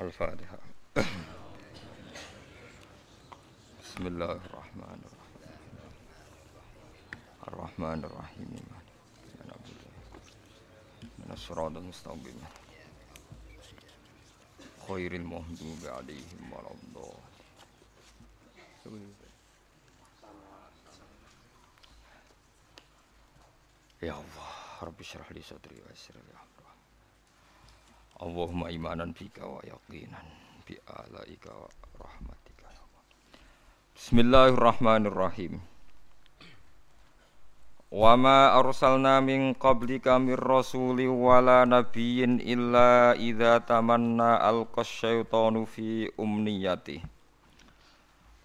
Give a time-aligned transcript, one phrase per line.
[0.00, 0.58] الفاتحة.
[3.84, 5.52] بسم الله الرحمن الرحيم.
[7.48, 8.50] الرحمن الرحيم.
[9.40, 9.50] من
[11.18, 12.44] من الصراط المستقيم.
[14.88, 16.70] خير المهدوب عليهم ولا
[24.02, 24.50] يا الله
[24.82, 26.61] رب اشرح لي صدري ويسر لي أمري.
[28.22, 30.22] Allahumma imanan bika wa yaqinan
[30.62, 31.66] bi alaika wa
[31.98, 32.70] rahmatika.
[33.98, 35.58] Bismillahirrahmanirrahim.
[37.90, 46.06] Wa ma arsalna min qablika min rasuli wala nabiyyin illa idza tamanna alqa syaitanu fi
[46.14, 47.02] umniyati.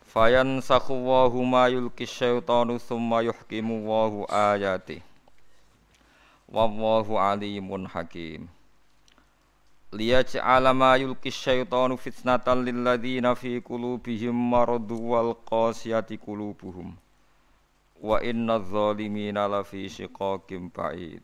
[0.10, 5.06] Fayansakhu Allahu ma yulki syaitanu thumma yuhkimu Allahu ayatihi.
[6.50, 8.50] Wallahu alimun hakim
[9.88, 16.92] Liyaj'ala ma yulki syaitanu fitnatan lilladzina fi qulubihim maradu wal qasiyati qulubuhum
[18.04, 21.24] Wa inna zalimina lafi shiqaqim ba'id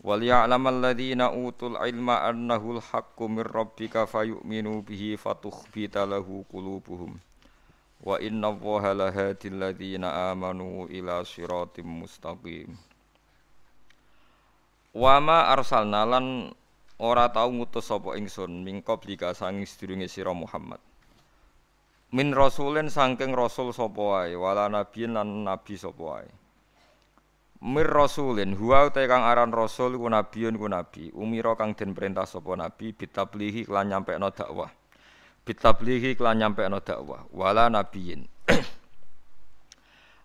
[0.00, 7.20] Wal ya'lam alladhina utul ilma annahu al-haqqu min rabbika fayu'minu bihi fatukhbita lahu qulubuhum
[8.00, 12.72] Wa inna allaha lahadi alladhina amanu ila siratim mustaqim
[14.96, 16.56] Wama arsalna lan
[16.98, 20.78] ora tau ngutus sapa ingsun min qablika sanging sedurunge sira Muhammad.
[22.14, 26.30] Min rasulin saking rasul sapa wae wala nabiyin lan nabi sapa wae.
[27.64, 32.28] Mir rasulin huwa te kang aran rasul ku nabiyun ku nabi, umira kang den perintah
[32.28, 34.70] sapa nabi bitablihi lan nyampekno dakwah.
[35.42, 38.28] Bitablihi lan nyampekno dakwah wala nabiyin.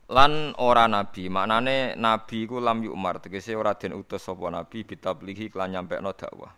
[0.09, 1.29] lan ora nabi.
[1.29, 6.53] Maknane nabi iku lam yukmar tegese ora den utus sapa nabi bitablihi lan nyampekno dakwah.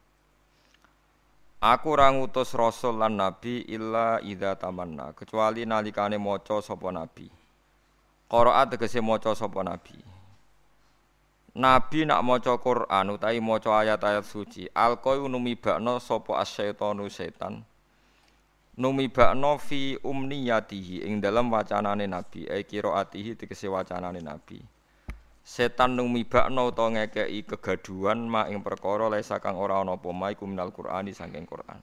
[1.61, 7.29] Aku ora ngutus rasul lan nabi illa idza tamanna kecuali nalikane maca sapa nabi.
[8.31, 9.99] Qiraat tegese maca sapa nabi.
[11.51, 17.67] Nabi nak maca Quran utawi maca ayat-ayat suci alqoi numibakno sapa asyaitonu setan
[18.81, 22.49] numibakno fi umniyatihi ing dalam wacanane nabi.
[22.49, 24.57] Ai qiraatihi tegese wacanane nabi.
[25.45, 30.49] Setan numibakno utawa ngekeki kegaduhan ma ing perkara lesa kang ora ana apa ma iku
[30.49, 31.77] minal qur'ani saking Quran.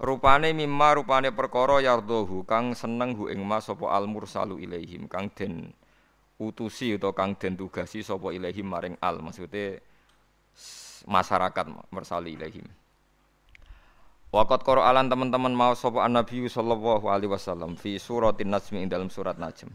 [0.00, 5.28] Rupane mimma rupane perkara yardohu kang seneng hu ing mas sapa al mursalu ilaihim kang
[5.36, 5.76] den
[6.40, 9.84] utusi utawa kang den tugasi sapa ilaihim maring al maksude
[11.04, 12.64] masyarakat mursali ilaihim
[14.30, 19.34] Waqat Qur'an teman-teman mau sapa Nabi sallallahu alaihi wasallam fi suratin Najm ing dalam surat
[19.34, 19.74] Najm.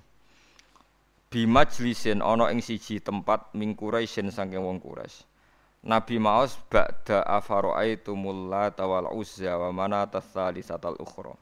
[1.28, 5.28] Bi majlisin ana ing siji tempat ming Quraisyin saking wong Quraisy.
[5.84, 11.36] Nabi maos ba'da afara'aitumul lata wal uzza wa manata tsalisatal ukhra.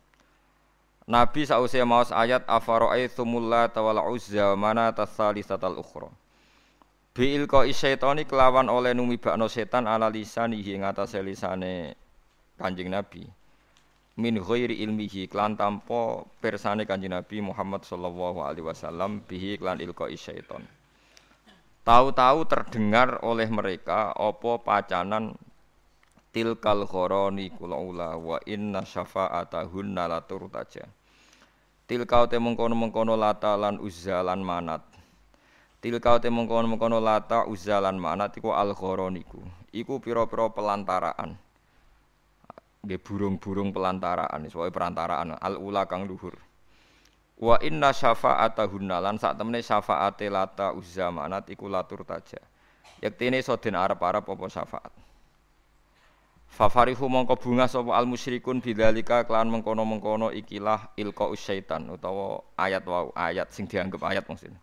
[1.06, 6.10] Nabi sause maos ayat afara'aitumul lata wal uzza wa manata tsalisatal ukhra.
[7.14, 11.94] Bi ilqa syaitani kelawan oleh numibakno setan ala lisanihi ing atase lisane
[12.58, 13.26] Kanjeng Nabi
[14.14, 20.06] min ghairi ilmihi klan tanpa persane Kanjeng Nabi Muhammad sallallahu alaihi wasallam bihi klan ilqa
[20.14, 20.62] syaiton.
[21.84, 25.36] Tahu-tahu terdengar oleh mereka apa pacanan
[26.32, 30.88] tilkal khoroni kulaula wa inna syafa'atahunna la turtaja.
[31.84, 34.80] Tilkau te mengkono-mengkono lata lan uzza lan manat.
[35.84, 39.44] Tilkau te mengkono-mengkono lata uzza lan manat iku al khoroniku.
[39.76, 41.36] Iku pira-pira pelantaraan
[42.84, 46.36] nggih burung-burung pelantaraan sesuai perantaraan al ula kang luhur.
[47.40, 52.44] Wa inna syafa'atahunna lan sak temene syafaate lata uzzamanat iku latur taja.
[53.00, 54.94] Yektene iso den arep-arep apa syafaat?
[56.54, 63.10] Fafarihu mongko bunga sapa al musyrikun bidzalika kelan mengkono-mengkono ikilah ilqa syaitan utawa ayat wau
[63.18, 64.62] ayat sing dianggap ayat maksudnya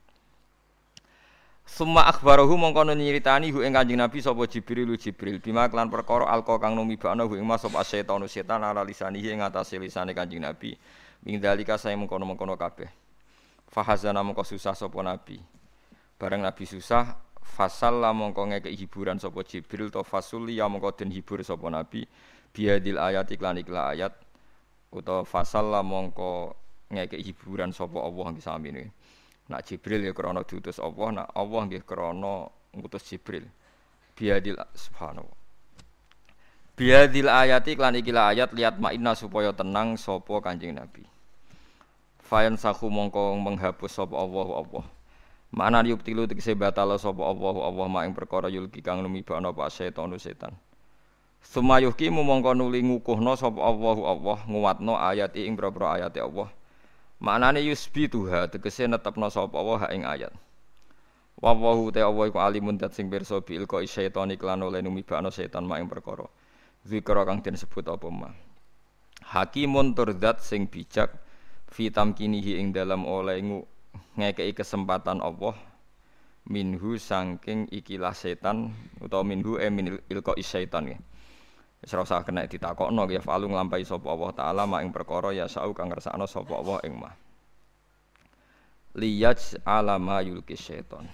[1.70, 6.58] Summa akhbarahu mongko nyeritani hu ing Kanjeng Nabi sapa Jibril Jibril bima kelan perkara alqa
[6.58, 10.74] kang numibakno hu ing mas sapa setan setan ala lisanihi ing atase lisane Kanjeng Nabi.
[11.22, 12.90] Ming dalika saya mengkono-mengkono kabeh.
[13.70, 15.38] Fahazana mongko susah sapa Nabi.
[16.18, 21.38] Bareng Nabi susah fasalla mongko ngekek hiburan sapa Jibril to fasuli ya mongko den hibur
[21.46, 22.02] sapa Nabi
[22.50, 24.12] biadil ayat iklan iklan ayat
[24.90, 26.50] utawa fasalla mongko
[26.90, 28.84] ngekek hiburan sapa Allah sami ini.
[29.50, 33.50] Nak Jibril ya krana diutus Allah, nak Allah nggih krana ngutus Jibril.
[34.14, 35.26] Biadil subhanahu.
[36.78, 41.02] Biadil ayati klan iki ayat lihat makna supaya tenang sapa Kanjeng Nabi.
[42.22, 44.84] Fayan sahu mongko menghapus sapa Allah Allah.
[45.50, 50.14] Makna yubtilu tegese batala sapa Allah Allah mak ing perkara yulki kang lumibana apa setan
[50.14, 50.54] setan.
[51.42, 56.48] Sumayuhki mumangka nuli ngukuhno sapa Allahu Allah nguwatno ayat ing boro ayat Allah.
[57.20, 60.32] Maknane yusbi tuha tegese netepno sapa Allah ing ayat.
[61.40, 65.68] Wallahu te Allah iku alimun dat sing pirsa bil ko syaitan iklan oleh numibano setan
[65.68, 66.24] mak ing perkara.
[66.84, 68.32] Zikra kang den sebut apa ma.
[69.20, 71.12] Hakimun turdat sing bijak
[71.68, 73.36] fitam kinihi ing dalam oleh
[74.16, 75.56] ngekei kesempatan Allah
[76.48, 80.98] minhu sangking ikilah setan utawa minhu e min ilqa syaitan ya.
[81.80, 85.48] Wis ora usah kena ditakokno ya falu nglampahi sapa Allah taala mak ing perkara ya
[85.48, 87.16] sau kang ngersakno sapa Allah ing mah.
[89.00, 91.08] Liyaj alama yulki syaitan.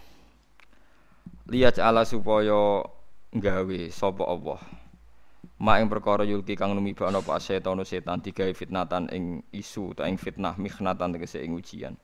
[1.46, 2.82] Lihat ala supaya
[3.30, 4.58] gawe sapa Allah.
[5.62, 10.18] Mak ing perkara yulki kang numibakno apa setan setan digawe fitnatan ing isu ta ing
[10.18, 11.94] fitnah mikhnatan tegese ing ujian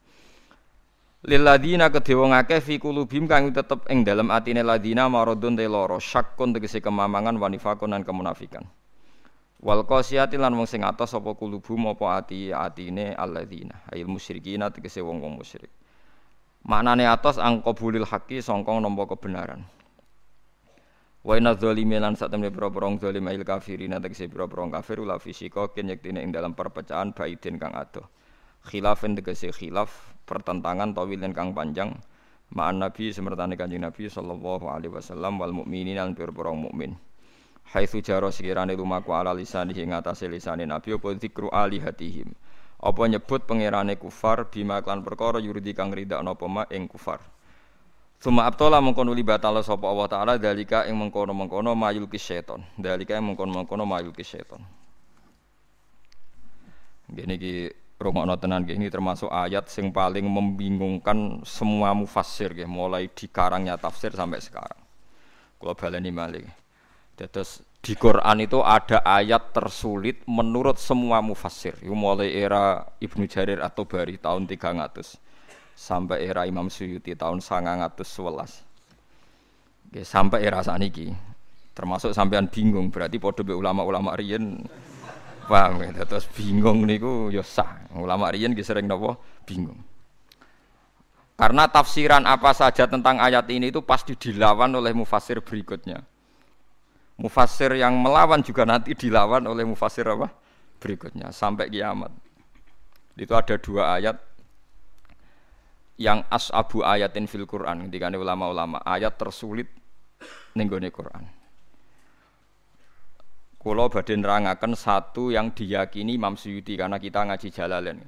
[1.23, 6.03] Liladina kedhe wong akeh fi kulubim kang tetep ing dalem atine ladina maradun te lara
[6.03, 8.67] syakkun tegese kemamangan wanifakun lan kemunafikan
[9.63, 14.99] Wal qasiyati lan wong sing atos sapa kulubum apa ati atine alladzina ayil musyrikina tegese
[14.99, 15.71] wong-wong musyrik
[16.63, 19.67] Maknane atas angkobulil haki songkong nompo kebenaran.
[21.27, 25.75] Wa inna dzalimi lan sak temne pira-pira zalim il kafirin tegese pira-pira kafir ula fisika
[25.75, 28.07] kin yektine ing dalam perpecahan baidin kang adoh.
[28.63, 31.93] Khilafin tegese khilaf pertentangan tawilin kang panjang
[32.53, 36.99] ma'an nabi semertane kanjeng nabi sallallahu alaihi wasallam wal mukminin lan pira-pira mukmin.
[37.73, 42.35] Haitsu jaro sekirane lumaku ala lisan ing atase lisane nabi apa zikru alihatihim
[42.83, 47.23] apa nyebut pangerane kufar bima klan perkara yuridi kang ridakno apa ma ing kufar
[48.23, 52.63] Suma abtola mengkono li batala sapa Allah taala dalika ing mengkono-mengkono mayul seton.
[52.79, 54.63] Dalika ing mengkono-mengkono mayul seton.
[57.11, 57.55] Gini ki
[58.03, 64.43] rungokno tenan ini termasuk ayat sing paling membingungkan semua mufassir nggih mulai dikarangnya tafsir sampai
[64.43, 64.81] sekarang.
[65.57, 66.47] Kula baleni malih.
[67.15, 71.79] Dados di Quran itu ada ayat tersulit menurut semua mufassir.
[71.83, 75.19] Mulai era Ibnu Jarir atau Bari tahun 300
[75.75, 78.63] sampai era Imam Suyuti tahun 911.
[79.93, 81.11] Oke, sampai era saniki.
[81.73, 84.61] Termasuk sampean bingung berarti podo be ulama-ulama riyen
[85.47, 87.85] paham ya terus bingung niku ya sah.
[87.95, 89.79] Ulama riyen ki sering napa bingung.
[91.37, 96.05] Karena tafsiran apa saja tentang ayat ini itu pasti dilawan oleh mufassir berikutnya.
[97.19, 100.31] Mufassir yang melawan juga nanti dilawan oleh mufassir apa?
[100.79, 102.15] Berikutnya sampai kiamat.
[103.19, 104.17] Itu ada dua ayat
[106.01, 109.69] yang as'abu ayatin fil Quran ketika ulama-ulama ayat tersulit
[110.57, 111.42] nenggone Quran.
[113.63, 118.03] Kulo badhe nerangaken satu yang diyakini Imam Suyuti karena kita ngaji Jalalain.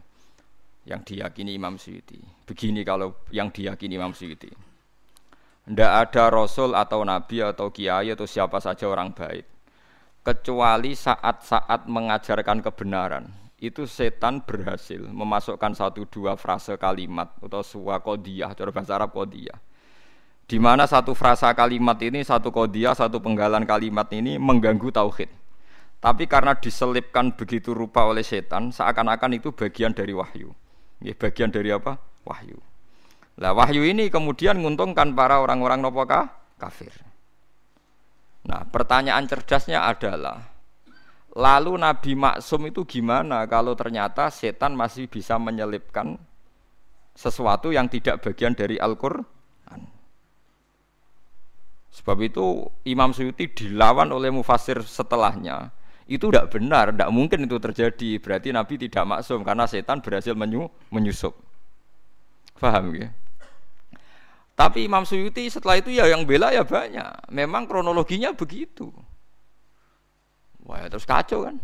[0.83, 2.19] Yang diyakini Imam Suyuti.
[2.43, 4.51] Begini kalau yang diyakini Imam Suyuti.
[5.65, 9.55] Tidak ada rasul atau nabi atau kiai atau siapa saja orang baik
[10.25, 13.29] kecuali saat-saat mengajarkan kebenaran
[13.61, 19.61] itu setan berhasil memasukkan satu dua frase kalimat atau sebuah kodiyah cara bahasa Arab kodiyah
[20.49, 25.29] di mana satu frasa kalimat ini satu kodiyah satu penggalan kalimat ini mengganggu tauhid
[26.05, 30.53] tapi karena diselipkan begitu rupa oleh setan seakan-akan itu bagian dari wahyu
[31.17, 31.97] bagian dari apa
[32.29, 32.61] wahyu
[33.35, 36.06] lah wahyu ini kemudian menguntungkan para orang-orang nopo
[36.55, 36.95] kafir.
[38.45, 40.53] Nah, pertanyaan cerdasnya adalah
[41.34, 46.15] lalu Nabi Maksum itu gimana kalau ternyata setan masih bisa menyelipkan
[47.19, 49.82] sesuatu yang tidak bagian dari Al-Qur'an?
[51.94, 55.75] Sebab itu Imam Suyuti dilawan oleh mufasir setelahnya.
[56.05, 58.11] Itu tidak benar, tidak mungkin itu terjadi.
[58.20, 61.32] Berarti Nabi tidak maksum karena setan berhasil menyu, menyusup.
[62.61, 63.08] Faham ya?
[64.55, 67.32] Tapi Imam Suyuti setelah itu ya yang bela ya banyak.
[67.32, 68.93] Memang kronologinya begitu.
[70.69, 71.56] Wah ya terus kacau kan.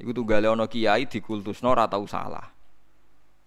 [0.00, 2.48] Iku tuh ono kiai di kultus ora tau salah.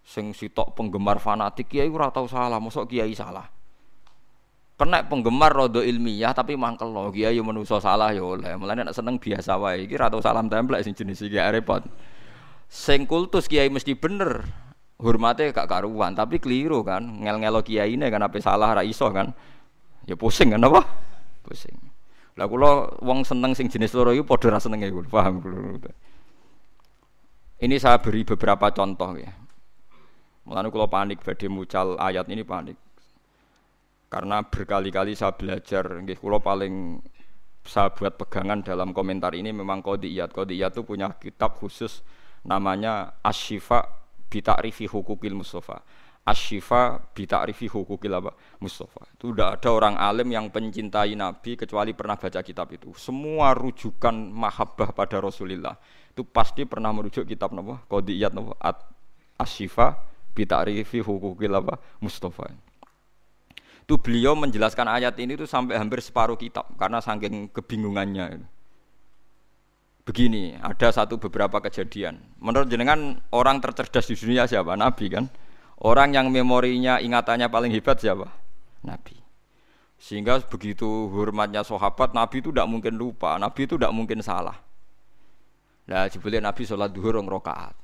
[0.05, 3.54] Sing sitok penggemar fanatik kiai ora tau salah, mosok kiai salah.
[4.75, 8.59] Kena penggemar rodo ilmiah tapi mangkel lo kiai menuso salah ya oleh.
[8.59, 11.79] Mulane nek seneng biasa wae iki tau salam templek sing jenis iki repot.
[12.67, 14.43] Sing kultus kiai mesti bener
[14.99, 19.31] hormatnya gak karuan tapi keliru kan ngel ngelo kiai ini kan apa salah raiso kan.
[20.03, 20.83] Ya pusing kan apa?
[21.47, 21.75] Pusing.
[22.35, 25.79] Lah kulo wong seneng sing jenis loro itu podo rasa seneng ya paham kulo
[27.63, 29.31] ini saya beri beberapa contoh ya.
[30.43, 32.75] Mulane kulo panik badhe mucal ayat ini panik
[34.15, 37.03] karena berkali-kali saya belajar nggih kulo paling
[37.67, 41.99] saya buat pegangan dalam komentar ini memang kodiyat kodiyat itu punya kitab khusus
[42.47, 43.83] namanya Ashifa
[44.31, 45.83] bita'rifi hukukil Mustafa.
[46.25, 49.05] asyifa bi ta'rifi hukukil apa Mustafa.
[49.13, 52.97] Itu tidak ada orang alim yang pencintai Nabi kecuali pernah baca kitab itu.
[52.97, 55.77] Semua rujukan mahabbah pada Rasulullah
[56.09, 57.85] itu pasti pernah merujuk kitab napa?
[57.85, 58.57] Qadiyat napa?
[58.57, 58.89] At
[59.37, 60.01] asyifa
[60.33, 62.49] bi ta'rifi hukukil apa Mustafa.
[63.85, 68.41] Itu beliau menjelaskan ayat ini itu sampai hampir separuh kitab karena saking kebingungannya.
[70.05, 72.17] Begini, ada satu beberapa kejadian.
[72.41, 74.73] Menurut jenengan orang tercerdas di dunia siapa?
[74.73, 75.29] Nabi kan?
[75.81, 78.25] Orang yang memorinya, ingatannya paling hebat siapa?
[78.81, 79.17] Nabi.
[80.01, 84.57] Sehingga begitu hormatnya sahabat, Nabi itu tidak mungkin lupa, Nabi itu tidak mungkin salah.
[85.85, 87.77] Nah, jebule Nabi sholat duhur rong rokaat.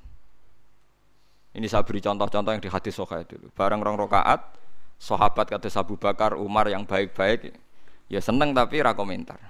[1.57, 3.37] Ini saya beri contoh-contoh yang di hadis soha itu.
[3.53, 4.60] Barang rong rokaat,
[5.01, 7.57] sahabat kata Abu Bakar, Umar yang baik-baik,
[8.05, 9.41] ya seneng tapi ra komentar.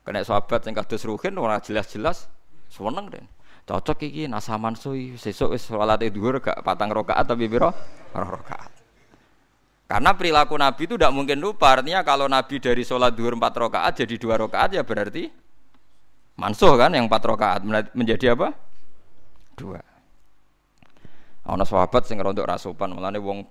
[0.00, 2.32] Kena sahabat yang kata Ruhin, orang jelas-jelas,
[2.72, 3.20] seneng deh.
[3.66, 7.74] Cocok iki nasaman sui sesuk wis salate dhuwur gak patang rakaat tapi piro?
[8.14, 8.70] Rakaat.
[9.90, 14.06] Karena perilaku Nabi itu tidak mungkin lupa artinya kalau Nabi dari sholat dhuwur empat rakaat
[14.06, 15.26] jadi dua rakaat ya berarti
[16.38, 17.60] mansuh kan yang empat rakaat.
[17.98, 18.54] Menjadi apa?
[19.58, 19.82] Dua.
[21.42, 23.42] Ana sahabat sing rontok rasopan, mulane wong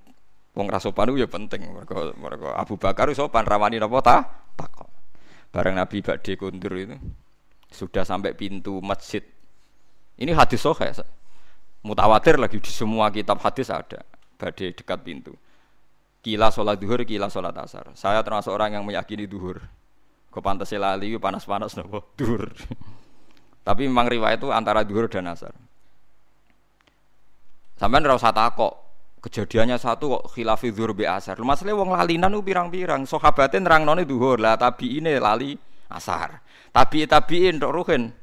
[0.55, 1.61] wong rasopan itu ya penting.
[1.67, 4.17] Mereka, mereka Abu Bakar sopan rawani napa ta?
[4.55, 4.89] Takok.
[5.51, 6.95] Bareng Nabi badhe kundur itu
[7.71, 9.23] sudah sampai pintu masjid
[10.15, 10.87] ini hadis sohe,
[11.83, 13.99] mutawatir lagi di semua kitab hadis ada.
[14.39, 15.35] Badai dekat pintu.
[16.23, 17.91] Kila sholat duhur, kila sholat asar.
[17.99, 19.59] Saya termasuk orang yang meyakini duhur.
[20.31, 22.51] Kau pantas lali, panas-panas nopo duhur.
[23.67, 25.53] Tapi memang riwayat itu antara duhur dan asar.
[27.75, 28.71] Sampai rasa takok
[29.25, 31.41] kejadiannya satu kok khilafi duhur bi asar.
[31.41, 33.09] Masalahnya wong lalinan u pirang-pirang.
[33.09, 34.55] Sahabatnya nerang noni duhur lah,
[34.85, 35.57] ini lali
[35.89, 36.39] asar.
[36.69, 38.13] Tapi tabiin untuk ruhin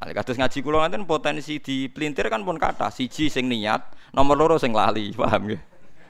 [0.00, 4.32] Nah, kados ngaji kula ngaten potensi di pelintir kan pun kata siji sing niat, nomor
[4.32, 5.60] loro sing lali, paham nggih.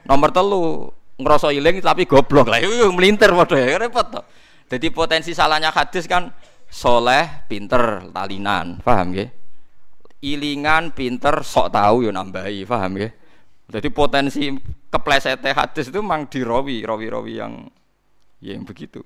[0.07, 0.87] Nomor telu
[1.19, 4.23] ngerasa iling tapi goblok lah itu melintir padha ya repot to.
[4.71, 6.31] Jadi potensi salahnya hadis kan
[6.71, 9.29] soleh, pinter, talinan, paham nggih.
[10.23, 13.11] Ilingan, pinter, sok tahu yo nambahi, paham nggih.
[13.71, 14.51] Jadi potensi
[14.91, 17.53] keplesete hadis itu memang dirawi, rawi-rawi yang
[18.43, 18.99] yang begitu.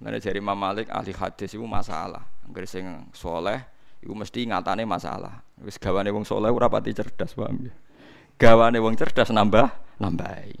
[0.00, 2.24] Nah, dari Imam Malik ahli hadis itu masalah.
[2.48, 3.60] Angger sing soleh,
[4.04, 5.40] Iku mesti ngatane masalah.
[5.64, 7.72] Wis gawane wong soleh ora pati cerdas, paham ya.
[8.36, 10.52] Gawane wong cerdas nambah nambahi.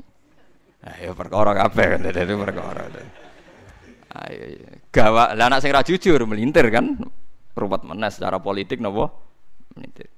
[0.84, 2.88] Ayo perkara kabeh kan itu perkara.
[4.24, 4.44] Ayo
[4.88, 6.96] gawa lah anak sing ra jujur melintir kan
[7.52, 9.12] ruwet menes secara politik napa
[9.76, 10.08] melintir.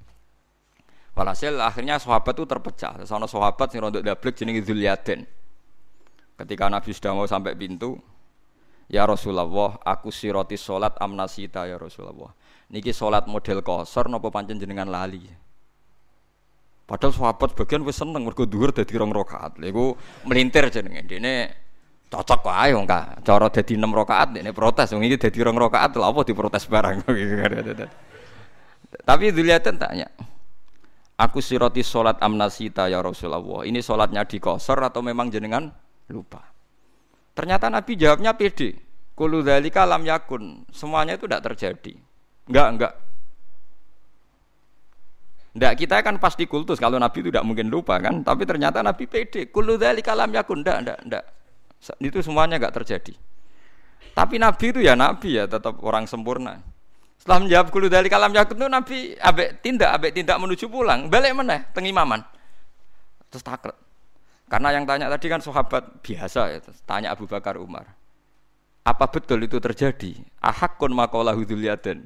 [1.17, 3.01] Walhasil akhirnya sahabat itu terpecah.
[3.09, 5.25] Sono sahabat sing rondok dablek jenenge Zulyaden.
[6.37, 7.97] Ketika Nabi sudah mau sampai pintu,
[8.93, 12.37] Ya Rasulullah, aku siroti salat amnasita ya Rasulullah
[12.71, 15.23] niki sholat model kosor nopo pancen jenengan lali.
[16.87, 19.59] Padahal sahabat bagian wis seneng mergo dhuwur dadi rong rakaat.
[19.59, 19.75] Lha
[20.23, 21.03] melintir jenenge.
[21.03, 21.51] Dene
[22.07, 23.19] cocok wae wong ka.
[23.27, 27.03] Cara dadi 6 rakaat dene protes wong iki dadi rong rakaat lha apa diprotes barang.
[29.09, 30.07] Tapi dilihatin tanya.
[31.17, 33.65] Aku siroti sholat amnasita ya Rasulullah.
[33.65, 35.73] Ini sholatnya di kosor atau memang jenengan
[36.13, 36.45] lupa?
[37.33, 38.77] Ternyata Nabi jawabnya pede.
[39.17, 40.69] Kulu dalika lam yakun.
[40.69, 41.97] Semuanya itu tidak terjadi.
[42.53, 42.93] Enggak, enggak.
[45.57, 49.09] Enggak, kita kan pasti kultus kalau Nabi itu tidak mungkin lupa kan, tapi ternyata Nabi
[49.09, 49.49] pede.
[49.49, 51.25] Kullu dzalika lam yakun, enggak, enggak, enggak.
[51.97, 53.17] Itu semuanya enggak terjadi.
[54.13, 56.61] Tapi Nabi itu ya Nabi ya, tetap orang sempurna.
[57.27, 61.35] Setelah menjawab kullu dzalika lam yakun itu Nabi abek tindak, abek tindak menuju pulang, balik
[61.35, 61.67] mana?
[61.75, 62.23] tengimaman.
[63.35, 63.75] Terus takut.
[64.47, 67.91] Karena yang tanya tadi kan sahabat biasa ya, tanya Abu Bakar Umar.
[68.87, 70.15] Apa betul itu terjadi?
[70.39, 71.99] Ahakun makolahu dzulyadan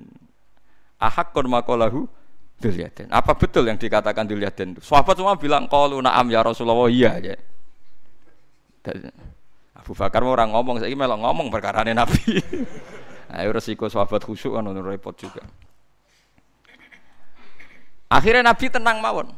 [1.01, 2.07] ahakun makolahu
[2.61, 3.09] Duliaden.
[3.09, 4.77] Apa betul yang dikatakan Duliaden?
[4.85, 7.35] Sahabat semua bilang qalu na'am ya Rasulullah iya aja.
[9.73, 12.21] Abu Bakar mau orang ngomong, saya melok ngomong perkara Nabi.
[13.31, 15.47] Ayo resiko sahabat khusyuk kan repot juga.
[18.11, 19.31] Akhirnya Nabi tenang mawon.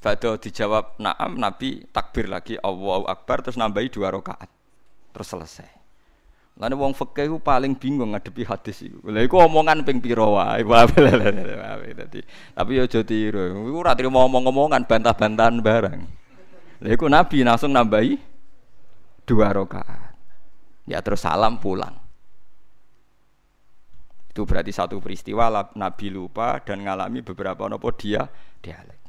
[0.00, 4.48] Bado dijawab naam, Nabi takbir lagi Allahu Akbar terus nambahi dua rakaat.
[5.16, 5.70] Terus selesai.
[6.60, 9.08] Lalu wong fikih ku paling bingung ngadepi hadis iku.
[9.08, 10.60] Lha iku omongan ping pira wae.
[12.52, 13.64] Tapi ya aja tiru.
[13.64, 16.00] Iku ora trimo omong-omongan bantah-bantahan barang.
[16.84, 18.20] Lha iku Nabi langsung nambahi
[19.24, 20.12] dua rakaat.
[20.84, 21.96] Ya terus salam pulang.
[24.30, 28.30] Itu berarti satu peristiwa Nabi lupa dan ngalami beberapa nopo dia
[28.62, 29.00] dialek.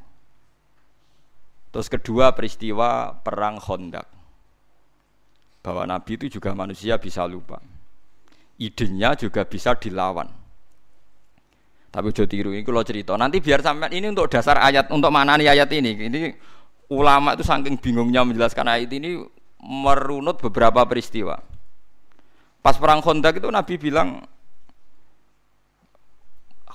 [1.72, 4.06] Terus kedua peristiwa perang Khandaq
[5.62, 7.62] bahwa Nabi itu juga manusia bisa lupa.
[8.58, 10.26] Idenya juga bisa dilawan.
[11.92, 13.14] Tapi udah tiru ini kalau cerita.
[13.14, 15.92] Nanti biar sampai ini untuk dasar ayat untuk mana nih ayat ini.
[16.08, 16.20] Ini
[16.92, 19.22] ulama itu saking bingungnya menjelaskan ayat ini
[19.62, 21.38] merunut beberapa peristiwa.
[22.58, 24.24] Pas perang Khandaq itu Nabi bilang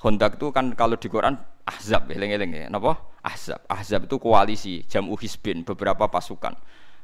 [0.08, 1.36] Khandaq itu kan kalau di Quran
[1.68, 2.66] Ahzab, eling-eling ya.
[2.72, 2.96] Napa?
[3.20, 3.60] Ahzab.
[3.68, 6.56] Ahzab itu koalisi, jamu hisbin, beberapa pasukan.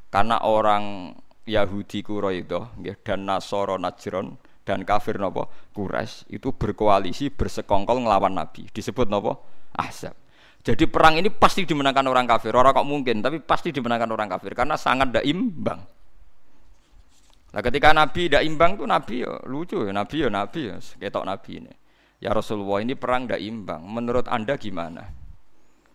[0.08, 1.12] Karena orang
[1.44, 2.48] Yahudi Quraisy
[3.04, 8.72] dan Nasoro Najron dan kafir nopo Quraisy itu berkoalisi bersekongkol ngelawan Nabi.
[8.72, 9.44] Disebut nopo
[9.76, 10.16] Ahzab.
[10.64, 12.56] Jadi perang ini pasti dimenangkan orang kafir.
[12.56, 14.56] Orang kok mungkin tapi pasti dimenangkan orang kafir.
[14.56, 15.84] Karena sangat tidak imbang.
[17.52, 19.92] Nah ketika Nabi tidak imbang tuh Nabi ya lucu ya.
[19.92, 21.83] Nabi ya Nabi ya ketok Nabi ini
[22.24, 25.12] ya Rasulullah ini perang tidak imbang menurut anda gimana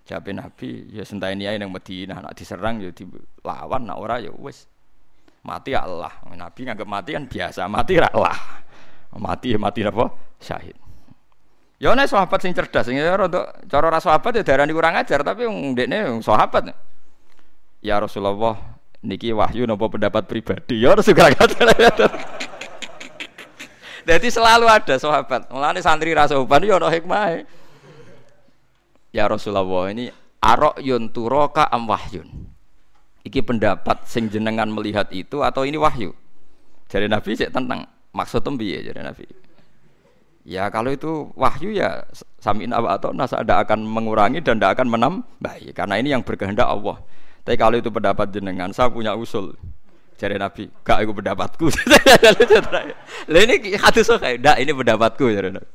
[0.05, 4.69] jawab Nabi ya sentai ini yang Medina nak diserang ya dilawan nak ora ya wes
[5.49, 6.13] Mati ya Allah.
[6.35, 8.37] Nabi nganggap mati kan biasa, mati ya Allah.
[9.17, 10.13] Mati ya mati apa?
[10.43, 10.77] Syahid.
[11.79, 15.23] Ya ana sahabat sing cerdas, sing ya rada cara ra sahabat ya darani kurang ajar,
[15.23, 16.75] tapi wong dekne sahabat.
[17.79, 18.59] Ya Rasulullah,
[18.99, 20.83] niki wahyu napa pendapat pribadi?
[20.83, 21.15] Ya Rasul
[24.09, 25.53] Jadi selalu ada sahabat.
[25.53, 27.45] Mulane santri rasa upan ya ana hikmah.
[29.13, 30.09] Ya Rasulullah ini
[30.41, 32.49] arok yun turoka am wahyun.
[33.29, 36.17] Iki pendapat sing jenengan melihat itu atau ini wahyu?
[36.89, 37.85] Jadi Nabi cek tentang
[38.17, 39.29] maksud ya jadi Nabi.
[40.49, 42.09] Ya kalau itu wahyu ya
[42.41, 46.65] samin apa atau nasa ada akan mengurangi dan tidak akan menambah karena ini yang berkehendak
[46.65, 46.97] Allah.
[47.45, 49.57] Tapi kalau itu pendapat jenengan, saya punya usul.
[50.19, 51.67] Jadi Nabi, gak itu pendapatku.
[53.31, 55.71] Lah ini hadis kayak, dak ini pendapatku jadi Nabi.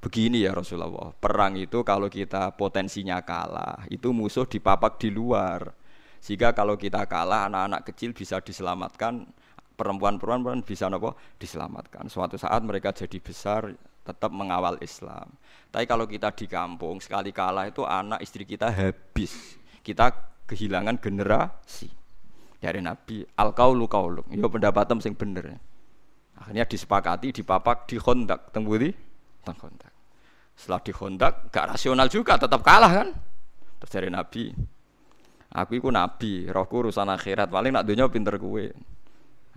[0.00, 5.76] Begini ya Rasulullah, perang itu kalau kita potensinya kalah, itu musuh dipapak di luar.
[6.24, 9.28] Sehingga kalau kita kalah anak-anak kecil bisa diselamatkan,
[9.76, 12.08] perempuan-perempuan bisa nopo diselamatkan.
[12.08, 15.36] Suatu saat mereka jadi besar tetap mengawal Islam.
[15.68, 19.60] Tapi kalau kita di kampung sekali kalah itu anak istri kita habis.
[19.84, 20.12] Kita
[20.48, 21.99] kehilangan generasi.
[22.60, 24.22] Dari Nabi, al kaulu kaulu.
[24.28, 25.56] Yo pendapatan sing bener.
[26.36, 28.92] Akhirnya disepakati, dipapak, dikontak, tembudi,
[29.44, 29.92] kontak.
[30.52, 33.08] Setelah dikontak, gak rasional juga, tetap kalah kan.
[33.80, 34.52] Terus dari Nabi,
[35.50, 37.50] Aku itu nabi, rohku urusan akhirat.
[37.50, 38.70] Paling nak dunia pinter kue.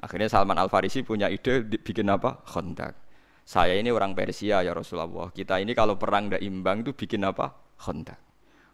[0.02, 2.42] Akhirnya Salman Al Farisi punya ide bikin apa?
[2.50, 2.98] Kontak.
[3.46, 5.30] Saya ini orang Persia ya Rasulullah.
[5.30, 7.54] Kita ini kalau perang tidak imbang itu bikin apa?
[7.78, 8.18] Kontak.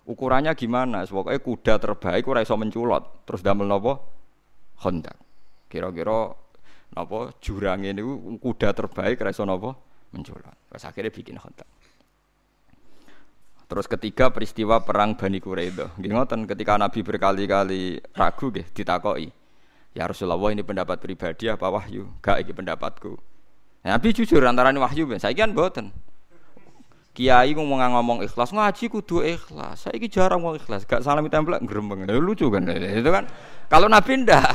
[0.08, 1.04] Ukurannya gimana?
[1.04, 3.28] Pokoknya kuda terbaik ora iso menculot.
[3.28, 3.94] Terus damel nopo?
[4.80, 5.20] Kontak.
[5.68, 6.32] Kira-kira
[6.96, 8.02] nopo jurang ini
[8.40, 9.76] kuda terbaik ora iso nopo?
[10.16, 10.72] Menculot.
[10.72, 11.68] Pas akhirnya bikin kontak.
[13.70, 15.94] Terus ketiga peristiwa perang Bani Quraidah.
[16.02, 19.30] Nggih ngoten ketika Nabi berkali-kali ragu nggih ditakoki.
[19.94, 22.10] Ya Rasulullah ini pendapat pribadi apa wahyu?
[22.26, 23.14] Gak iki pendapatku.
[23.86, 25.22] Nabi jujur antara ini wahyu ben.
[25.22, 25.54] Saiki kan.
[27.10, 29.90] Kiai ngomong ngomong ikhlas ngaji kudu ikhlas.
[29.90, 30.86] Saya jarang ngomong ikhlas.
[30.86, 32.06] Gak salam tempel grembeng.
[32.06, 33.26] Lucu kan itu kan.
[33.68, 34.46] Kalau Nabi ndak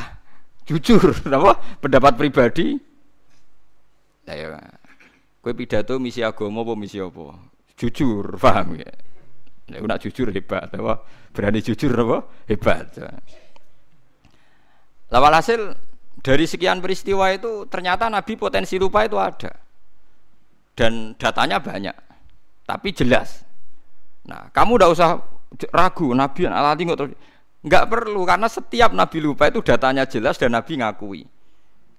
[0.64, 2.78] jujur, apa pendapat pribadi.
[4.24, 4.56] Nah, ya.
[5.44, 7.36] Kue pidato misi agama apa misi apa?
[7.76, 8.92] jujur, paham ya?
[9.68, 11.04] Nek nak jujur hebat, apa?
[11.36, 12.24] Berani jujur apa?
[12.48, 12.96] Hebat.
[15.12, 15.60] Lawal hasil
[16.24, 19.52] dari sekian peristiwa itu ternyata Nabi potensi lupa itu ada.
[20.74, 21.96] Dan datanya banyak.
[22.64, 23.44] Tapi jelas.
[24.24, 25.20] Nah, kamu udah usah
[25.70, 27.12] ragu Nabi alati terus
[27.64, 31.22] nggak perlu karena setiap Nabi lupa itu datanya jelas dan Nabi ngakui.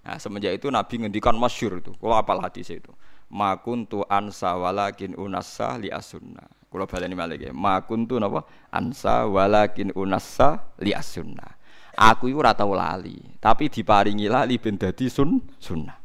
[0.05, 1.93] Nah, semenjak itu Nabi ngendikan masyur itu.
[1.97, 2.93] Kalau apal hadis itu
[3.29, 6.45] makuntu ansa walakin unassa li asunna.
[6.69, 7.53] Kula baleni malih nggih.
[7.55, 8.45] Makuntu napa?
[8.69, 11.57] Ansa walakin unassa li asunna.
[11.95, 16.04] Aku iku ora tau lali, tapi diparingi lali ben dadi sun sunnah.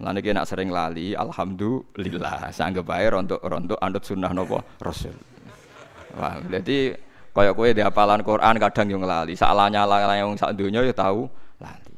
[0.00, 2.48] Lan iki nak sering lali, alhamdulillah.
[2.56, 5.14] Sanggep bae rontok-rontok anut sunnah napa Rasul.
[6.16, 6.96] Wah, jadi
[7.30, 9.36] kaya kowe di hafalan Quran kadang yo nglali.
[9.36, 11.28] Salahnya lah yang sak donya yo tahu
[11.60, 11.96] lali.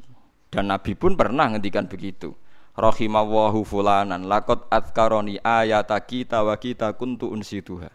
[0.53, 2.37] Dan Nabi pun pernah ngendikan begitu
[2.73, 7.93] rahimawahu fulanan lakot adkaroni ayata kita wa kita kuntu unsituha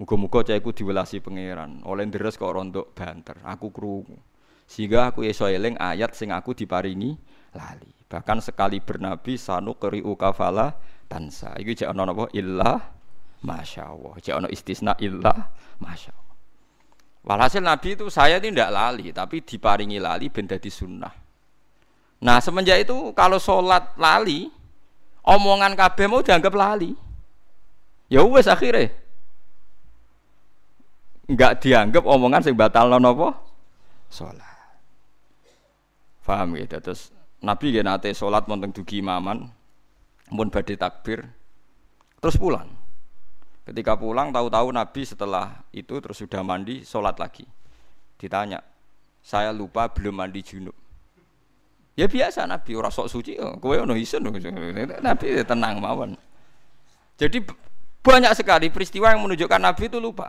[0.00, 4.16] muga-muga cahku diwelasi pangeran oleh deres kok rontok banter aku krungu
[4.64, 7.14] sehingga aku iso ayat sing aku diparingi
[7.52, 10.78] lali bahkan sekali bernabi sanu keri ukafala
[11.10, 11.50] tansa.
[11.58, 12.94] Iki jek ana napa illa
[13.42, 14.22] masyaallah.
[14.22, 15.50] Jek ana istisna illa
[15.82, 16.22] masyaallah.
[17.26, 21.10] Walhasil Nabi itu saya tidak lali, tapi diparingi lali ben dadi sunnah.
[22.22, 24.46] Nah semenjak itu kalau sholat lali,
[25.26, 26.94] omongan kabeh mau dianggap lali.
[28.06, 28.94] Ya wes akhirnya.
[31.26, 33.34] Nggak dianggap omongan sing batal nopo?
[34.12, 34.54] Sholat.
[36.22, 36.76] Faham gitu?
[36.78, 37.13] Terus
[37.44, 39.44] Nabi ya nate sholat monteng dugi imaman,
[40.32, 41.28] pun badai takbir,
[42.18, 42.72] terus pulang.
[43.68, 47.44] Ketika pulang tahu-tahu Nabi setelah itu terus sudah mandi sholat lagi.
[48.16, 48.64] Ditanya,
[49.20, 50.76] saya lupa belum mandi junub.
[51.94, 54.24] Ya biasa Nabi ora sok suci, oh, kowe ono isun.
[54.24, 56.16] Nabi tenang mawon.
[57.20, 57.38] Jadi
[58.02, 60.28] banyak sekali peristiwa yang menunjukkan Nabi itu lupa.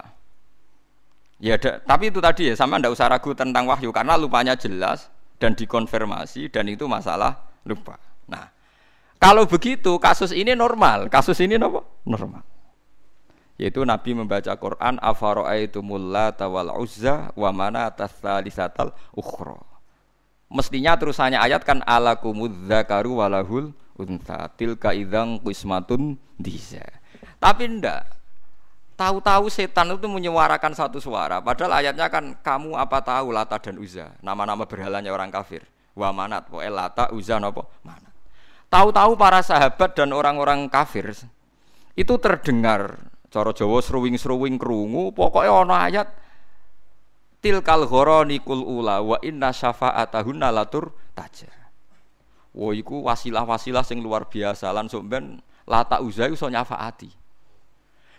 [1.41, 5.53] Ya tapi itu tadi ya sama ndak usah ragu tentang wahyu karena lupanya jelas dan
[5.53, 7.99] dikonfirmasi dan itu masalah lupa.
[8.25, 8.49] Nah,
[9.19, 11.81] kalau begitu kasus ini normal, kasus ini apa?
[12.05, 12.43] Normal.
[13.55, 19.55] Yaitu Nabi membaca Quran afara'aitumul lata wal uzza wa manata tsalisatal ukhra.
[20.51, 26.83] Mestinya terusannya ayat kan alakumudz dzakaru walahul untha tilka idzang qismatun diza.
[27.39, 28.14] Tapi ndak
[28.95, 31.43] Tahu-tahu setan itu menyuarakan satu suara.
[31.43, 35.67] Padahal ayatnya kan kamu apa tahu Lata dan Uza, nama-nama berhalanya orang kafir.
[35.91, 38.15] Wa manat, wa Lata, Uza nopo manat.
[38.71, 41.11] Tahu-tahu para sahabat dan orang-orang kafir
[41.95, 46.07] itu terdengar cara Jawa seruwing-seruwing krungu, pokoknya ana ayat
[47.43, 47.83] tilkal
[48.23, 51.51] nikul ula wa inna syafa'atahunna latur taja.
[52.55, 57.24] Wah iku wasilah-wasilah sing luar biasa lan sok ben Lata Uza iso nyafaati.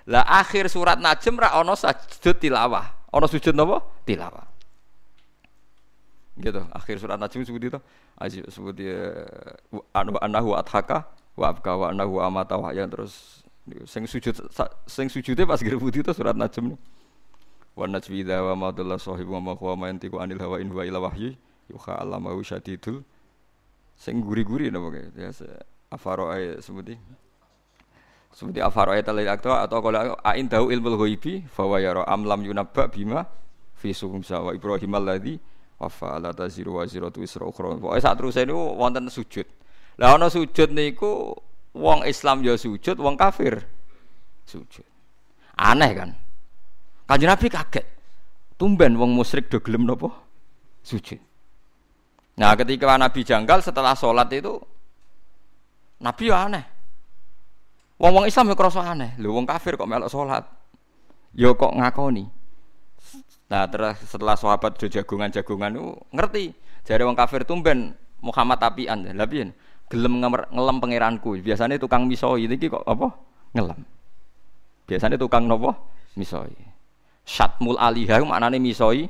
[0.07, 2.95] Lah akhir surat Najm ra ana sujud tilawah.
[3.11, 3.83] Ana sujud napa?
[4.07, 4.47] Tilawah.
[6.38, 7.81] Gitu, akhir surat Najm sebut itu.
[8.16, 9.27] Aji sebut ya
[9.92, 13.45] anu anahu adhaka wa abka wa anahu amata wa ya terus
[13.85, 14.33] sing sujud
[14.87, 16.79] sing sujude pas grebut itu surat Najm.
[17.77, 20.88] Wa najmi idza wa ma dalla sahibu wa ma huwa ma anil hawa in huwa
[20.88, 21.37] illa wahyi
[21.69, 23.05] yuha allamahu syadidul
[23.92, 25.29] sing guri-guri napa ya
[25.92, 27.01] afaro sebut itu
[28.37, 33.25] seperti afaro ayat al atau kalau ain tahu ilmu ghaibi bahwa yara amlam yunabba bima
[33.72, 35.40] fi sumsa wa ibrahim alladzi
[35.81, 37.81] wafa la taziru wa ziratu isra ukhra.
[37.81, 39.49] Pokoke sak terus niku wonten sujud.
[39.96, 41.33] Lah ana sujud niku
[41.72, 43.64] wong Islam ya sujud wong kafir
[44.44, 44.85] sujud.
[45.57, 46.12] Aneh kan?
[47.09, 47.87] Kanjeng Nabi kaget.
[48.61, 50.12] Tumben wong musyrik do gelem napa?
[50.85, 51.16] Sujud.
[52.37, 54.61] Nah ketika Nabi janggal setelah sholat itu
[56.05, 56.75] Nabi ya aneh
[57.96, 59.16] Wong-wong Islam ya krasa aneh.
[59.16, 60.44] Lho wong kafir kok melok salat.
[61.32, 62.28] Ya kok ngakoni.
[63.46, 66.44] Nah, terus setelah sahabat do jagungan-jagungan itu ngerti.
[66.85, 69.06] Jare wong kafir tumben Muhammad apian.
[69.16, 69.48] Lah piye?
[69.88, 71.40] Gelem ngelem pangeranku.
[71.40, 73.16] Biasanya tukang misoi iki kok apa?
[73.56, 73.80] Ngelem.
[74.85, 75.72] Biasanya tukang nopo?
[76.20, 76.52] Misoi.
[77.24, 79.09] Syatmul alihah maknane misoi.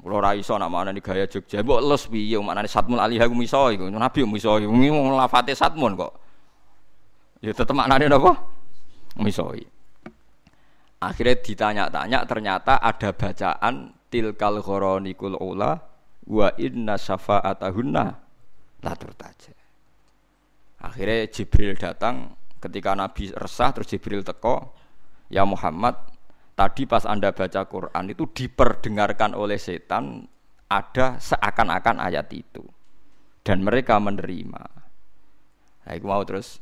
[0.00, 1.62] Kula ora iso nak maknane gaya Jogja.
[1.62, 3.78] Mbok les piye maknane Syatmul alihah misoi.
[3.78, 4.66] Nabi misoi.
[4.66, 6.12] Wong lafate Satmun kok.
[7.40, 8.36] Ya tetep maknane napa?
[9.16, 9.64] Misoi.
[11.00, 15.80] Akhirnya ditanya-tanya ternyata ada bacaan tilkal ghoronikul ula
[16.28, 18.04] wa inna syafa'atahunna
[18.84, 19.56] la turtaja.
[20.84, 24.76] Akhirnya Jibril datang ketika Nabi resah terus Jibril teko,
[25.32, 25.96] "Ya Muhammad,
[26.52, 30.28] tadi pas Anda baca Quran itu diperdengarkan oleh setan
[30.68, 32.64] ada seakan-akan ayat itu."
[33.40, 34.64] Dan mereka menerima.
[35.80, 36.60] Nah, mau terus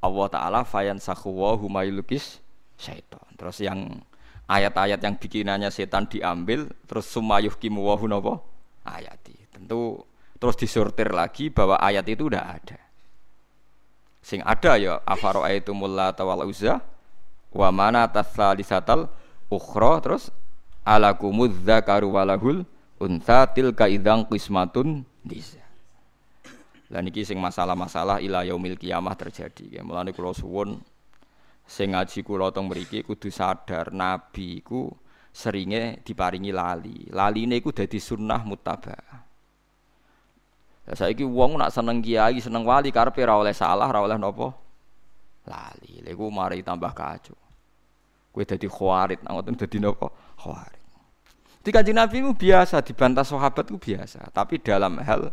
[0.00, 2.40] Allah Ta'ala fayan sakhuwa humayulukis
[2.80, 3.24] syaitan.
[3.36, 4.00] Terus yang
[4.48, 8.40] ayat-ayat yang bikinannya setan diambil, terus sumayuh kimuwahu nopo
[8.82, 9.36] ayati.
[9.52, 10.00] Tentu
[10.40, 12.80] terus disortir lagi bahwa ayat itu udah ada.
[14.24, 16.80] Sing ada ya afaro ayatumul lata wal uzza
[17.52, 19.08] wa mana tasalisatal
[19.48, 20.28] ukhra terus
[20.84, 22.64] alakumudz zakaru walahul
[23.00, 25.59] unsa tilka idzang qismatun diza.
[26.90, 29.78] Lah niki sing masalah-masalah ila yaumil kiamah terjadi.
[29.78, 30.82] Ya mulane kula suwun
[31.62, 34.90] sing ngaji kula teng mriki kudu sadar nabi iku
[35.30, 37.06] seringe diparingi lali.
[37.14, 38.98] Laline iku dadi sunnah muttaba.
[40.90, 44.18] Lah saiki wong nak seneng kiai, seneng wali karepe ora oleh salah, ora oleh?
[45.46, 46.02] Lali.
[46.02, 47.38] Lha iku mari tambah kacau.
[48.30, 50.06] Kowe dadi khawarit, nang ngoten dadi napa?
[50.38, 50.82] Khawarit.
[51.60, 55.28] Di kanjeng Nabi itu biasa dibantah sahabat itu biasa, tapi dalam hal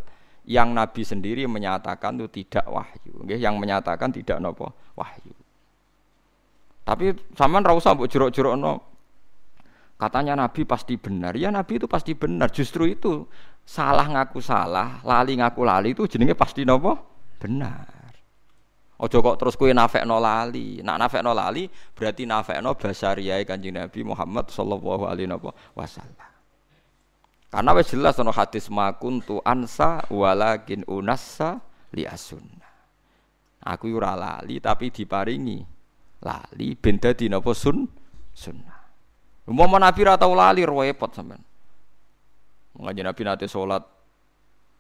[0.48, 3.36] yang Nabi sendiri menyatakan itu tidak wahyu, okay?
[3.36, 5.36] yang menyatakan tidak nopo wahyu.
[6.88, 8.80] Tapi sama ra usah mbok jerok no.
[10.00, 11.36] Katanya Nabi pasti benar.
[11.36, 12.48] Ya Nabi itu pasti benar.
[12.54, 13.28] Justru itu
[13.68, 16.96] salah ngaku salah, lali ngaku lali itu jenenge pasti nopo
[17.44, 17.92] benar.
[18.98, 20.80] Ojo kok terus kue nafek no lali.
[20.80, 25.28] Nak nafek no lali berarti nafek no basariai kanjeng Nabi Muhammad Sallallahu Alaihi
[25.76, 26.27] Wasallam.
[27.48, 31.64] Karena wis jelas ana hadis makuntu ansa walakin unassa
[31.96, 32.68] li asunna.
[33.64, 35.64] Aku ora lali tapi diparingi
[36.24, 37.88] lali ben dadi napa sun
[38.36, 38.84] sunnah.
[39.48, 41.40] Umpama Nabi ora tau lali repot sampean.
[42.76, 43.84] Mengaji Nabi nate salat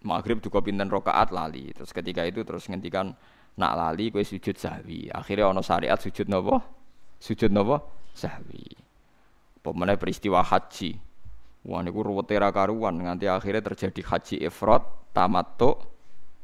[0.03, 1.71] maghrib juga pinten rakaat lali.
[1.71, 3.15] Terus ketika itu terus ngendikan
[3.56, 5.08] nak lali kowe sujud sahwi.
[5.08, 6.60] Akhirnya ana syariat sujud napa?
[7.17, 7.80] Sujud napa?
[8.12, 8.75] Sahwi.
[9.63, 11.07] Pemene peristiwa haji
[11.67, 11.99] Wah niku
[12.56, 15.75] karuan nganti akhirnya terjadi haji ifrat, tamattu,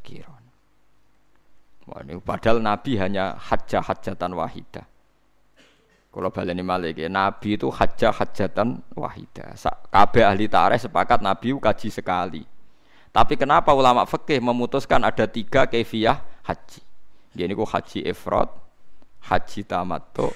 [0.03, 0.43] kiron.
[1.87, 4.83] Wah niku padahal Nabi hanya hajjah hajatan wahidah.
[6.13, 9.57] Kalau baleni malik ya, Nabi itu hajjah hajatan wahidah.
[9.89, 12.43] Kabeh ahli tarikh sepakat Nabi kaji sekali.
[13.09, 16.81] Tapi kenapa ulama fikih memutuskan ada tiga kefiah haji?
[17.33, 18.45] Dia niku haji ifrat,
[19.25, 20.29] haji tamattu,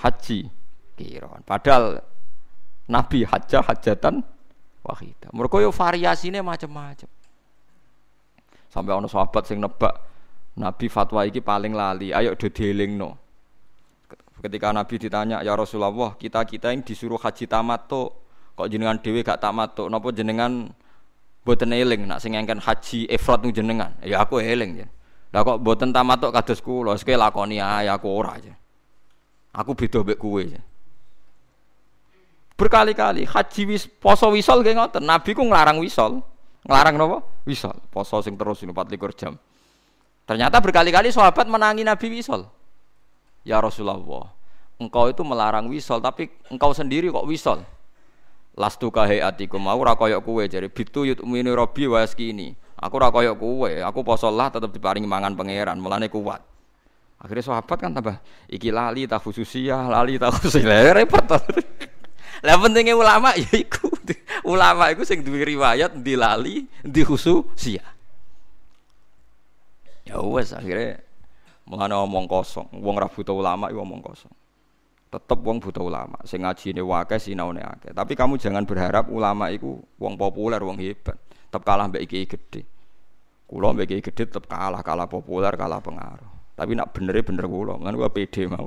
[0.00, 0.48] haji
[0.96, 1.44] kiron.
[1.44, 2.00] Padahal
[2.88, 4.24] Nabi hajjah hajatan
[4.80, 5.30] wahidah.
[5.36, 7.08] Mereka yo variasinya macam-macam.
[8.72, 9.92] Sampai ono sahabat sing nebak
[10.56, 12.16] Nabi fatwa iki paling lali.
[12.16, 12.48] Ayo do
[12.88, 13.16] no.
[14.38, 18.06] Ketika Nabi ditanya, "Ya Rasulullah, kita-kita ini disuruh haji tamattu,
[18.54, 19.90] kok jenengan dhewe gak tamattu?
[19.90, 20.70] Napa jenengan
[21.42, 24.88] boten eling nak sing ngengken haji ifrat jenengan?" Ya aku eling ya.
[25.34, 28.54] Lah kok boten tamattu kados kula, sik lakoni aku ora aja.
[29.52, 30.40] Aku beda mbek kowe.
[30.40, 30.62] Ya
[32.58, 33.22] berkali-kali.
[33.22, 35.06] Haji wis poso wisol kayak ngoten.
[35.06, 36.18] Nabi ku ngelarang wisol.
[36.66, 37.78] Ngelarang nopo wisol.
[37.88, 39.38] Poso sing terus ini 24 jam.
[40.26, 42.44] Ternyata berkali-kali sahabat menangi nabi wisol.
[43.46, 44.28] Ya Rasulullah
[44.78, 47.62] engkau itu melarang wisol tapi engkau sendiri kok wisol?
[48.58, 53.36] Lastu atiku mau ora koyok kue jadi bitu yut umini robi waskini aku ora koyok
[53.38, 56.42] kue aku poso lah tetap diparingi mangan pangeran mulane kuat.
[57.18, 60.90] Akhirnya sahabat kan tambah iki lali tak khususiyah lali tak khususiyah.
[60.98, 61.26] Repot
[62.42, 63.90] lah pentingnya ulama ya iku.
[64.52, 67.02] Ulama iku sing duwe riwayat dilali, di
[67.58, 67.84] sia.
[70.08, 71.04] Ya wes akhirnya
[71.68, 72.68] mengenai omong kosong.
[72.80, 74.32] Wong ra butuh ulama iku omong kosong.
[75.08, 76.16] Tetep wong butuh ulama.
[76.24, 77.92] Sing ngajine wake sinaune akeh.
[77.92, 81.16] Tapi kamu jangan berharap ulama iku wong populer, wong hebat.
[81.48, 82.62] Tetep kalah mbek iki gede.
[83.44, 86.56] Kulo mbek iki gede tetep kalah, kalah populer, kalah pengaruh.
[86.56, 88.64] Tapi nak bener bener kulo, kan gua pede mau.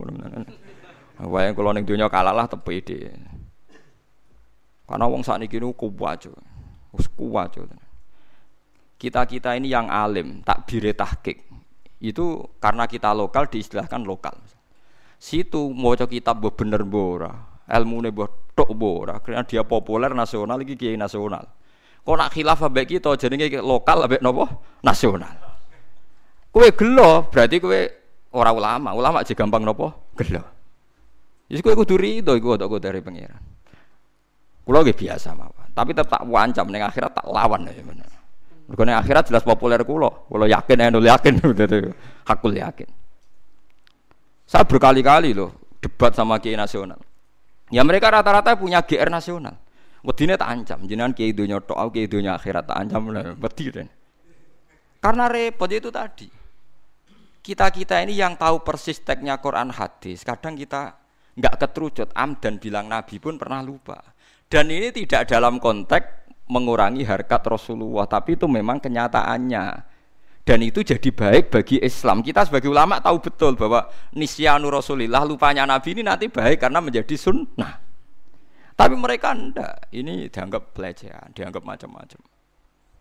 [1.34, 3.14] Wae kulo ning donya kalah lah tetep pede.
[4.92, 6.28] Karena wong saat ini kuat
[6.92, 7.56] Wis kuat
[9.00, 11.48] Kita-kita ini yang alim, tak bire tahkik.
[12.04, 14.36] Itu karena kita lokal diistilahkan lokal.
[15.16, 17.32] Situ mau kitab bener bora,
[17.72, 18.12] ilmu ne
[18.52, 21.48] tok bora, karena dia populer nasional lagi kiai nasional.
[22.02, 24.50] Kok nak khilafah baik kita jadi lokal abek nopo
[24.82, 25.34] nasional.
[26.52, 27.82] Kue gelo berarti kue
[28.34, 30.44] orang ulama, ulama aja gampang nopo gelo.
[31.48, 33.51] Jadi kue kudu rido iku dari pangeran.
[34.72, 35.68] Kulo ge biasa mawon.
[35.76, 38.08] Tapi tetap tak wancam ning akhirat tak lawan ya bener.
[38.72, 40.32] Mergo akhirat jelas populer kulo.
[40.32, 41.44] Kulo yakin ya nul yakin
[42.32, 42.88] hakul yakin.
[44.48, 47.04] Saya berkali-kali loh debat sama kiai nasional.
[47.68, 49.60] Ya mereka rata-rata punya GR nasional.
[50.08, 53.76] Wedine tak ancam, jenengan kiai dunya tok, kiai dunya akhirat tak ancam lah, wedi
[55.04, 56.32] Karena repot itu tadi.
[57.44, 60.96] Kita-kita ini yang tahu persis teksnya Quran hadis, kadang kita
[61.36, 64.00] nggak keterucut am dan bilang Nabi pun pernah lupa.
[64.52, 69.66] Dan ini tidak dalam konteks mengurangi harkat Rasulullah, tapi itu memang kenyataannya.
[70.44, 72.20] Dan itu jadi baik bagi Islam.
[72.20, 77.16] Kita sebagai ulama tahu betul bahwa nisyanu Rasulillah, lupanya Nabi ini nanti baik karena menjadi
[77.16, 77.80] sunnah.
[78.76, 79.88] Tapi mereka enggak.
[79.96, 82.20] Ini dianggap pelecehan, dianggap macam-macam.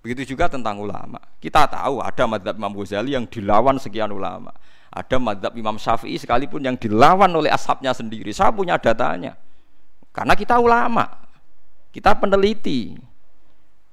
[0.07, 1.19] Begitu juga tentang ulama.
[1.43, 4.55] Kita tahu ada madhab Imam Ghazali yang dilawan sekian ulama.
[4.93, 8.31] Ada madhab Imam Syafi'i sekalipun yang dilawan oleh ashabnya sendiri.
[8.31, 9.35] Saya punya datanya.
[10.15, 11.30] Karena kita ulama.
[11.91, 12.95] Kita peneliti.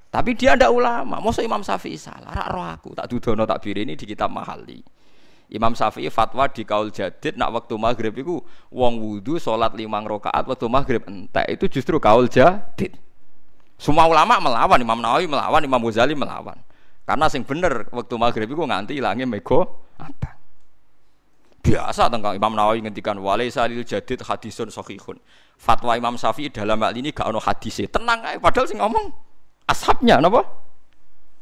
[0.08, 1.20] Tapi dia ada ulama.
[1.20, 2.32] Masa Imam Syafi'i salah?
[2.32, 2.90] Rak roh aku.
[2.96, 4.80] Tak dudono tak ini di kitab mahali.
[5.48, 10.44] Imam Syafi'i fatwa di kaul jadid nak waktu maghrib itu wong wudhu sholat limang rokaat
[10.44, 13.00] waktu maghrib entek itu justru kaul jadid.
[13.80, 16.58] Semua ulama melawan Imam Nawawi melawan Imam Ghazali melawan.
[17.08, 20.36] Karena sing bener waktu maghrib itu nganti hilangnya mego apa?
[21.64, 25.16] Biasa tentang Imam Nawawi ngendikan walaisa lil jadid hadisun sahihun
[25.58, 27.89] fatwa Imam Syafi'i dalam hal ini gak ono hadisnya.
[27.89, 29.06] Tenang aja padahal sih ngomong
[29.67, 30.46] ashabnya napa?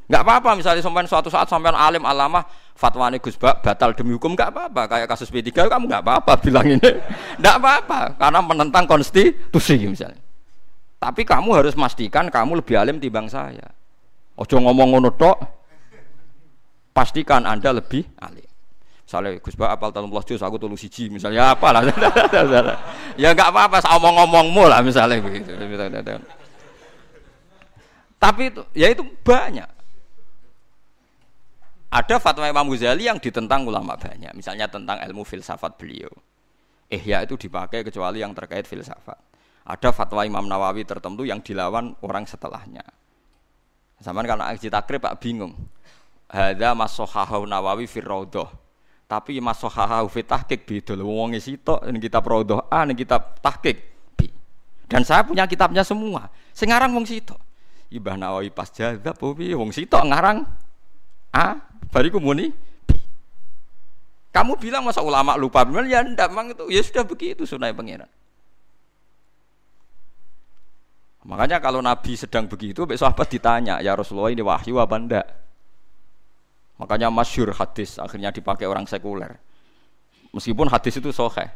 [0.06, 2.46] Nggak apa-apa misalnya sampai suatu saat sampai alim alama
[2.78, 4.82] fatwa ini Gus batal demi hukum nggak apa-apa.
[4.86, 6.90] Kayak kasus B3 kamu nggak apa-apa bilang ini.
[7.42, 10.22] Nggak apa-apa karena menentang konstitusi misalnya.
[11.02, 13.66] Tapi kamu harus pastikan kamu lebih alim timbang saya.
[14.38, 15.38] Ojo ngomong ngono tok
[16.94, 18.45] pastikan anda lebih alim
[19.16, 21.88] Misalnya Gus Ba apal talung juz aku tulu siji misalnya apa lah.
[23.22, 25.56] ya nggak apa-apa omong-omongmu lah misalnya begitu.
[28.20, 29.72] Tapi itu ya itu banyak.
[31.96, 34.36] Ada fatwa Imam Ghazali yang ditentang ulama banyak.
[34.36, 36.12] Misalnya tentang ilmu filsafat beliau.
[36.92, 39.16] Eh ya itu dipakai kecuali yang terkait filsafat.
[39.64, 42.84] Ada fatwa Imam Nawawi tertentu yang dilawan orang setelahnya.
[44.04, 45.56] Sama karena aji takrib Pak bingung.
[46.28, 48.65] Hada masohahu Nawawi firraudoh
[49.06, 50.66] tapi masohaha fi tahqiq
[50.98, 53.78] lho wong sitok ning kitab raudhah A ning kitab tahqiq
[54.18, 54.30] B.
[54.90, 56.30] Dan saya punya kitabnya semua.
[56.54, 57.38] Sekarang wong sitok.
[57.94, 60.42] Ibah Nawawi pas jadab piye wong sitok ngarang
[61.30, 61.62] A
[61.94, 62.50] bariku muni
[64.34, 68.10] Kamu bilang masa ulama lupa benar ya ndak mang itu ya sudah begitu sunai pangeran.
[71.26, 75.26] Makanya kalau Nabi sedang begitu, besok sahabat ditanya, ya Rasulullah ini wahyu apa ndak?
[76.76, 79.40] Makanya masyur hadis akhirnya dipakai orang sekuler.
[80.36, 81.48] Meskipun hadis itu sohe.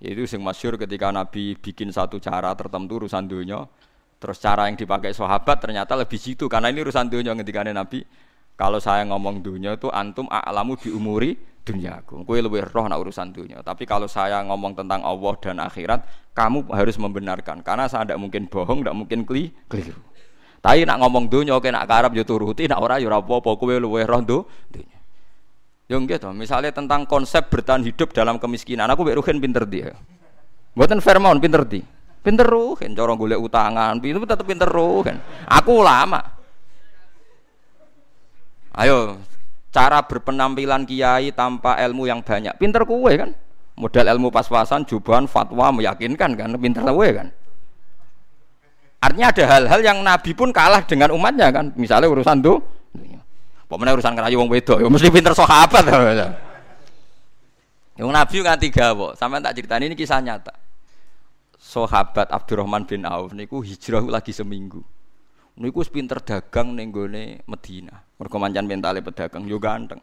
[0.00, 3.66] Itu sing masyur ketika Nabi bikin satu cara tertentu urusan dunia,
[4.16, 8.06] terus cara yang dipakai sahabat ternyata lebih situ karena ini urusan dunia ketika Nabi
[8.58, 12.24] kalau saya ngomong dunia itu antum a'lamu bi umuri dunyaku.
[12.24, 13.60] Kue lebih roh nak urusan dunia.
[13.60, 17.60] Tapi kalau saya ngomong tentang Allah dan akhirat, kamu harus membenarkan.
[17.60, 20.07] Karena saya tidak mungkin bohong, tidak mungkin keli keliru.
[20.58, 23.54] Tapi nak ngomong dunia, oke nak karab yo turuti, nak ora yo apa-apa.
[23.54, 24.98] Kue lebih roh dunia.
[25.88, 26.02] Yo.
[26.36, 29.96] Misalnya tentang konsep bertahan hidup dalam kemiskinan, aku beruhin pinter dia.
[30.76, 31.80] Buatan Fairmount pinter di.
[32.18, 35.16] Pinter ruhin, corong golek utangan, itu tetap pinter ruhin.
[35.48, 36.20] Aku ulama.
[38.76, 39.16] Ayo,
[39.72, 42.52] cara berpenampilan kiai tanpa ilmu yang banyak.
[42.60, 43.32] Pinter kue kan?
[43.78, 46.52] Modal ilmu pas-pasan, jubahan, fatwa meyakinkan kan?
[46.60, 47.32] Pinter kue kan?
[48.98, 51.70] Artinya ada hal-hal yang Nabi pun kalah dengan umatnya kan?
[51.78, 52.58] Misalnya urusan tuh,
[53.70, 55.84] pokoknya urusan kerayu wong wedo, ya mesti pinter sahabat.
[57.98, 59.18] Yang Nabi kan tiga, kok.
[59.18, 60.54] Sampai tak cerita ini kisah nyata.
[61.58, 64.86] Sahabat Abdurrahman bin Auf niku hijrah lagi seminggu.
[65.58, 67.98] Niku pinter dagang ning gone Medina.
[68.14, 69.98] Mergo mancan mentale pedagang yo ganteng.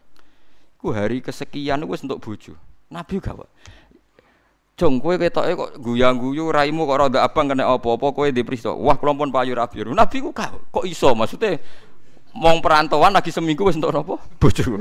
[0.76, 2.60] Ku hari kesekian wis untuk bojo.
[2.92, 3.40] Nabi gak
[4.76, 8.76] Jong kowe ketoke kok guyang-guyu raimu kok rada abang kena apa-apa kowe dipriso.
[8.76, 9.88] Wah kula pun payu rabi.
[9.88, 11.64] Nabi ku kok iso maksudnya
[12.36, 14.20] mong perantauan lagi seminggu wis entuk apa?
[14.44, 14.76] Bojo.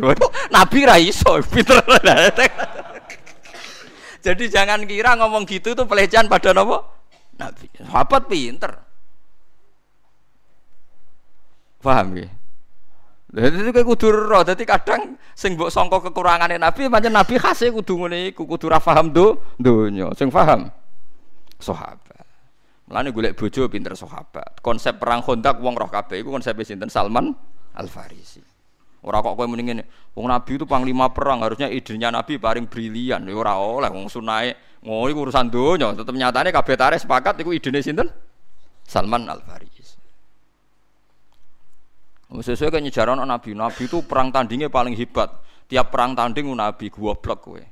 [0.51, 1.79] Nabi ra iso, pinter.
[4.19, 6.83] Jadi jangan kira ngomong gitu itu pelecehan pada nopo
[7.39, 7.71] Nabi.
[7.79, 8.75] Sahabat pinter.
[11.79, 12.34] Paham ya?
[13.35, 14.47] Jadi itu kayak kudu roh.
[14.47, 19.11] Jadi kadang sing mbok sangka kekurangane Nabi, pancen Nabi khase kudu ngene iku, kudu paham
[19.11, 20.15] do donya.
[20.15, 20.71] Sing paham
[21.59, 22.23] sahabat.
[22.87, 24.63] Mulane golek bojo pinter sahabat.
[24.63, 27.35] Konsep perang Khandaq wong roh kabeh iku konsep sinten Salman
[27.75, 28.39] Al Farisi.
[29.05, 29.83] Ora kok kowe mendingin
[30.15, 33.27] wong Nabi itu panglima perang, harusnya idenya Nabi paling brilian.
[33.27, 37.51] Ya ora oleh wong sunae ngono iku urusan donya, tetep nyatane kabeh tarik sepakat iku
[37.51, 38.09] idene sinten?
[38.85, 39.74] Salman Al Farisi.
[42.35, 45.31] Sesuai kan nyejaran Nabi, Nabi itu perang tandingnya paling hebat.
[45.71, 47.63] Tiap perang tanding Nabi gua blok kowe.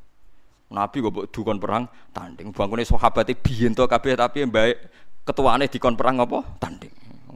[0.73, 1.85] Nabi gue buat dukon perang
[2.17, 2.51] tanding.
[2.51, 4.77] Bangunnya sahabatnya biyen to kabeh tapi yang baik
[5.29, 6.41] ketuaane dikon perang apa?
[6.57, 6.95] Tanding.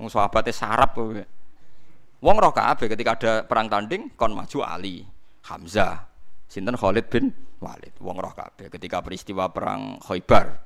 [0.08, 1.12] Sahabatnya sarap kowe.
[2.24, 5.04] Wong roh kabeh ketika ada perang tanding kon maju Ali,
[5.44, 6.08] Hamzah,
[6.48, 7.28] sinten Khalid bin
[7.60, 7.92] Walid.
[8.00, 10.64] Wong roh kabeh ketika peristiwa perang Khaybar.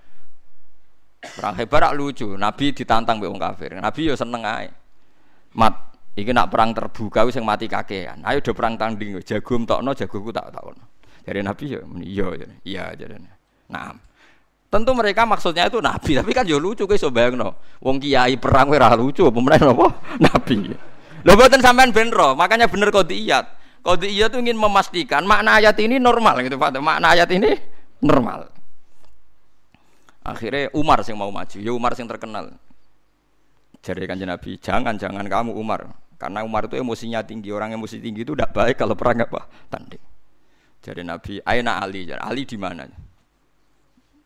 [1.20, 3.74] Perang Khaybar lucu, Nabi ditantang mbek wong kafir.
[3.76, 4.70] Nabi yo seneng ae.
[5.58, 8.26] Mat Iki nak perang terbuka wis yang mati kakean.
[8.26, 10.84] Ayo do perang tanding jago tokno jagoku tak takno.
[11.22, 12.46] Dari Nabi ya iya ya.
[12.66, 13.16] Iya jadi.
[13.70, 13.94] Nah.
[14.70, 17.02] Tentu mereka maksudnya itu nabi, tapi kan yo lucu guys
[17.34, 17.58] no.
[17.82, 19.98] Wong kiai perang ora lucu, pemenang apa?
[20.30, 20.70] Nabi.
[21.26, 23.50] Lho mboten sampean ben makanya bener kodiyat.
[23.82, 26.78] Kodiyat itu ingin memastikan makna ayat ini normal gitu Pak.
[26.78, 27.50] Makna ayat ini
[27.98, 28.46] normal.
[30.22, 32.54] Akhirnya Umar yang mau maju, ya Umar yang terkenal.
[33.80, 35.88] Jadi kanjeng Nabi, jangan jangan kamu Umar,
[36.20, 40.04] karena Umar itu emosinya tinggi, orang emosi tinggi itu tidak baik kalau perang apa tanding.
[40.84, 42.84] Jadi Nabi, Aina Ali, jadi Ali di mana?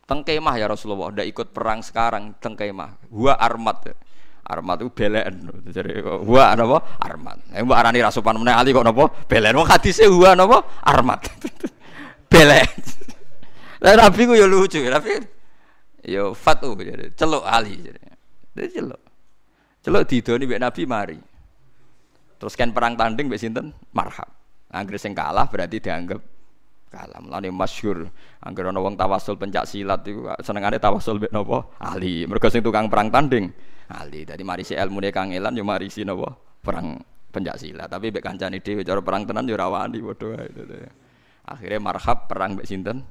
[0.05, 3.07] Tengkemah ya Rasulullah, udah ikut perang sekarang tengkemah.
[3.07, 3.95] Gua armat,
[4.43, 5.35] armat itu belen.
[5.71, 6.79] Jadi gua apa?
[6.99, 7.39] Armat.
[7.55, 9.09] Yang mbak arani rasupan mana Ali kok nopo?
[9.31, 9.55] Belen.
[9.55, 10.67] Wong hadisnya gua nopo?
[10.83, 11.31] Armat.
[12.33, 12.71] belen.
[13.79, 15.21] Dan Nabi ku ya lucu, tapi
[16.05, 18.01] yo fatu jadi celuk Ali jadi.
[18.57, 19.04] Jadi celuk.
[19.85, 21.19] Celuk didoni mbek Nabi mari.
[22.41, 23.77] Terus kan perang tanding mbek sinten?
[23.93, 24.33] Marhab.
[24.73, 26.25] Angger sing kalah berarti dianggap
[26.89, 27.21] kalah.
[27.21, 28.09] Mulane masyhur
[28.41, 31.69] angger ana wong tawasul pencak silat iku senengane tawasul mbek napa?
[31.85, 32.25] Ali.
[32.25, 33.53] Mergo sing tukang perang tanding
[33.93, 34.25] Ali.
[34.25, 36.33] Dadi mari si ilmune kangelan yo mari si napa?
[36.65, 36.97] Perang
[37.29, 37.93] pencak silat.
[37.93, 40.49] Tapi mbek kancane dhewe cara perang tenan yo ora wani padha.
[41.45, 43.05] Akhirnya marhab perang mbek sinten?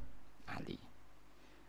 [0.50, 0.82] Ali.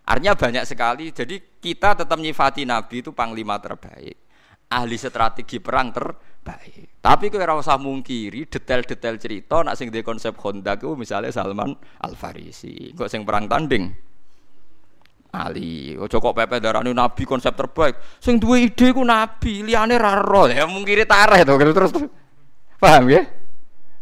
[0.08, 1.12] Artinya banyak sekali.
[1.12, 4.23] Jadi kita tetap nyifati Nabi itu panglima terbaik
[4.74, 6.98] ahli strategi perang terbaik.
[6.98, 11.70] Tapi kowe ora usah mungkiri detail-detail cerita nak sing di konsep Honda ku misalnya Salman
[12.02, 12.90] Al Farisi.
[12.90, 14.14] Kok sing perang tanding
[15.34, 18.22] Ali, ojo kok pepe darani nabi konsep terbaik.
[18.22, 20.22] Sing duwe ide ku nabi, liyane ra.
[20.46, 21.90] Ya mungkiri tareh to terus.
[22.78, 23.26] Paham ya?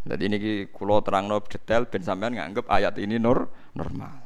[0.03, 0.37] Jadi ini
[0.69, 4.21] kulo terang no detail ben sampean nganggep ayat ini nur normal.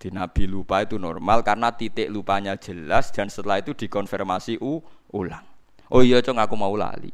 [0.00, 4.78] Di Nabi lupa itu normal karena titik lupanya jelas dan setelah itu dikonfirmasi u
[5.16, 5.49] ulang.
[5.90, 7.10] Oh iya cong aku mau lali.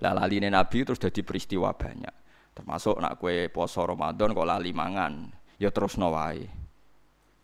[0.00, 2.14] Lah lali Nabi terus jadi peristiwa banyak.
[2.56, 5.28] Termasuk nak kue poso Ramadan kok lali mangan,
[5.60, 6.48] ya terus nawai.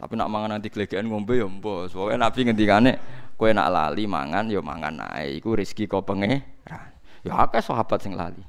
[0.00, 1.92] Tapi nak mangan nanti kelegean ngombe ya mbos.
[1.92, 2.92] Pokoknya Nabi ngendikane
[3.36, 5.44] kue nak lali mangan ya mangan naik.
[5.44, 6.90] Iku rezeki kau pengeran.
[7.22, 8.42] Ya akeh sahabat sing lali.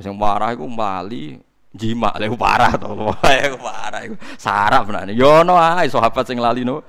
[0.00, 1.36] Sing parah iku lali
[1.76, 2.88] jima lha parah to.
[3.20, 4.16] Iku parah iku.
[4.40, 5.04] Sarap nah.
[5.12, 6.82] Yo ono ae sahabat sing lali no.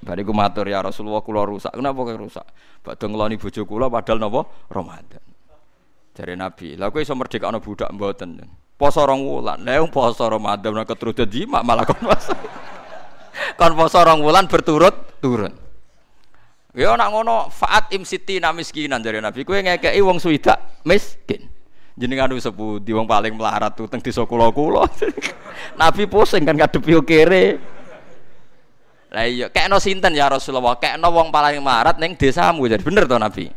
[0.00, 1.74] Bariku matur ya Rasulullah kula rusak.
[1.74, 2.46] Kenapa kok rusak?
[2.80, 5.22] Badhe ngeloni bojo kula padahal napa Ramadan.
[6.14, 8.42] Jare Nabi, lha kowe iso merdekakno budak mboten.
[8.78, 9.62] Poso rong wulan.
[9.66, 12.34] Lah poso Ramadan nek ketrudut jima malah kon poso.
[13.60, 15.54] kon poso rong wulan berturut turun.
[16.78, 19.42] Ya nak ngono faat imsiti namiskinan jare Nabi.
[19.42, 21.57] Kowe ngekeki wong suwidak miskin
[21.98, 24.86] jenengan wis sepundi wong paling melarat tuh teng desa kula-kula.
[25.80, 27.46] Nabi pusing kan ngadepi kere.
[29.08, 30.78] Lah iya, kekno sinten ya Rasulullah?
[30.78, 32.70] Kekno wong paling melarat ning desamu.
[32.70, 33.50] Jadi bener to Nabi?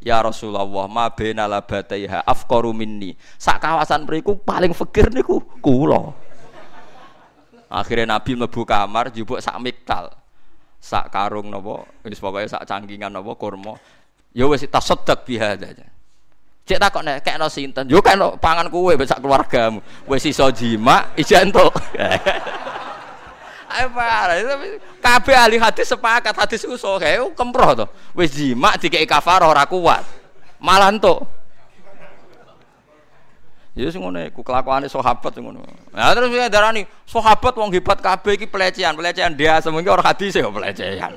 [0.00, 3.12] Ya Rasulullah, ma baina labataiha afqaru minni.
[3.36, 6.14] Sak kawasan mriku paling fakir niku kula.
[7.68, 10.14] Akhirnya Nabi mlebu kamar jupuk sak miktal.
[10.80, 13.76] Sak karung napa, wis pokoke sak cangkingan napa kurma.
[14.32, 15.99] Ya wis tasaddaq biha aja.
[16.68, 17.84] Cek takok nek kekno sinten?
[17.90, 19.82] Yo kekno pangan kowe besak keluargamu.
[20.06, 21.74] Wis iso jima, ijen entuk.
[23.70, 24.34] Ayo parah,
[24.98, 27.86] kabeh ahli hadis sepakat hadis iku sahih, kemproh to.
[28.18, 30.02] Wis jima dikeki kafarah ora kuat.
[30.58, 31.22] Malah entuk.
[33.78, 35.62] Ya sing ngene iku kelakuane sahabat ngono.
[35.94, 40.50] Nah terus darani sahabat wong hebat kabeh iki pelecehan, pelecehan dia semuanya orang hadis ya
[40.50, 41.14] pelecehan.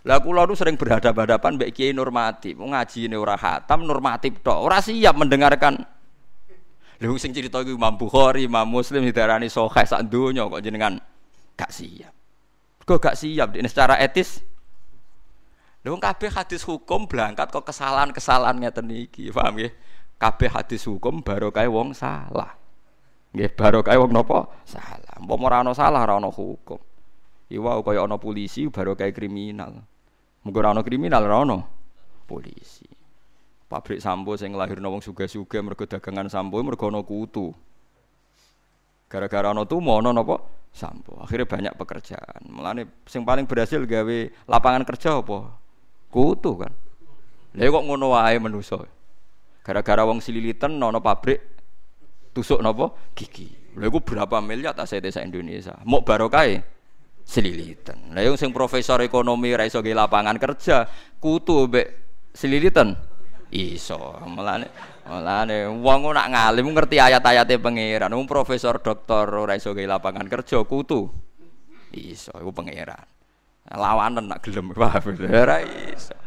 [0.00, 4.80] Lah kula nu sering berhadapan-hadapan mbek kiai normatif, ngaji ini ora hatam normatif tok, ora
[4.80, 5.76] siap mendengarkan.
[7.00, 11.00] Lha sing cerita iku Imam Bukhari, Imam Muslim didarani sahih sak donya kok jenengan
[11.56, 12.12] gak siap.
[12.84, 14.40] Kok gak siap ini secara etis?
[15.84, 19.72] Lha kabeh hadis hukum berangkat kok kesalahan-kesalahan ngeten iki, paham nggih?
[20.20, 22.52] Kabeh hadis hukum barokah wong salah.
[23.32, 24.48] Nggih, barokah wong napa?
[24.68, 25.16] Salah.
[25.20, 26.89] Umpama ora ana salah ora ana hukum.
[27.50, 29.82] Iwa kaya ana polisi barokah kriminal.
[30.46, 31.58] Muga ora ana kriminal ora
[32.30, 32.86] polisi.
[33.66, 37.50] Pabrik sampo sing lahirno wong sugih-sugih mergo dagangan sampo mergo ana kutu.
[39.10, 40.38] Gara-gara ana tumo ana napa?
[40.70, 41.18] Sampo.
[41.18, 42.46] Akhirnya banyak pekerjaan.
[42.46, 45.50] Mulane sing paling berhasil gawe lapangan kerja apa?
[46.06, 46.70] Kutu kan.
[47.58, 48.78] Lha kok ngono wae manusa.
[49.66, 51.42] Gara-gara wong sililitan ana pabrik
[52.30, 52.94] tusuk napa?
[53.18, 53.50] Gigi.
[53.74, 55.74] Lha berapa miliar aset desa Indonesia.
[55.82, 56.46] Mok barokah
[57.30, 58.10] selilitan.
[58.10, 60.90] Lah yang sing profesor ekonomi ra iso lapangan kerja,
[61.22, 61.86] kutu mbek
[62.34, 62.98] selilitan
[63.54, 64.18] iso.
[64.26, 64.66] Mulane
[65.06, 68.10] mulane wong nak ngalim ngerti ayat-ayate pangeran.
[68.10, 71.06] Wong profesor doktor ora iso lapangan kerja, kutu
[71.94, 73.06] iso iku pangeran.
[73.70, 75.62] Lawanan nak gelem ora
[75.94, 76.18] iso.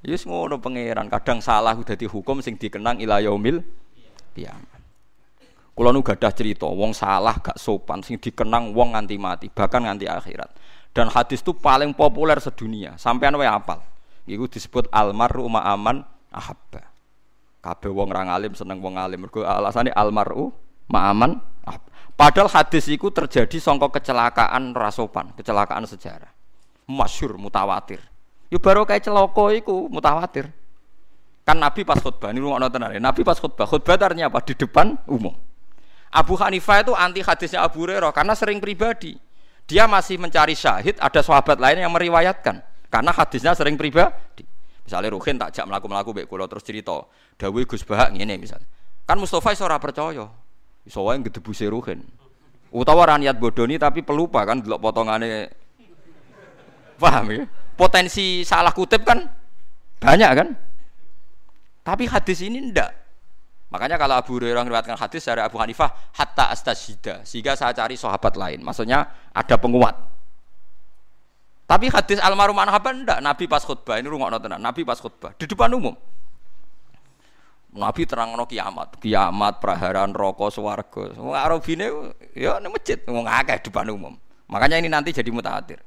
[0.00, 3.60] Yus ngono pangeran, kadang salah udah dihukum sing dikenang ila yaumil
[4.32, 4.79] kiamat.
[5.80, 10.04] Kulo nu gadah cerita, wong salah gak sopan sing dikenang wong nganti mati, bahkan nganti
[10.04, 10.52] akhirat.
[10.92, 13.80] Dan hadis itu paling populer sedunia, sampean wae apal.
[14.28, 16.04] Iku disebut almaru ma'aman
[16.36, 16.84] ahabba.
[17.64, 19.24] Kabeh wong ra alim seneng wong alim.
[19.24, 20.52] Mergo alasane almaru
[20.92, 21.88] ma'aman ahabba.
[22.12, 26.28] Padahal hadis itu terjadi songko kecelakaan rasopan, kecelakaan sejarah.
[26.92, 28.04] Masyur mutawatir.
[28.52, 30.44] Yo baru kayak celoko iku mutawatir.
[31.48, 34.44] Kan Nabi pas khutbah, ini rumah nonton Nabi pas khutbah, khutbah artinya apa?
[34.44, 35.48] Di depan umum.
[36.10, 39.14] Abu Hanifah itu anti hadisnya Abu Hurairah karena sering pribadi.
[39.70, 42.58] Dia masih mencari syahid, ada sahabat lain yang meriwayatkan
[42.90, 44.42] karena hadisnya sering pribadi.
[44.82, 47.06] Misalnya Ruhin tak jak melaku-melaku baik kulo terus cerita,
[47.38, 48.66] Dawi Gus Bahak ini misalnya.
[49.06, 50.26] Kan Mustafa iso ora percaya.
[50.82, 52.02] Iso wae gedebuse Ruhin.
[52.74, 55.50] Utawa ra niat bodoni tapi pelupa kan delok potongane
[57.00, 57.44] Paham ya?
[57.80, 59.24] Potensi salah kutip kan
[59.96, 60.48] banyak kan?
[61.80, 62.92] Tapi hadis ini ndak.
[63.70, 68.34] Makanya kalau Abu Hurairah meriwayatkan hadis dari Abu Hanifah hatta astasida sehingga saya cari sahabat
[68.34, 68.66] lain.
[68.66, 69.94] Maksudnya ada penguat.
[71.70, 74.58] Tapi hadis almarhum Anhaban ndak Nabi pas khutbah ini rungokno tenan.
[74.58, 75.94] Nabi pas khutbah di depan umum.
[77.70, 81.14] Nabi terang no kiamat, kiamat, praharan, rokok, swarga.
[81.14, 81.86] Wong Arabine
[82.34, 84.18] ya ning masjid wong akeh depan umum.
[84.50, 85.78] Makanya ini nanti jadi mutawatir.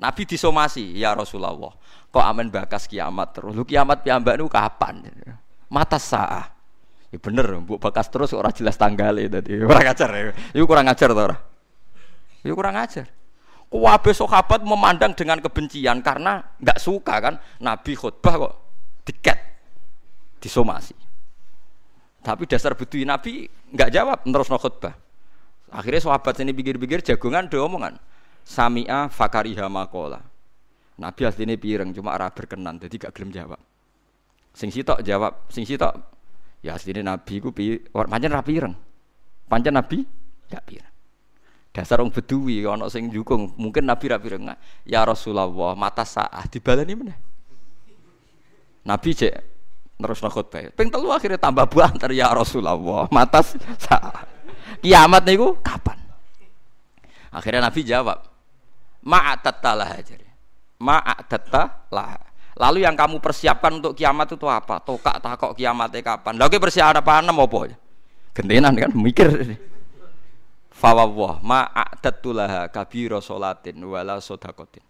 [0.00, 1.76] Nabi disomasi, ya Rasulullah.
[2.08, 3.52] Kok aman bakas kiamat terus?
[3.52, 5.04] Lu kiamat piyambak nu kapan?
[5.68, 6.56] Mata sah.
[7.08, 9.56] Ya bener, bu bekas terus orang jelas tanggalnya tadi.
[9.64, 10.32] Kurang ngajar ya.
[10.52, 11.40] Itu kurang ngajar tuh orang.
[12.44, 13.06] Itu kurang ngajar.
[13.68, 18.54] Kuwabe sahabat memandang dengan kebencian karena nggak suka kan Nabi khutbah kok
[19.04, 19.38] tiket
[20.40, 20.96] disomasi.
[22.24, 24.96] Tapi dasar betul Nabi nggak jawab terus no khutbah.
[25.68, 28.00] Akhirnya sahabat sini pikir-pikir jagongan do omongan.
[28.40, 30.24] Samia fakariha makola.
[30.96, 33.60] Nabi aslinya pireng cuma arah berkenan jadi gak gelem jawab.
[34.56, 35.92] Sing sitok jawab, sing sitok
[36.64, 38.74] ya aslinya Nabi ku pi pancen ra pireng.
[39.48, 40.04] Pancen Nabi
[40.50, 40.92] gak pireng.
[41.72, 44.50] Dasar orang bedui ana sing jukung, mungkin Nabi ra pireng.
[44.82, 45.48] Ya Rasulullah,
[45.78, 47.18] mata saah dibalani meneh.
[48.82, 49.34] Nabi cek
[49.98, 50.70] terus khutbah.
[50.74, 53.42] Ping telu akhirnya tambah banter ya Rasulullah, mata
[53.78, 54.26] saah.
[54.78, 55.98] Kiamat niku kapan?
[57.34, 58.18] Akhirnya Nabi jawab,
[59.02, 60.16] Ma'atattalah aja.
[60.78, 62.27] Ma'atattalah.
[62.58, 64.82] Lalu yang kamu persiapkan untuk kiamat itu apa?
[64.82, 66.34] Tokak takok kiamatnya kapan?
[66.34, 67.58] Lagi persiapan apa?
[68.34, 69.30] Gentenan kan mikir.
[70.74, 74.82] Fawwah ma'adatulaha kabiro solatin wala sodakotin.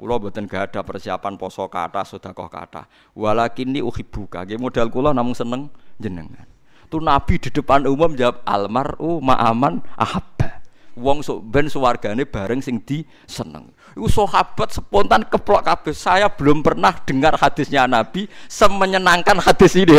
[0.00, 2.88] Kulo boten gak ada persiapan poso kata sodakoh kata.
[3.12, 4.48] Walakin ini uhibuka.
[4.48, 5.68] Gak modal kulo namun seneng
[6.00, 6.48] jenengan.
[6.88, 10.59] Tuh Nabi di depan umum jawab almaru ma'aman ahabba.
[10.98, 13.70] Wong sok ben suwargane bareng sing di seneng.
[13.94, 15.94] Iku sahabat spontan keplok kabeh.
[15.94, 19.94] Saya belum pernah dengar hadisnya Nabi semenyenangkan hadis ini.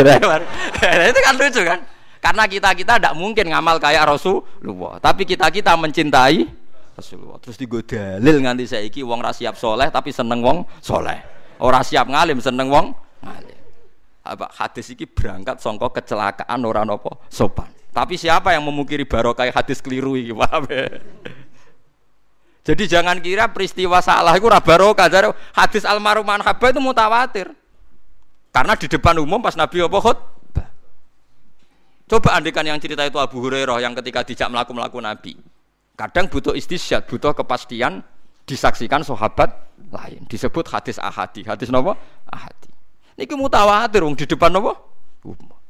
[1.10, 1.80] itu kan lucu kan?
[2.22, 5.00] Karena kita-kita tidak mungkin ngamal kayak Rasulullah.
[5.02, 6.46] Tapi kita-kita mencintai
[6.94, 7.40] Rasulullah.
[7.40, 11.18] Terus digodalil nganti saiki wong ra siap soleh tapi seneng wong soleh.
[11.58, 12.86] Ora siap ngalim seneng wong
[13.24, 13.58] ngalim.
[14.22, 17.71] Apa hadis iki berangkat songko kecelakaan orang nopo sopan.
[17.92, 20.88] Tapi siapa yang memungkiri barokah hadis keliru iki, paham ya?
[22.62, 25.12] Jadi jangan kira peristiwa salah itu barokah.
[25.12, 27.52] Jadi hadis almarhum manhabah itu mutawatir.
[28.52, 29.98] Karena di depan umum pas Nabi apa.
[32.12, 35.32] Coba andikan yang cerita itu Abu Hurairah yang ketika dijak melaku melaku Nabi.
[35.96, 38.04] Kadang butuh istisyad, butuh kepastian
[38.44, 39.48] disaksikan sahabat
[39.88, 40.28] lain.
[40.28, 41.42] Disebut hadis ahadi.
[41.48, 41.96] Hadis apa?
[42.28, 42.70] Ahadi.
[43.16, 44.76] Ini mutawatir wong di depan apa?
[45.24, 45.61] Umum.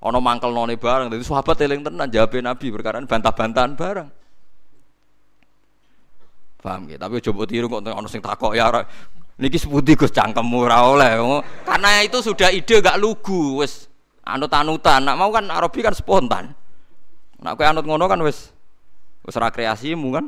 [0.00, 1.12] Ono mangkel none bareng.
[1.12, 4.08] Jadi sahabat eling tenan jawab Nabi perkara bantah-bantahan bareng.
[6.60, 7.00] Paham gitu.
[7.00, 8.68] Tapi coba tiru kok ono sing takok ya
[9.40, 11.16] niki seputi Gus cangkemmu ora oleh.
[11.64, 13.88] Karena itu sudah ide gak lugu wis
[14.24, 15.04] anut-anutan.
[15.04, 16.52] Nak mau kan Arabi kan spontan.
[17.40, 18.52] Nak kowe anut ngono kan wis
[19.24, 20.26] wis ra kreasimu kan.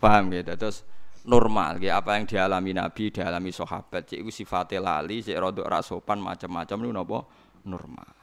[0.00, 0.52] Paham gitu.
[0.56, 0.84] Terus
[1.28, 1.92] normal gitu.
[1.92, 4.08] apa yang dialami Nabi, dialami sahabat.
[4.12, 7.18] Iku sifate lali, cik rodok ra sopan macam-macam niku napa
[7.68, 8.17] normal.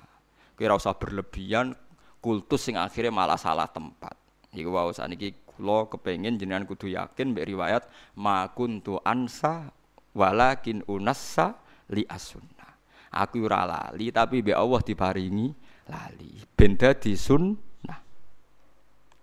[0.55, 1.75] Kira usah berlebihan
[2.23, 4.15] kultus sing akhirnya malah salah tempat.
[4.55, 7.83] Iku wae saniki kula kepengin jenengan kudu yakin mbek riwayat
[8.15, 9.69] ma kuntu ansa
[10.15, 11.59] walakin unassa
[11.91, 12.79] li asunna.
[13.13, 15.47] Aku ora lali tapi mbek Allah diparingi
[15.91, 16.31] lali.
[16.57, 17.99] Ben dadi sunnah.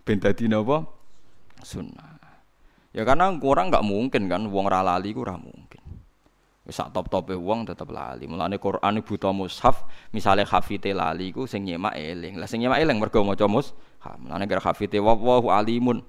[0.05, 0.85] Ben dadi napa?
[1.65, 2.13] Sunnah.
[2.93, 5.82] Ya karena kurang nggak mungkin kan wong ra lali ku ora mungkin.
[6.63, 7.35] Wis sak top-tope
[7.67, 8.31] tetep lali.
[8.31, 9.83] Mulane Quran buta mushaf,
[10.15, 12.39] misale hafite lali ku sing nyemak eling.
[12.39, 13.75] Lah sing nyemak eling mergo maca mushaf.
[14.23, 16.03] Mulane gara hafite wallahu alimun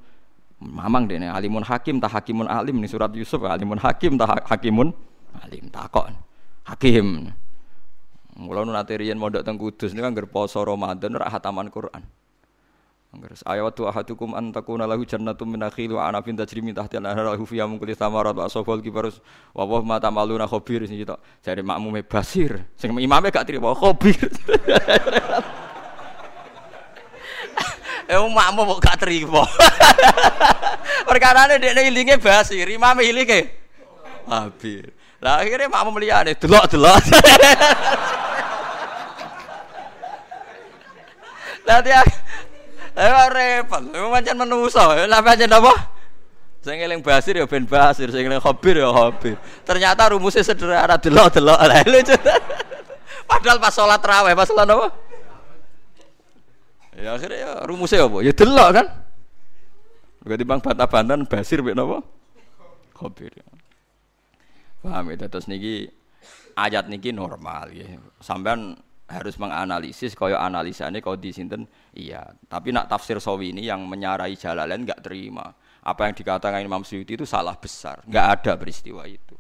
[0.64, 4.96] Mamang dene alimun hakim tak hakimun alim nih surat Yusuf alimun hakim tak hakimun
[5.44, 6.08] alim takok.
[6.64, 7.36] Hakim.
[8.40, 12.02] Mula nu nate riyen mondok teng Kudus niku anggar poso Ramadan ora hataman Quran.
[13.14, 16.98] Anggar ayat tu ahadukum an takuna lahu jannatum min nakhil wa anabin tajri min tahtiha
[16.98, 19.22] al-anhar lahu fiha min kulli thamarat wa asfal kibarus
[19.54, 24.18] wa wa ma tamaluna khabir sing kita jare makmume basir sing imame gak trimo khabir.
[28.04, 29.48] Eh makmu kok gak terima.
[31.08, 33.48] Perkarane dekne ilinge basi, rimame ilinge.
[34.28, 34.92] Habis.
[35.24, 37.00] Lah akhirnya makmu liyane delok-delok.
[41.64, 42.04] Lah dia
[42.94, 44.86] Eh repot, pancen menungso.
[45.10, 45.74] Lah pancen apa?
[46.64, 49.36] Sing eling basir ya ben basir, sing eling khabir ya khabir.
[49.68, 51.60] Ternyata rumusnya sederhana delok-delok.
[51.60, 52.16] Lah lucu.
[53.28, 54.88] Padahal pas sholat raweh, pas sholat apa?
[56.94, 58.18] Ya akhirnya ya rumusnya apa?
[58.22, 58.88] Ya delok kan.
[60.24, 62.00] Berarti bang bantah-bantahan basir mek napa?
[62.96, 63.34] Khabir.
[64.80, 65.92] Paham ya terus niki
[66.56, 68.00] ayat niki normal ya.
[68.24, 72.24] Sampean harus menganalisis kaya analisane kau di sinten iya.
[72.48, 75.52] Tapi nak tafsir sawi ini yang menyarai jalalain enggak terima.
[75.84, 78.02] Apa yang dikatakan Imam Suyuti itu salah besar.
[78.08, 79.36] Enggak ada peristiwa itu.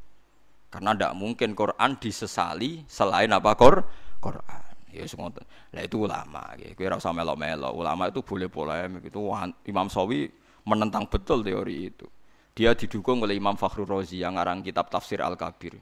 [0.67, 4.63] Karena tidak mungkin Quran disesali selain apa Quran.
[4.93, 5.33] Ya semua.
[5.73, 6.75] Lah itu ulama, ya.
[6.77, 7.73] Kira usah melo-melo.
[7.73, 9.21] Ulama itu boleh polemik itu
[9.65, 10.29] Imam Sawi
[10.69, 12.05] menentang betul teori itu.
[12.53, 15.81] Dia didukung oleh Imam Fakhrul Razi yang ngarang kitab tafsir Al-Kabir.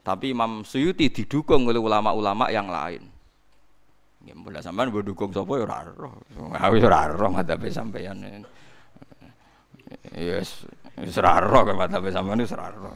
[0.00, 3.04] Tapi Imam Suyuti didukung oleh ulama-ulama yang lain.
[4.24, 6.12] Ya mulai sampean berdukung sapa ya ora roh.
[6.72, 8.20] Wis ora roh madhabe sampean.
[10.12, 10.68] Yes,
[11.00, 12.92] wis ora roh madhabe sampean wis ora roh.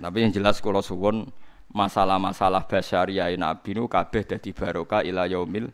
[0.00, 1.24] Tapi yang jelas kula suwun
[1.72, 5.68] masalah-masalah basyariah Nabi nu kabeh dadi barokah ila yaumil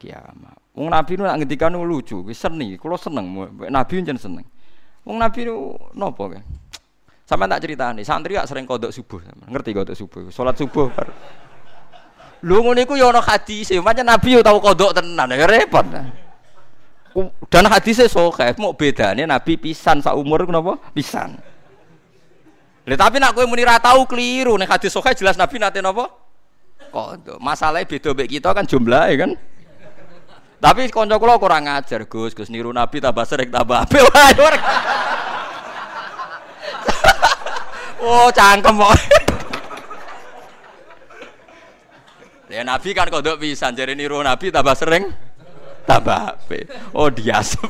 [0.00, 0.56] kiamat.
[0.72, 3.32] Wong Nabi nu nak ngendikan lucu, wis seni, kula seneng,
[3.68, 4.44] Nabi jen seneng.
[5.04, 6.44] Wong Nabi nu kan?
[7.28, 9.20] Sama tak ceritani, santri gak sering kodok subuh,
[9.52, 10.88] ngerti kodok subuh, sholat subuh.
[12.40, 15.84] Lu ngono iku ya hadis, macam Nabi yo tau kodok tenan, ya repot.
[17.52, 20.80] Dan hadisnya sokeh, mau bedanya Nabi pisan sak umur kenapa?
[20.96, 21.36] Pisan.
[22.88, 26.08] Lha tapi nak kowe muni ra tau keliru, nek hadis sokeh jelas Nabi nate napa?
[26.88, 27.36] Kodok.
[27.44, 29.30] Masalahnya beda mbek kita kan jumlahnya kan.
[30.64, 32.32] Tapi kanca kula kurang ngajar, Gus.
[32.32, 34.00] Gus niru Nabi tambah sering tambah apik.
[38.02, 38.94] oh, cangkem kok.
[42.48, 45.12] Ya Nabi kan kodok pisan, jadi niru Nabi tambah sering
[45.84, 46.64] tambah apik.
[46.96, 47.68] Oh, diasep.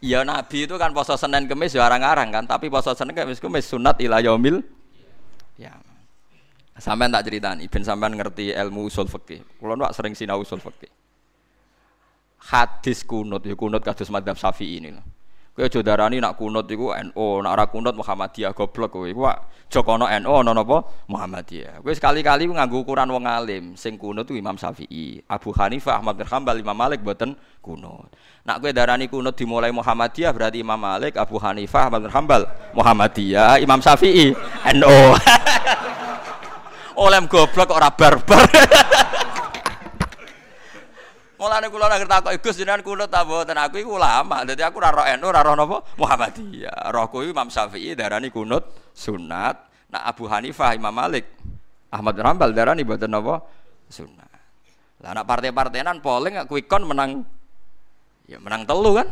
[0.00, 3.68] Ya Nabi itu kan poso Senin Kemis ya arang-arang kan, tapi poso Senin Kemis Kemis
[3.68, 4.60] sunat ila yaumil
[5.60, 5.76] ya.
[6.80, 9.44] Sampean tak ceritani, ben sampean ngerti ilmu usul fikih.
[9.60, 10.88] Kula nu sering sinau usul fikih.
[12.40, 15.04] Hadis kunut ya kunut kados madzhab Syafi'i ini lho.
[15.60, 19.04] Kowe aja darani nak kunut iku NU, nak ora kunut Muhammadiyah goblok kowe.
[19.04, 19.28] Iku
[19.68, 21.84] Jokono NU ana napa Muhammadiyah.
[21.84, 26.24] Kowe sekali-kali nganggo ukuran wong alim, sing kunut itu Imam Syafi'i, Abu Hanifah, Ahmad bin
[26.24, 28.08] Hanbal, Imam Malik boten kunut.
[28.48, 33.60] Nak kowe darani kunut dimulai Muhammadiyah berarti Imam Malik, Abu Hanifah, Ahmad bin Hanbal, Muhammadiyah,
[33.60, 34.32] Imam Syafi'i,
[34.80, 34.96] NU.
[37.04, 38.48] oleh goblok ora barbar.
[41.40, 44.44] Mulane kula nek takok Gus jenengan kunut ta mboten aku iku ulama.
[44.44, 46.92] Dadi aku ora roh NU, ora roh napa Muhammadiyah.
[46.92, 49.56] Rohku Imam Syafi'i darani kunut sunat.
[49.88, 51.26] Nak Abu Hanifah, Imam Malik,
[51.88, 53.40] Ahmad bin Hanbal darani mboten napa
[53.88, 54.28] sunat.
[55.00, 57.24] Lah nak partai-partainan polling aku ikon menang
[58.28, 59.08] ya menang telu kan?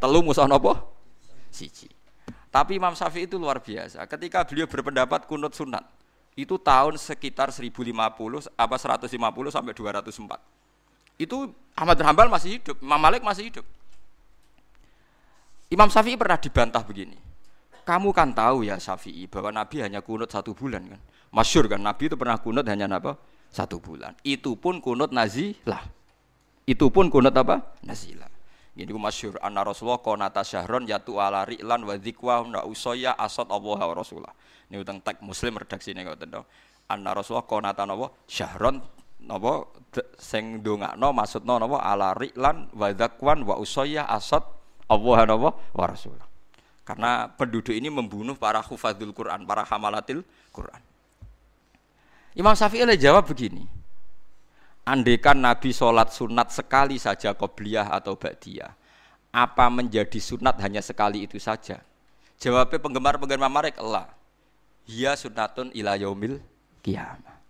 [0.00, 0.88] Telu musuh napa?
[1.52, 1.92] Siji.
[2.48, 4.08] Tapi Imam Syafi'i itu luar biasa.
[4.08, 5.84] Ketika beliau berpendapat kunut sunat,
[6.32, 7.92] itu tahun sekitar 1050
[8.56, 9.04] apa 150
[9.52, 10.61] sampai 204.
[11.20, 13.64] Itu Ahmad bin Hambal masih hidup, Imam Malik masih hidup.
[15.72, 17.16] Imam Syafi'i pernah dibantah begini.
[17.82, 21.00] Kamu kan tahu ya Syafi'i bahwa Nabi hanya kunut satu bulan kan.
[21.32, 23.16] Masyur kan Nabi itu pernah kunut hanya apa?
[23.48, 24.12] Satu bulan.
[24.20, 25.80] Itu pun kunut nazilah.
[26.68, 27.74] Itu pun kunut apa?
[27.82, 28.28] Nazilah.
[28.72, 33.48] Ini ku masyur anna Rasulullah konata syahron yatu ala ri'lan wa dzikwa na usoya asad
[33.52, 34.32] Allah wa Rasulullah.
[34.72, 36.40] Ini utang tag Muslim redaksi ini ngoten to.
[36.88, 38.80] Anna Rasulullah konata napa syahron
[39.24, 39.68] napa
[40.18, 44.42] sing ndongakno maksudno napa ala ri'lan wa dzakwan wa usoya asad
[44.90, 46.28] Allah napa wa Rasulullah.
[46.82, 50.82] Karena penduduk ini membunuh para hufadzul Quran, para hamalatil Quran.
[52.34, 53.62] Imam Syafi'i jawab begini,
[54.82, 58.74] Andaikan Nabi sholat sunat sekali saja qobliyah atau ba'diyah,
[59.30, 61.78] apa menjadi sunat hanya sekali itu saja?
[62.42, 64.10] Jawabnya penggemar-penggemar Marek Allah.
[64.82, 66.42] Ya sunatun ila yaumil
[66.82, 67.41] kiamah.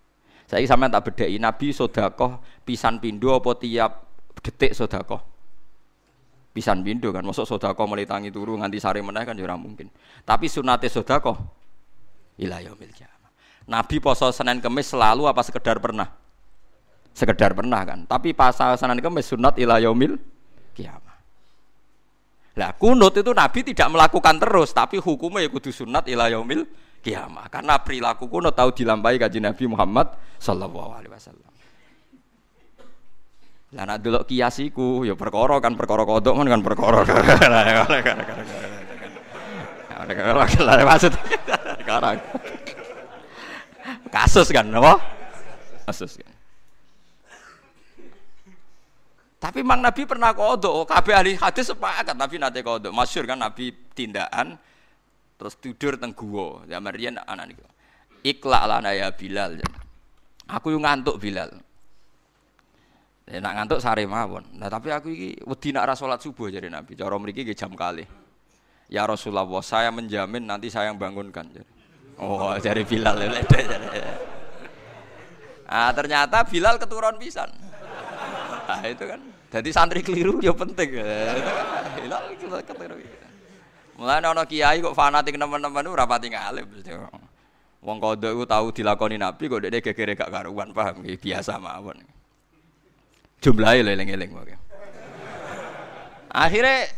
[0.53, 4.05] Saya sama tak bedai Nabi sodakoh pisan pindo apa tiap
[4.45, 5.25] detik sodakoh.
[6.53, 9.89] Pisan pindo kan, masuk sodakoh mulai tangi turu nganti sare meneh kan jurang ya mungkin.
[10.29, 11.41] Tapi sunate sodakoh
[12.37, 13.33] ila kiamah.
[13.65, 16.23] Nabi poso Senin Kemis selalu apa sekedar pernah?
[17.13, 20.17] sekedar pernah kan tapi pasal sanan kemis sunat ila yaumil
[20.73, 21.17] kiamah
[22.57, 26.65] lah kunut itu Nabi tidak melakukan terus tapi hukumnya ya kudu sunat ila yaumil
[27.03, 27.51] kiamah.
[27.51, 31.51] Karena perilaku kunut tahu dilampai kaji Nabi Muhammad sallallahu alaihi wasallam.
[33.73, 37.03] Lah nak delok kiasiku ya perkara kan perkara kodok kan perkara
[40.87, 41.13] maksud.
[41.83, 42.17] Sekarang
[44.13, 44.95] kasus kan apa?
[45.89, 46.31] Kasus kan.
[49.43, 52.95] Tapi mang Nabi pernah kodok, kabeh ahli hadis sepakat Nabi nate kodok.
[52.95, 54.55] Masyur kan Nabi tindakan
[55.43, 56.63] terus tidur teng gua.
[56.71, 57.67] Zaman riyen anak niku.
[58.23, 59.59] Ikla lana ya Bilal.
[60.47, 61.51] Aku yang ngantuk Bilal.
[63.27, 64.47] Ya, nak ngantuk sare mawon.
[64.55, 66.95] Nah tapi aku iki wedi nak ra salat subuh jadi Nabi.
[66.95, 68.07] Cara mriki nggih jam kali.
[68.87, 71.51] Ya Rasulullah, saya menjamin nanti saya yang bangunkan.
[72.23, 73.19] Oh, jadi Bilal.
[75.67, 77.51] Ah ternyata Bilal keturun pisan.
[78.63, 79.21] Nah, itu kan.
[79.51, 81.03] Jadi santri keliru ya penting.
[81.99, 82.63] Hilal kita
[84.03, 86.67] Mulai ana kiai kok fanatik teman-teman ora pati ngalim.
[87.87, 92.03] Wong kodho iku tahu dilakoni Nabi kok dekne gegere gak karuan paham biasa mawon.
[93.39, 94.59] Jumlahe eling-eling wae.
[96.35, 96.91] Akhirnya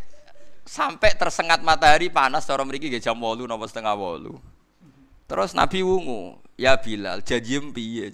[0.65, 5.29] sampai tersengat matahari panas cara mriki nggih jam 8 napa setengah 8.
[5.29, 8.09] Terus Nabi wungu, "Ya Bilal, janji piye?"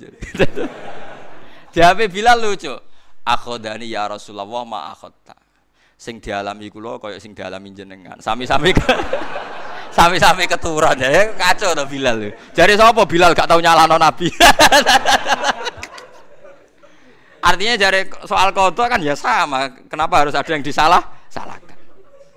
[1.74, 2.74] Jawabe Bilal lucu
[3.22, 5.38] akhodani ya Rasulullah ma akhodta
[6.00, 8.72] sing dialami kula kaya sing dialami jenengan sami-sami
[9.90, 12.30] Sami-sami keturun ya kacau to Bilal.
[12.54, 14.30] Jare sapa Bilal gak tau nyalano Nabi.
[17.50, 19.66] Artinya jare soal kodok kan ya sama.
[19.90, 21.02] Kenapa harus ada yang disalah?
[21.26, 21.74] Salahkan.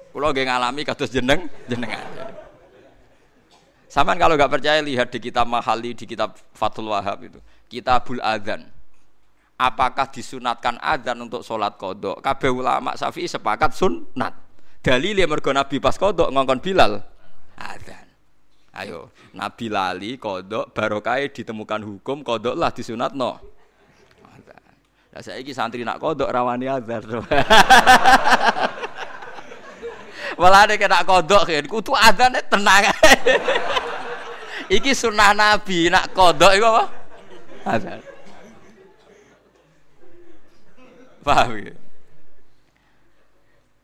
[0.09, 2.01] Kulo nggih ngalami kados jeneng jenengan.
[3.85, 7.37] Saman kalau nggak percaya lihat di kitab Mahali, di kitab Fathul Wahab itu.
[7.69, 8.65] Kitabul Adzan.
[9.63, 12.19] Apakah disunatkan adzan untuk sholat kodok?
[12.19, 14.35] Kabeh ulama Syafi'i sepakat sunat.
[14.83, 16.99] Dalil yang mergo Nabi pas kodok ngongkon Bilal
[17.55, 18.05] adzan.
[18.73, 23.39] Ayo, Nabi lali kodok barokah ditemukan hukum kodok lah disunat no.
[25.13, 27.05] Nah, saya ini santri nak kodok rawani adzan.
[30.41, 32.89] Malah ada kena kodok kan, kutu adzan tenang.
[34.75, 36.83] iki sunnah Nabi nak kodok itu apa?
[37.63, 38.12] Adzan.
[41.23, 41.75] Paham ya?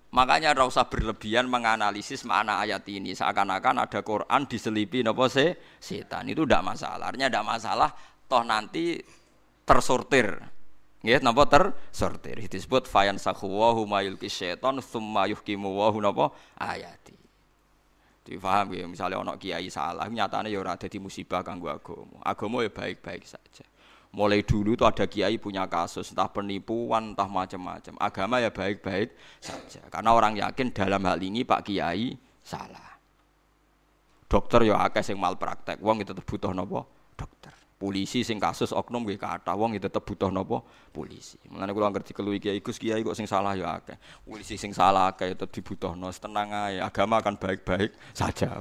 [0.10, 6.26] Makanya ora usah berlebihan menganalisis makna ayat ini seakan-akan ada Quran diselipi nopo se setan
[6.26, 7.14] itu tidak masalah.
[7.14, 7.90] Artinya tidak masalah
[8.26, 8.98] toh nanti
[9.70, 10.34] tersortir.
[11.06, 12.42] Nggih napa tersortir.
[12.42, 17.14] Itu disebut fayan sakhuwahu mayulki syaiton tsumma yuhkimu wa napa ayati.
[18.26, 22.22] Difaham ya, misalnya ono kiai salah, nyatanya ya ora dadi musibah kanggo agama.
[22.22, 23.66] Agama ya baik-baik saja.
[24.10, 27.94] Mulai dulu itu ada kiai punya kasus, entah penipuan, entah macam-macam.
[28.02, 29.86] Agama ya baik-baik saja.
[29.86, 32.98] Karena orang yakin dalam hal ini Pak Kiai salah.
[34.26, 37.54] Dokter ya akeh sing malpraktek, wong itu butuh nopo dokter.
[37.80, 41.40] Polisi sing kasus oknum nggih kathah wong itu tetep butuh nopo polisi.
[41.48, 43.96] Mulane kula ngerti keluwi kiai Gus kiai kok sing salah ya akeh.
[44.26, 46.84] Polisi sing salah akeh tetep dibutuhno tenang ae.
[46.84, 48.60] Agama akan baik-baik saja.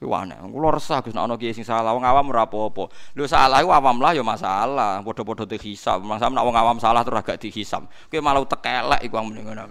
[0.00, 0.40] Kuwi aneh.
[0.48, 2.88] Kula resah Gus nek ana salah wong awam ora apa-apa.
[3.28, 5.04] Salah iku awam lah ya masalah.
[5.04, 6.00] Padha-padha dihisab.
[6.00, 7.84] Masa nek wong awam salah terus agak dihisab.
[8.08, 9.68] Kuwi malah tekelek iku wong mendingan.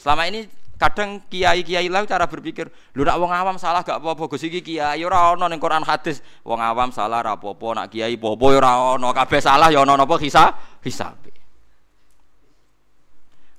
[0.00, 0.48] Selama ini
[0.80, 5.00] kadang kiai-kiai lah cara berpikir lu nak wong awam salah gak apa-apa Gus iki kiai
[5.04, 9.40] ora ono ning Quran hadis wong awam salah ora apa-apa kiai apa-apa ora ono kabeh
[9.40, 10.52] salah ya ono napa hisab
[10.84, 11.16] hisab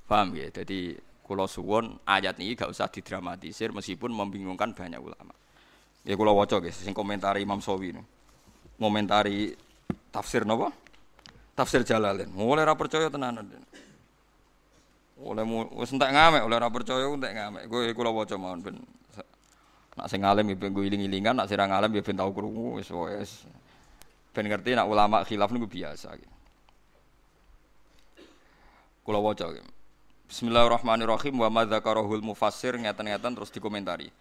[0.06, 0.94] paham ya jadi
[1.26, 5.34] kula suwun ayat ini gak usah didramatisir meskipun membingungkan banyak ulama
[6.08, 7.92] ya kula waca guys sing komentari Imam Sawi
[8.80, 9.52] komentari
[10.08, 10.72] tafsir napa?
[11.52, 12.30] Tafsir Jalalain.
[12.30, 13.44] Mulai ra percaya tenanan.
[15.18, 15.42] Oleh
[15.74, 17.62] wis entek ngamek oleh ora percaya entek ngamek.
[17.66, 18.76] Kowe kula waca mawon ben.
[19.98, 23.42] Nak sing alim ya ben iling-ilingan nak sira alim ya ben tau krungu wis wis.
[24.30, 26.36] Ben ngerti nak ulama khilaf niku biasa gitu.
[29.02, 29.50] Kula waca
[30.30, 31.34] Bismillahirrahmanirrahim.
[31.42, 34.14] Wa madzakarahul mufassir ngeten-ngeten terus dikomentari.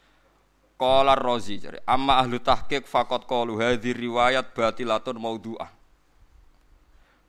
[0.78, 5.70] Qala Razi jare amma ahlu tahqiq faqat qalu hadhi riwayat batilatun maudhu'ah.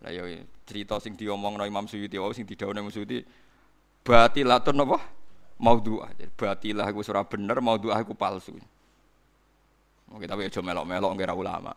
[0.05, 0.23] Lah ya
[0.69, 3.25] cerita sing diomongno Imam Suyuti wae sing didhawuhne Imam Suyuti
[4.05, 4.99] batilatun apa?
[5.59, 6.15] Maudhu'ah.
[6.15, 8.55] Jadi batilah iku ora bener, maudhu'ah iku palsu.
[10.09, 11.75] Oke, tapi aja melok-melok ngira ulama.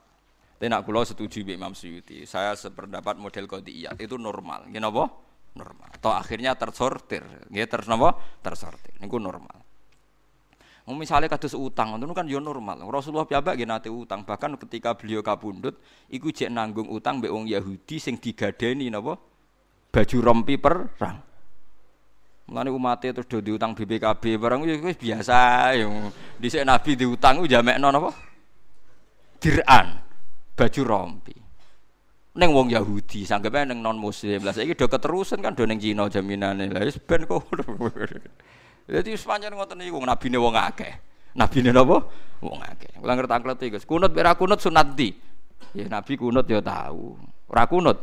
[0.61, 2.22] Tapi nak kula setuju Mbak Imam Suyuti.
[2.30, 4.69] Saya sependapat model kodiyat itu normal.
[4.69, 5.09] Nggih napa?
[5.57, 5.89] Normal.
[5.97, 7.26] Atau akhirnya tersortir.
[7.49, 8.13] Nggih ter napa?
[8.45, 8.93] Tersortir.
[9.01, 9.70] Niku normal.
[10.89, 12.82] Mau misalnya kados utang, itu kan yo normal.
[12.89, 14.25] Rasulullah piyambak nggih nate utang.
[14.25, 15.77] Bahkan ketika beliau kabundut,
[16.09, 19.13] iku jek nanggung utang mbek wong Yahudi sing digadeni napa?
[19.93, 21.21] Baju rompi perang.
[22.49, 26.09] Mulane umate terus do diutang BPKB barang wis biasa yo.
[26.41, 28.09] Dhisik Nabi diutang ku jamekno napa?
[29.38, 30.01] Diran
[30.57, 31.36] baju rompi.
[32.32, 34.41] Neng wong Yahudi, sanggepe neng non muslim.
[34.41, 36.73] Lah saiki do keterusan kan do neng Cina jaminane.
[36.73, 37.45] Lah wis ben kok.
[38.89, 40.93] Dadi wis pancen ngoten niku nabine wong akeh.
[41.38, 41.97] Nabine napa?
[42.41, 42.97] Wong akeh.
[42.97, 43.86] Kula ngerti aklete Gus.
[43.86, 45.13] Kunut ora kunut sunat di.
[45.71, 47.15] Ya Nabi kunut ya tahu.
[47.47, 47.97] Ora kunut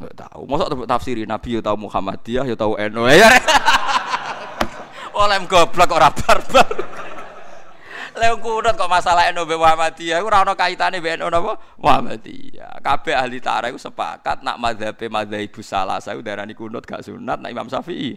[0.00, 0.48] Enggak tahu.
[0.48, 3.04] Mosok tafsiri Nabi ya tahu Muhammadiyah ya tahu NU.
[3.12, 3.28] Ya.
[5.20, 6.68] Oleh goblok ora barbar.
[8.20, 11.60] Lha kunut kok masalah NU Muhammadiyah ora ono kaitane be NU napa?
[11.76, 12.80] Muhammadiyah.
[12.80, 18.16] Kabeh ahli tarikh sepakat nak mazhabe mazhabu salasa darani kunut gak sunat nak Imam Syafi'i.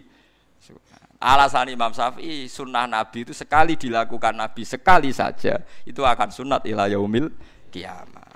[1.24, 5.56] Alasan Imam Syafi'i sunnah Nabi itu sekali dilakukan Nabi sekali saja
[5.88, 7.32] itu akan sunat ila yaumil
[7.72, 8.28] kiamat.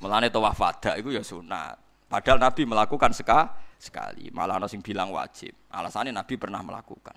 [0.00, 1.76] Melane tawaf wada itu ya sunat.
[2.08, 4.32] Padahal Nabi melakukan seka, sekali.
[4.32, 5.52] Malah ada yang bilang wajib.
[5.68, 7.14] Alasannya Nabi pernah melakukan.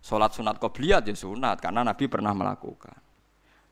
[0.00, 2.96] Sholat sunat qobliyat ya sunat karena Nabi pernah melakukan.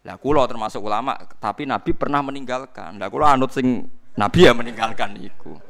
[0.07, 3.01] Lah kula termasuk ulama, tapi Nabi pernah meninggalkan.
[3.01, 5.66] Lah kula anut sing Nabi ya meninggalkan iku.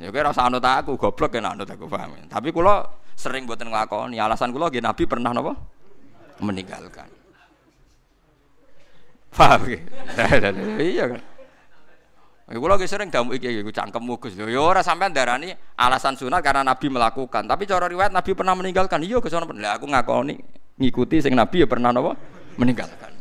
[0.00, 2.16] Ya rasa anut aku, goblok ya anut aku paham.
[2.24, 4.16] Tapi kula sering buatan nglakoni.
[4.16, 5.52] Alasan kula nggih Nabi pernah napa?
[6.40, 7.08] Meninggalkan.
[9.30, 9.60] Paham
[10.80, 11.20] Iya kan?
[12.50, 14.34] Iku lagi sering damu iki iku cangkemmu Gus.
[14.34, 19.06] Yo ora sampean darani alasan sunat karena Nabi melakukan, tapi cara riwayat Nabi pernah meninggalkan.
[19.06, 20.34] Iya Gus Lah aku ngakoni
[20.80, 22.18] ngikuti sing Nabi ya pernah napa
[22.58, 23.12] meninggalkan.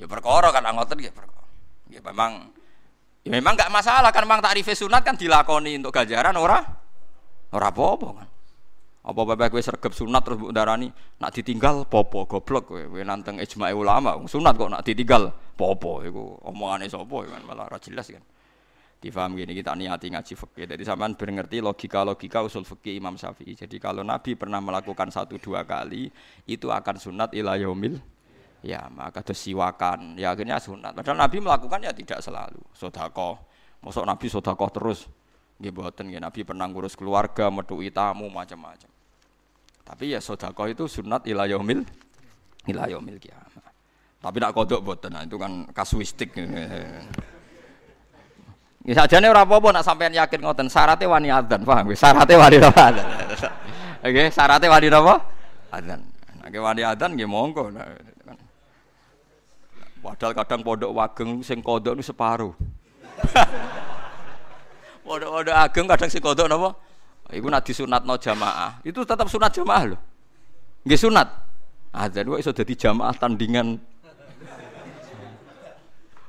[0.00, 1.44] Ya perkara kan ngoten nggih perkara.
[1.92, 2.55] Ya memang
[3.26, 6.62] ya memang enggak masalah kan memang takrif sunat kan dilakoni untuk ganjaran ora
[7.50, 8.28] ora apa-apa kan.
[9.06, 10.90] Apa bapak kowe sergap sunat terus mbok darani
[11.22, 16.38] nak ditinggal popo goblok kowe kowe nanteng ijma ulama sunat kok nak ditinggal popo iku
[16.42, 18.22] omongane sapa kan malah ora jelas kan.
[18.98, 20.66] Difaham gini kita niati ngaji fikih.
[20.66, 23.54] Jadi sampean berngerti logika-logika usul fikih Imam Syafi'i.
[23.54, 26.10] Jadi kalau Nabi pernah melakukan satu dua kali
[26.48, 28.00] itu akan sunat ila yaumil
[28.66, 30.98] ya maka siwakan ya akhirnya sunat.
[30.98, 32.58] Padahal Nabi melakukan ya tidak selalu.
[32.74, 33.38] Sodako,
[33.78, 35.06] masuk Nabi sodako terus.
[35.62, 38.90] Nggih boten Nabi pernah ngurus keluarga, metuki tamu macam-macam.
[39.86, 41.86] Tapi ya sodako itu sunat ila yaumil
[42.66, 43.70] ila yaumil kiamat.
[44.18, 46.34] Tapi nak kodok boten, nah, itu kan kasuistik.
[48.86, 51.98] Ya sajane ora apa-apa nak sampean yakin ngoten, syaratnya wani adzan, paham nggih?
[51.98, 52.94] Syaratnya wani adzan.
[54.02, 55.14] Oke, syaratnya wani napa?
[55.70, 56.00] Adzan.
[56.42, 57.26] Nek wani adzan nggih.
[57.70, 57.86] Nah.
[60.06, 62.54] Padahal kadang pondok wageng sing kodok nu separuh.
[65.02, 66.78] Pondok-pondok ageng kadang sing kodok napa?
[67.34, 68.78] Iku nak disunatno jamaah.
[68.86, 69.98] Itu tetap sunat jamaah lho.
[70.86, 71.26] Nggih sunat.
[71.90, 73.82] Adzan kok iso dadi jamaah tandingan.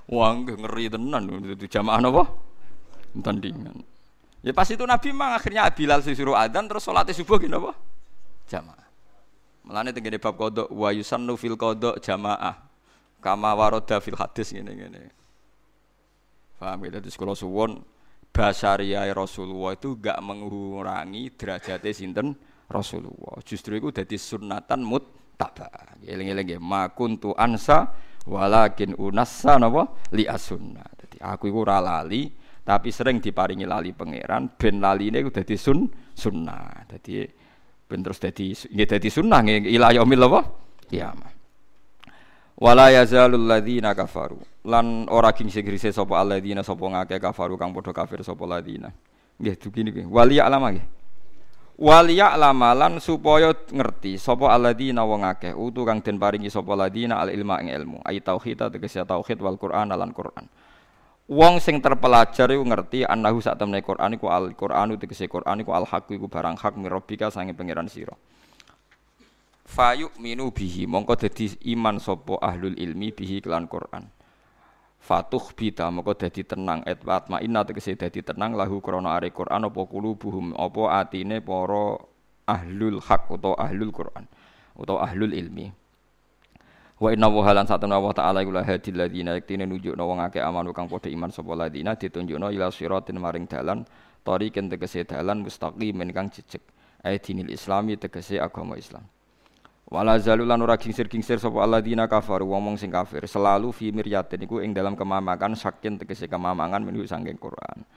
[0.09, 2.25] Wah, ngeri tenan itu jamaah napa?
[3.13, 3.77] Tandingan.
[4.41, 7.77] Ya pas itu Nabi memang akhirnya Bilal disuruh adzan terus sholat subuh gini apa?
[8.49, 8.87] Jamaah.
[9.69, 12.66] Melane tenggene bab kodok wa yusannu fil kodok jamaah.
[13.27, 15.03] Kama waroda fil hadis gini gini.
[16.55, 16.95] Paham ya?
[17.03, 17.83] Jadi sekolah suwon
[18.31, 22.39] basaria Rasulullah itu gak mengurangi derajatnya sinten
[22.71, 23.43] Rasulullah.
[23.43, 25.67] Justru itu jadi sunatan muttaba.
[26.07, 27.91] Eling-eling ma kuntu ansa
[28.23, 30.87] walakin unassa napa li asunna.
[30.95, 32.31] Dadi aku iku ora lali
[32.63, 35.83] tapi sering diparingi lali pangeran ben laline iku dadi sun
[36.15, 36.87] sunnah.
[36.87, 37.27] Dadi
[37.91, 40.39] ben terus dadi nggih dadi sunnah nggih ila yaumil apa?
[40.87, 41.36] Kiamat.
[42.57, 44.41] Wala yazalul ladzina kafaru.
[44.65, 48.89] Lan ora gingsih-gingsih sapa alladzina sapa ngake kafaru kang padha kafir sapa ladzina.
[49.37, 50.05] Nggih begini nggih.
[50.09, 50.85] Wali alama nggih.
[51.77, 57.29] Wali lamalan supaya ngerti sapa alladzina wong akeh utu kang den paringi sapa ladina al
[57.29, 58.01] ilma ing ilmu.
[58.01, 60.49] Ai tauhid tegese tauhid wal Qur'an lan Qur'an.
[61.29, 65.77] Wong sing terpelajar iku ngerti annahu sak temne Qur'an iku al Qur'anu tegese Qur'an iku
[65.77, 68.17] al haq iku barang hak mirobika sange pangeran sira
[69.67, 70.87] fayuk minu bihi.
[70.87, 74.07] Mongko dadi iman sopo ahlul ilmi bihi kelan Quran.
[74.97, 76.81] Fatuh bita mongko dadi tenang.
[76.87, 81.99] Et atma inna tegese dadi tenang lahu krana are Quran apa kulubuhum apa atine para
[82.47, 84.25] ahlul hak atau ahlul Quran
[84.79, 85.69] atau ahlul ilmi.
[86.97, 90.73] Wa inna wa halan satun Allah taala iku hadil ladina yaktine nunjukno wong akeh amanu
[90.73, 93.85] kang padha iman sapa ladina ditunjukno ila siratin maring dalan
[94.25, 96.63] tariqen tegese dalan mustaqimin kang jejeg.
[97.07, 99.05] Dinil islami tegese agama Islam
[99.87, 104.75] Wala zalulan ora gingsir-gingsir sapa alladzina kafaru wong sing kafir selalu fi miryatin iku ing
[104.75, 107.87] dalam kemamakan sakin tegese kemamangan menuju sangking Quran.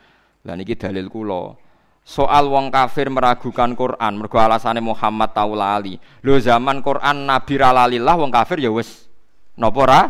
[0.47, 1.59] Lah niki dalil kula.
[2.07, 5.99] Soal wong kafir meragukan Quran mergo alasane Muhammad tau lali.
[6.23, 9.11] Lho zaman Quran Nabi ra lalillah wong kafir ya wis
[9.59, 10.01] napa ra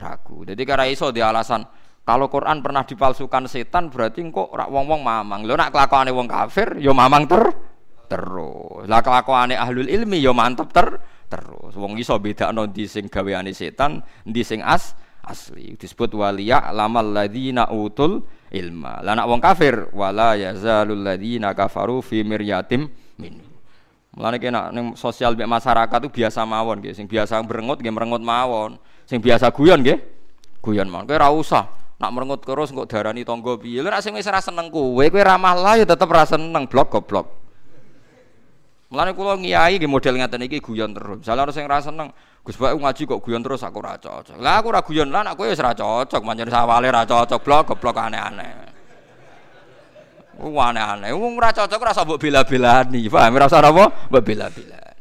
[0.00, 0.48] ragu.
[0.48, 1.60] Dadi kara iso di alasan
[2.08, 5.44] kalau Quran pernah dipalsukan setan berarti kok ora wong-wong mamang.
[5.44, 7.52] Lho nak kelakuane wong kafir ya mamang ter
[8.08, 8.88] terus.
[8.88, 11.76] Lah kelakuane ahlul ilmi ya mantep ter terus.
[11.76, 15.76] Wong iso bedakno ndi sing gaweane setan, ndi sing as asli.
[15.76, 19.04] Disebut waliya lamal ladzina utul ilma.
[19.04, 22.88] Lah wong kafir wala yazalul ladzina kafaru fi miryatim
[23.20, 23.44] min.
[24.16, 26.96] Mulane kena ning sosial mek masyarakat itu biasa mawon nggih.
[26.96, 28.80] Sing biasa merengut nggih merengut mawon.
[29.04, 30.00] Sing biasa guyon nggih
[30.64, 31.06] guyon mawon.
[31.06, 31.64] Kowe ora usah
[32.00, 33.84] nak merengut terus kok darani tangga piye.
[33.84, 36.88] Lha nek sing wis ora seneng kowe, kowe ramah lah ya tetep ora seneng blok
[36.88, 37.47] goblok.
[38.88, 41.20] Mulane kula ngiyai nggih model ngaten iki guyon terus.
[41.20, 42.08] Misalnya orang sing ra seneng,
[42.40, 44.40] Gus Bak ngaji kok guyon terus aku ora cocok.
[44.40, 48.00] Lah aku ora guyon lah, aku wis ora cocok, pancen sawale ra cocok, blok goblok
[48.00, 48.52] aneh-aneh.
[50.40, 51.12] Wong aneh-aneh.
[51.12, 53.36] Wong ora cocok ora usah mbok bela-belani, paham?
[53.36, 53.84] Ora usah apa?
[54.08, 54.96] Mbok bela-belani.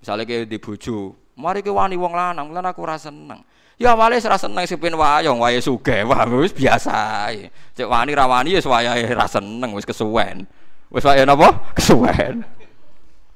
[0.00, 3.44] Misale ke di bojo, mari ke wani wong lanang, lan aku ora seneng.
[3.76, 7.28] Ya awale ora seneng sipin wayang, wae sugih, wah wis biasa.
[7.76, 10.48] Cek wani ra wani ya wayahe ra seneng, wis kesuwen.
[10.88, 11.76] Wis wae napa?
[11.76, 12.40] Kesuwen.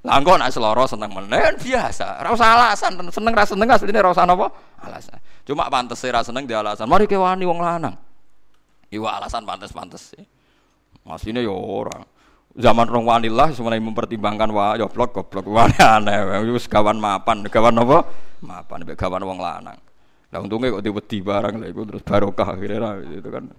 [0.03, 2.19] Lah engko nek seloro seneng menen biasa.
[2.27, 4.51] Ora usah alasan, seneng ra seneng asline ora usah napa?
[4.83, 5.19] Alasan.
[5.47, 6.91] Cuma pantes ra seneng di alasan.
[6.91, 7.95] Mari ke wani wong lanang.
[8.91, 10.19] Iwa alasan pantes-pantes.
[11.07, 12.03] Masine yo ora.
[12.53, 16.45] Zaman rong wanilah semuanya mempertimbangkan wah yo blok goblok wani aneh.
[16.51, 18.05] Wis kawan mapan, kawan apa?
[18.43, 19.79] Mapan mek wong lanang.
[20.33, 23.53] Lah untungnya kok diwedi barang lah iku terus barokah akhirnya itu kan.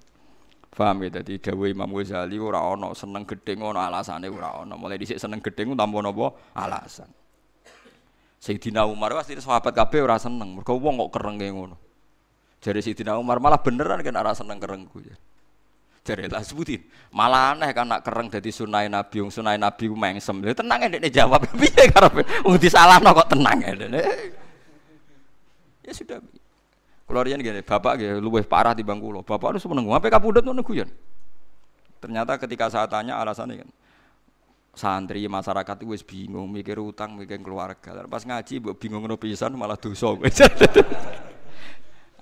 [0.73, 4.73] Paham ya dadi dawuh Imam Ghazali ora ana seneng gedhe ngono alasane ora ana.
[4.73, 7.09] Mulai dhisik seneng gedhe tanpa napa alasan.
[8.41, 10.57] Sayyidina Umar pasti sahabat kabeh ora seneng.
[10.57, 11.77] Mergo wong kok kereng ngono.
[12.57, 15.13] Jare Sayyidina Umar malah beneran kan ora seneng kerengku ya.
[16.03, 16.83] Jare lah sebutin.
[17.13, 20.41] Malah aneh kan nak kereng dadi sunai Nabi, wong sunai Nabi ku mengsem.
[20.41, 22.25] Lha tenang ndekne jawab piye karepe.
[22.43, 23.71] Wong disalahno kok tenang ya.
[25.85, 26.19] Ya sudah.
[27.03, 29.21] Riyen gini, bapak nggih luwih parah di bangku lo.
[29.21, 30.89] Bapak harus menunggu sampai kapundhut ngono guyon.
[32.01, 33.69] Ternyata ketika saya tanya alasannya kan
[34.73, 38.01] santri masyarakat itu bingung mikir utang mikir keluarga.
[38.09, 40.09] Pas ngaji bingung ngono pisan malah dosa.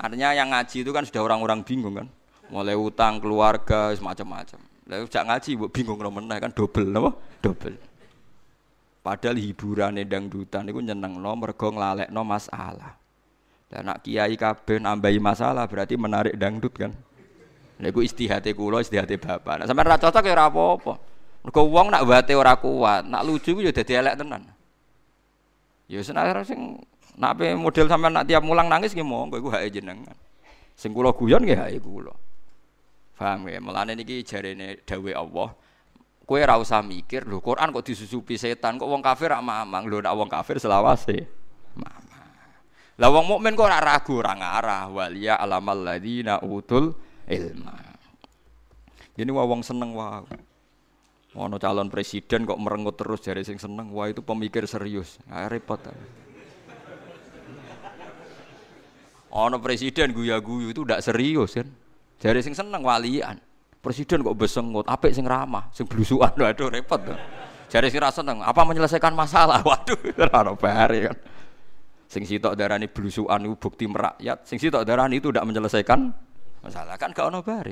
[0.01, 2.07] Artinya yang ngaji itu kan sudah orang-orang bingung kan.
[2.51, 7.77] Mulai utang keluarga semacam-macam lalu jak ngaji mbok bingung ngono meneh kan double napa double
[8.99, 12.99] padahal hiburan dangdutan itu nyeneng no mergo nglalekno masalah
[13.71, 16.91] dan nak kiai kabeh nambahi masalah berarti menarik dangdut kan
[17.79, 20.93] lha iku istihate kula istihate bapak nah sampean ra cocok ya ora apa-apa
[21.41, 24.45] Mergo wong nak wate ora kuat, nak lucu ku ya dadi elek tenan.
[25.89, 26.77] Ya senar sing
[27.17, 30.13] nak pe model sampean nak tiap mulang nangis nggih monggo iku hake jenengan.
[30.77, 32.13] Sing kula guyon nggih hake kula.
[33.17, 33.57] Paham ya?
[33.57, 35.49] Mulane niki jarene dawuh Allah.
[36.25, 39.89] Kowe ora usah mikir, lho Quran kok disusupi setan, kok wong kafir rak mamang.
[39.89, 41.25] Lho nak wong kafir selawase.
[41.73, 42.10] Mama.
[43.01, 44.85] Lah wong mukmin kok ora ragu, ora ngarah.
[44.93, 46.93] Waliya alamal ladina utul
[47.25, 47.73] ilma.
[49.17, 49.97] Jadi wong seneng.
[49.97, 50.29] Wow.
[51.31, 55.17] Ono calon presiden kok merengut terus dari sing seneng, wah itu pemikir serius.
[55.25, 55.79] Nah, repot.
[59.31, 61.71] Ono presiden guya-guyu itu tidak serius kan.
[62.19, 63.39] Dari sing seneng walian.
[63.81, 67.01] Presiden kok besengut, apik sing ramah, sing blusukan, waduh repot.
[67.71, 69.63] Jari sing rasa seneng, apa menyelesaikan masalah?
[69.71, 71.17] Waduh, ora bare kan.
[72.11, 76.11] Sing sitok darani blusukan itu bukti merakyat, sing sitok darani itu tidak menyelesaikan
[76.59, 77.71] masalah kan gak ono bare.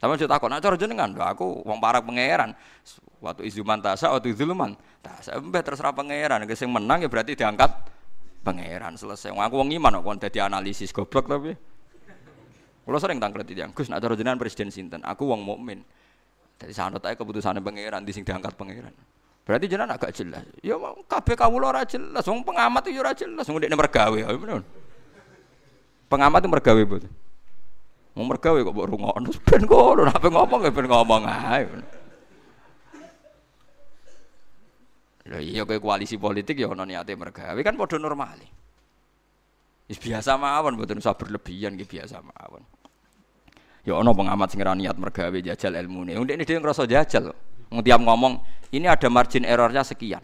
[0.00, 2.56] Sama cerita takut, nak cara jenengan, aku wong para pangeran.
[3.20, 5.36] Waktu izuman tasa, waktu izuluman tasa.
[5.36, 7.72] Mbah terserah pangeran, yang menang ya berarti diangkat
[8.44, 9.32] pangeran selesai.
[9.32, 11.52] Wong aku wong iman kok dadi analisis goblok tapi.
[12.84, 15.80] Kalau sering tangklet itu, Gus nak cara jenengan presiden sinten, aku wong mukmin.
[16.60, 18.92] Dari sana ae keputusannya pangeran di sing diangkat pangeran.
[19.44, 20.44] Berarti jenengan agak jelas.
[20.64, 24.18] Ya kabeh kawula ora jelas, wong pengamat itu ora jelas, wong dekne mergawe.
[26.08, 27.12] Pengamat itu mergawe betul.
[28.14, 31.66] Mau mergawe kok mbok rungokno ben ngono nek ngomong ya ben ngomong ae.
[35.24, 38.38] Lha iya kowe koalisi politik ya ono niate mergawe kan padha normal.
[39.90, 42.62] Wis biasa mawon mboten usah berlebihan nggih biasa mawon.
[43.82, 46.14] Ya ono pengamat sing niat mergawe jajal ilmune.
[46.14, 47.34] Wong ini dhewe ngrasa jajal.
[47.34, 48.38] Wong tiap ngomong,
[48.70, 50.22] ini ada margin errornya sekian.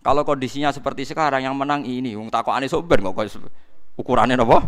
[0.00, 3.20] Kalau kondisinya seperti sekarang yang menang ini, wong takokane sok ben kok
[4.00, 4.64] ukurannya napa?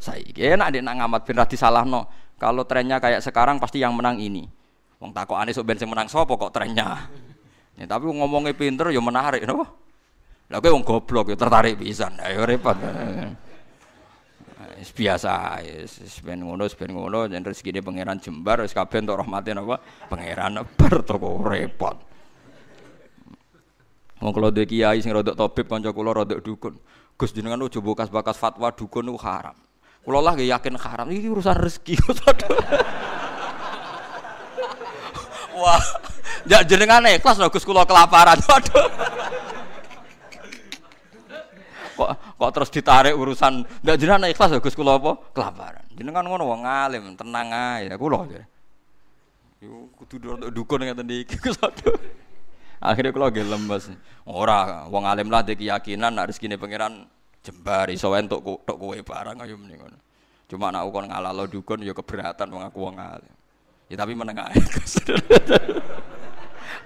[0.00, 2.06] Saiki enak dia nak ngamat ben salah no.
[2.40, 4.46] Kalau trennya kayak sekarang pasti yang menang ini.
[5.02, 6.88] Wong takokane sok ben sing menang sapa kok trennya.
[7.80, 9.64] Ya, tapi ngomongnya pinter ya menarik no.
[10.52, 12.12] Lah kowe wong goblok ya tertarik pisan.
[12.20, 12.76] Ayo repot.
[14.80, 15.60] Biasa,
[16.24, 19.76] ben ngono, ben ngono, yen rezekine pangeran jembar wis kabeh entuk rahmate napa?
[20.08, 22.00] Pangeran bar to repot.
[24.20, 26.80] Wong kula duwe kiai sing rodok tabib kanca kula rodok dukun.
[27.16, 29.56] Gus jenengan ojo bekas-bekas fatwa dukun ku haram.
[30.00, 32.00] Kulo lah yakin haram ini urusan rezeki.
[35.60, 35.84] Wah,
[36.48, 38.40] ya jenengan ikhlas lho Gus kula kelaparan.
[38.48, 38.88] Waduh.
[42.00, 45.20] Kok kok terus ditarik urusan ndak jenengan ikhlas lho Gus kula apa?
[45.36, 45.84] Kelaparan.
[45.92, 47.92] Jenengan ngono wong alim, tenang ae.
[48.00, 48.40] Kula ya.
[49.60, 51.60] Yo kudu dukun ngeten iki Gus.
[52.80, 53.92] Akhirnya kalau gak lemes,
[54.24, 57.04] ora, wong alim lah de keyakinan, nak rezeki pangeran
[57.44, 60.00] jembar iso entuk tok kowe barang ayo mending ngono.
[60.48, 63.34] Cuma nak ukon lo dukun ya keberatan wong aku wong alim.
[63.92, 64.48] Ya tapi menengah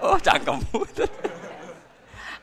[0.03, 0.59] oh cangkem.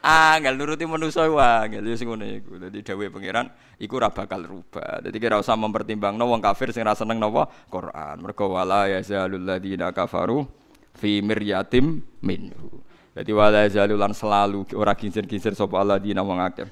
[0.02, 2.58] Angel nuruti manusa wae angel ya sing ngono iku.
[2.58, 3.46] Dadi dawuhe pangeran
[3.78, 4.98] iku ora bakal rubah.
[4.98, 8.18] Dadi kira usah mempertimbangno wong kafir sing ra seneng napa Quran.
[8.18, 10.42] Mergo wala yazalul ladina kafaru
[10.98, 12.82] fi miryatim minhu.
[13.14, 16.66] Dadi wala yazalul lan selalu ora kincir-kincir sapa alladzina wong akeh.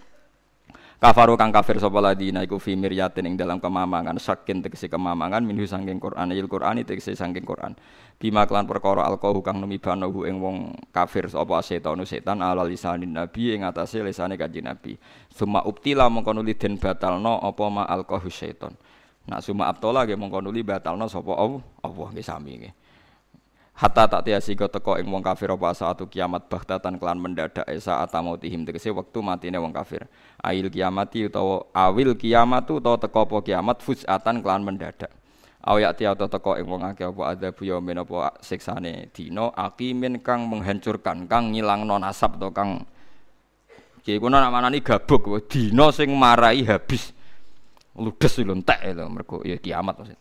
[1.01, 5.65] Kafaru kang kafir sapa ladina iku fi miryatin ing dalam kemamangan sakin tegese kemamangan minhu
[5.71, 7.79] sangking Quran il Quran tegese sangking Quran.
[8.21, 13.57] Bima klan perkara alqahu kang numibano ing wong kafir sapa setan setan ala lisanin nabi
[13.57, 15.01] ing atase lisane kanjeng nabi.
[15.33, 18.77] Suma uptila mongko nuli den batalno apa ma alqahu setan.
[19.25, 22.75] Nak suma abtola ge mongko nuli batalno sapa Allah, nggih sami nggih.
[23.81, 28.05] hatta tak tiasi kau teko ing wong kafir apa saatu kiamat bahtatan kelan mendadak esa
[28.37, 30.05] tihim tegese waktu matine wong kafir
[30.45, 35.09] ail kiamati utawa awil kiamatu utawa teko apa kiamat fusatan kelan mendadak
[35.61, 40.49] Ayak ti atau teko ing wong akeh apa ada yaumin apa siksane dina akimin kang
[40.49, 42.89] menghancurkan kang ngilangno nasab to kang
[44.01, 47.13] Kiai kuno nak manani gabuk, dina sing marai habis.
[48.01, 50.19] Ludes lho entek lho mergo ya kiamat maksud.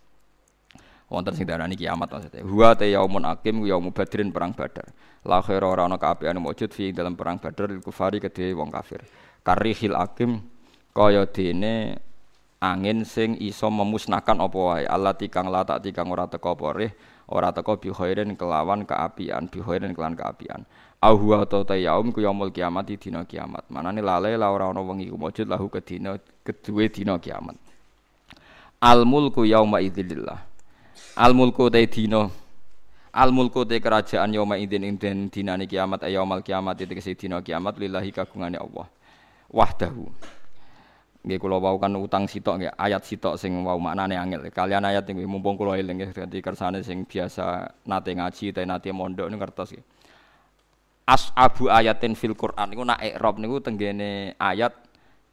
[1.08, 2.44] Wonten sing darani kiamat maksudnya.
[2.44, 4.92] Huwa ta yaumun akim yaumu badrin perang badar.
[5.24, 9.00] La khaira ora ana kaapian mujud fi dalam perang badar lil kufari kedhe wong kafir.
[9.48, 10.44] Karihil akim
[10.92, 12.04] kaya dene
[12.60, 14.84] angin sing iso memusnahkan apa wae?
[14.84, 16.92] Allah tikang latak tikang ora teko apa
[17.32, 17.90] ora teko bi
[18.36, 20.68] kelawan keapian bi kelawan keapian.
[21.00, 23.64] Au huwa ta yaum ku yaumul kiamat di dina kiamat.
[23.72, 27.56] Manane lale la ora ana wengi mujud lahu ke dina keduwe dina kiamat.
[28.84, 30.44] Al mulku yauma idzillah
[31.16, 32.28] al mulku te dina.
[33.16, 35.00] Al mulku te kerajaan yauma idzin ing
[35.32, 38.92] dinane kiamat ayaumal kiamat itu dina kiamat lillahi kagungane Allah.
[39.48, 40.12] Wahdahu
[41.20, 44.48] Nggih kula wau kan utang sitok nggih ayat sitok sing wau maknane angel.
[44.52, 48.90] Kalian ayat nggih mumpung kula eling nggih dadi kersane sing biasa nate ngaji ta nate
[48.96, 49.86] mondok niku ngertos nggih.
[51.10, 54.72] As'abu ayatin fil Quran niku nak i'rab niku tenggene ayat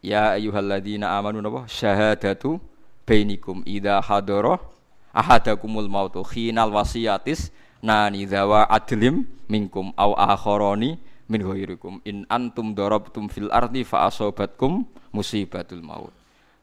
[0.03, 2.59] ya ayyuhalladzina amanu napa syahadatu
[3.07, 4.59] bainikum idza hadara
[5.14, 10.99] ahadakumul mautu khinal wasiyatis nani dawa adlim minkum au akharani
[11.30, 16.12] min ghairikum in antum darabtum fil ardi fa asobatkum musibatul maut.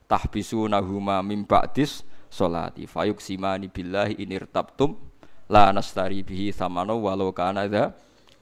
[0.05, 4.93] Tahbisunahuma min ba'dis salati fayuksimani billahi in irtabtum
[5.49, 7.89] la nastari bihi samana walau kana dza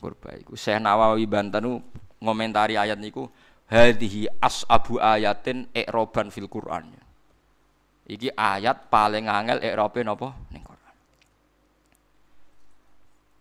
[0.04, 0.60] qurba iku.
[0.60, 1.80] Syekh Nawawi Bantanu
[2.20, 3.32] ngomentari ayat niku
[3.72, 6.92] hadhihi asabu ayatin i'roban fil Quran.
[8.12, 10.36] Iki ayat paling angel i'robe napa?
[10.52, 10.68] Ning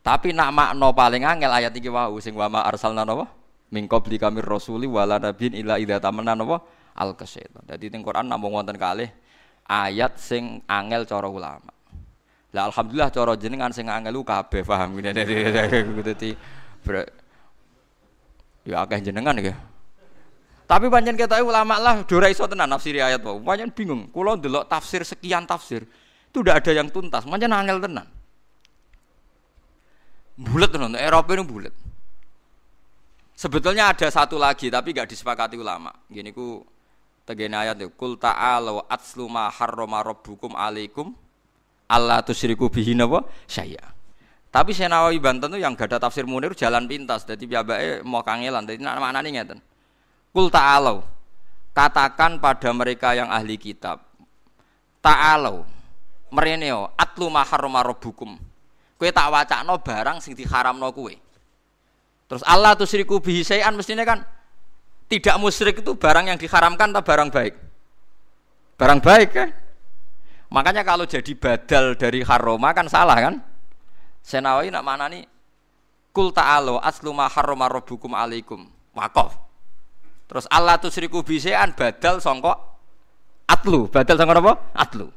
[0.01, 3.29] tapi nak makno paling angel ayat iki wau sing wa ma arsalna napa?
[3.71, 6.59] Min qabli kamir rasuli wala nabiyyin illa idza tamanna napa?
[6.99, 7.63] Al kasyaitan.
[7.65, 9.09] Dadi teng Quran namung wonten kalih
[9.71, 11.71] ayat sing angel cara ulama.
[12.51, 15.35] Lah alhamdulillah cara jenengan sing angel ku kabeh paham ngene dadi
[18.67, 19.55] ya akeh jenengan ya.
[20.67, 23.43] Tapi pancen kita ulama lah dora iso tenan nafsiri ayat wae.
[23.43, 24.11] Pancen bingung.
[24.11, 25.83] Kula ndelok tafsir sekian tafsir.
[26.31, 27.27] Itu udah ada yang tuntas.
[27.27, 28.07] Pancen angel tenan.
[30.41, 31.75] Bulat tuh, Eropa ini bulat.
[33.41, 35.89] Sebetulnya ada satu lagi tapi gak disepakati ulama.
[36.13, 36.61] Gini ku
[37.25, 41.17] tegene ayat itu kul ta'alu atslu ma harrama rabbukum alaikum
[41.89, 43.81] Allah tusyriku bihi napa saya.
[44.53, 47.25] Tapi saya Nawawi Banten tuh yang gak ada tafsir Munir jalan pintas.
[47.25, 48.69] Jadi piyambake mau kangelan.
[48.69, 49.57] Jadi nak mana nih ngeten.
[50.37, 51.01] Kul ta'alu
[51.73, 54.05] katakan pada mereka yang ahli kitab.
[55.01, 55.65] Ta'alu
[56.29, 58.37] mereneo atlu ma harrama rabbukum
[59.01, 61.30] Kue tak wacakno barang sing diharamno kue.
[62.31, 64.23] Terus Allah tuh syiriku bihi sayan mestinya kan
[65.11, 67.55] tidak musyrik itu barang yang diharamkan atau barang baik?
[68.79, 69.51] Barang baik kan?
[70.55, 73.35] Makanya kalau jadi badal dari haroma kan salah kan?
[74.23, 75.27] Senawi nak mana nih?
[76.15, 78.71] Kul ta'alo aslu ma haroma rabbukum alaikum.
[78.95, 79.35] Wakof.
[80.31, 82.55] Terus Allah tuh syiriku bisean badal songkok
[83.51, 83.91] atlu.
[83.91, 84.55] Badal songkok apa?
[84.79, 85.11] Atlu.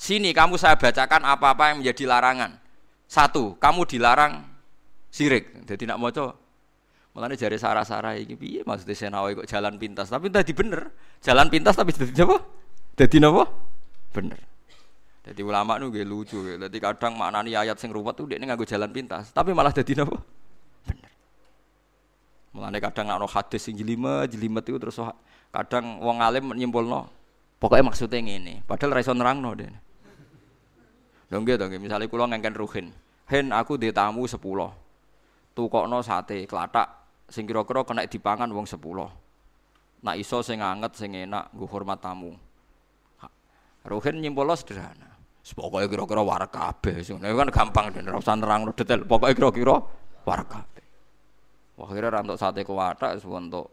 [0.00, 2.56] Sini kamu saya bacakan apa-apa yang menjadi larangan.
[3.04, 4.53] Satu, kamu dilarang
[5.14, 5.62] sirik.
[5.62, 6.34] Jadi nak moco.
[7.14, 10.10] Mulane jari sarah-sarah iki piye maksudnya senawi kok jalan pintas.
[10.10, 10.90] Tapi tadi bener.
[11.22, 12.42] Jalan pintas tapi dadi apa?
[12.98, 13.46] Dadi napa?
[14.10, 14.42] Bener.
[15.24, 18.68] Jadi ulama nu gak lucu, jadi kadang maknani ayat sing ruwet tuh dia ini nganggo
[18.68, 20.20] jalan pintas, tapi malah jadi napa?
[20.84, 21.12] Bener.
[22.52, 25.00] Mulane kadang nak hadis sing jelimet, jelimet itu terus
[25.48, 27.08] kadang wong alim nyimpulno,
[27.56, 29.72] pokoknya maksudnya ini, padahal raison nerangno deh.
[31.32, 32.92] Dong gitu, misalnya kulo ngengken ruhin,
[33.32, 34.76] hen aku di tamu sepuluh,
[35.54, 36.86] tukokno sate kelatak,
[37.30, 39.08] sing kira-kira kena dipangan wong sepuluh,
[40.02, 42.34] nak iso sing anget sing enak, gue hormat tamu.
[43.84, 45.12] Ruhin nyimpolo sederhana.
[45.44, 47.04] Pokoknya kira-kira warak kabeh.
[47.04, 49.04] Ini kan gampang dan rasa nerang detail.
[49.04, 49.76] Pokoknya kira-kira
[50.24, 50.84] warak kabeh.
[51.76, 53.68] Wah kira rantok sate kuwatak, untuk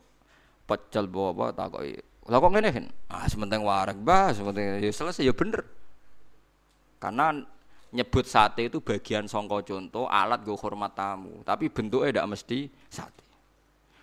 [0.68, 1.84] pecel bawa tak kok.
[2.28, 2.70] Lah kok ngene?
[3.08, 5.64] Ah sementing warak bah, sementing ya selesai ya bener.
[6.99, 7.40] Karena
[7.92, 13.24] nyebut sate itu bagian songko contoh alat gue hormat tamu, tapi bentuknya tidak mesti sate.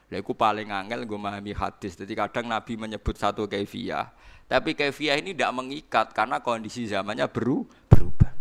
[0.09, 1.97] Lha iku paling angel gue memahami hadis.
[1.97, 4.09] Jadi kadang Nabi menyebut satu kefiah,
[4.49, 8.33] tapi kefiah ini tidak mengikat karena kondisi zamannya beru berubah.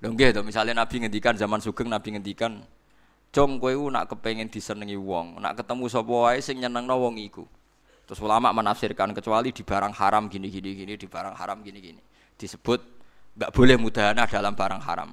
[0.00, 2.60] Dong gitu, misalnya Nabi ngendikan zaman Sugeng Nabi ngendikan,
[3.32, 7.44] "Cung kowe nak kepengen disenengi wong, nak ketemu sapa wae sing nyenengno wong iku."
[8.06, 12.02] Terus ulama menafsirkan kecuali di barang haram gini gini gini, di barang haram gini gini
[12.36, 12.95] disebut
[13.36, 15.10] nggak boleh mudahana dalam barang haram.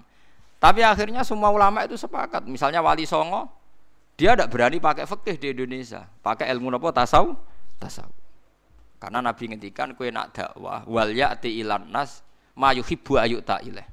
[0.64, 2.48] Tapi akhirnya semua ulama itu sepakat.
[2.48, 3.52] Misalnya Wali Songo,
[4.16, 7.36] dia tidak berani pakai fikih di Indonesia, pakai ilmu apa tasaw,
[7.84, 8.08] tasaw.
[9.04, 12.24] Karena Nabi ngendikan kue nak dakwah wal ya'ti ilan nas
[12.56, 13.84] mayuhibbu ayu ta'ileh.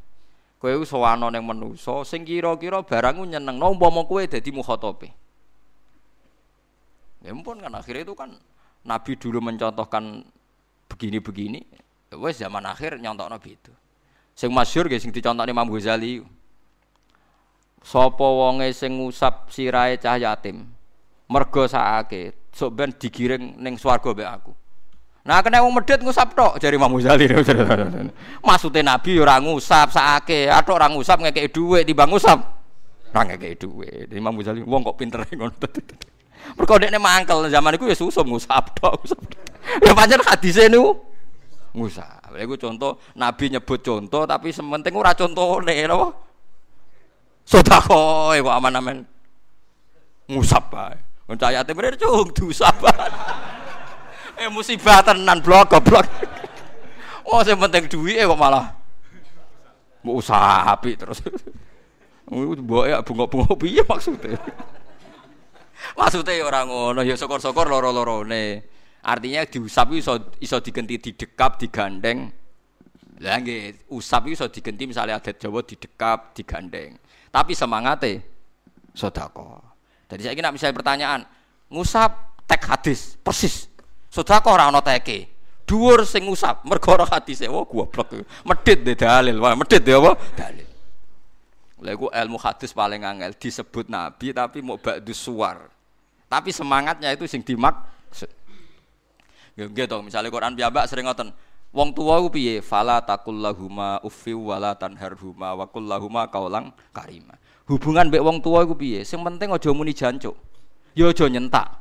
[0.63, 5.11] Kue soano yang menuso, sing kira-kira barangmu nyeneng, no umpama kue dadi mukhatobe.
[7.27, 8.31] Ya kan akhirnya itu kan
[8.87, 10.23] Nabi dulu mencontohkan
[10.87, 11.61] begini-begini,
[12.13, 13.73] ya wes zaman akhir nyontok Nabi itu.
[14.41, 16.25] Sing masyhur guys sing dicontohne Imam Ghazali.
[17.85, 20.65] Sapa wonge sing ngusap sirahe cah yatim,
[21.29, 24.53] mergo sakake, sok ben digiring ning swarga mbek aku.
[25.29, 27.29] Nah kena wong medhit ngusap tok jari Imam Ghazali.
[28.49, 32.41] Maksude Nabi ora ngusap sakake, atok ora ngusap ngekeki dhuwit timbang ngusap.
[33.13, 34.09] Ora ngekeki dhuwit.
[34.09, 35.53] Imam Ghazali wong kok pinter ngono.
[36.57, 39.05] Mergo dekne mangkel zaman iku ya susum ngusap tok.
[39.85, 40.97] Ya pancen hadise niku
[41.77, 42.20] ngusap.
[42.31, 46.15] Lha iku contoh Nabi nyebut contoh tapi sementing ora contone napa?
[47.43, 49.03] Sedekah kok aman-aman.
[50.31, 50.99] Ngusap bae.
[51.27, 52.75] Wong cayate mrene cung diusap.
[54.41, 56.07] eh musibah tenan blok goblok.
[57.27, 58.73] oh sing penting duwike kok malah
[60.01, 61.23] mau usaha api terus.
[62.31, 64.39] Mbok ya bunga-bunga piye maksudnya?
[65.99, 68.63] maksudnya ya orang ngono ya syukur-syukur loro-lorone.
[69.01, 72.29] Artinya diusap iso iso digenti didekap, digandeng.
[73.21, 76.97] Lah nggih, usap iso digenti misalnya adat Jawa didekap, digandeng.
[77.29, 78.21] Tapi semangatnya
[78.93, 79.61] sedekah.
[80.11, 81.21] Jadi saya kira misalnya pertanyaan,
[81.71, 82.11] ngusap
[82.51, 83.71] tek hadis persis
[84.11, 85.31] Sedekah ora ana teke.
[85.63, 87.47] Dhuwur sing ngusap mergo ora hadise.
[87.47, 88.27] Wah goblok.
[88.43, 89.39] Medhit de dalil.
[89.39, 90.19] Wah medhit de apa?
[90.35, 90.67] Dalil.
[91.81, 95.71] Lha iku ilmu hadis paling angel disebut nabi tapi mau ba'du suwar.
[96.27, 97.73] Tapi semangatnya itu sing dimak
[99.59, 101.35] To, misale Quran piyambak sering ngoten.
[101.71, 102.59] Wong tuwa ku piye?
[102.59, 107.39] Fala taqullahuma uffi wala tanharhuma wa qullahuma qaulan karima.
[107.71, 109.07] Hubungan mbek wong tuwa iku piye?
[109.07, 110.35] Sing penting aja muni jancuk.
[110.99, 111.79] Ya aja nyentak.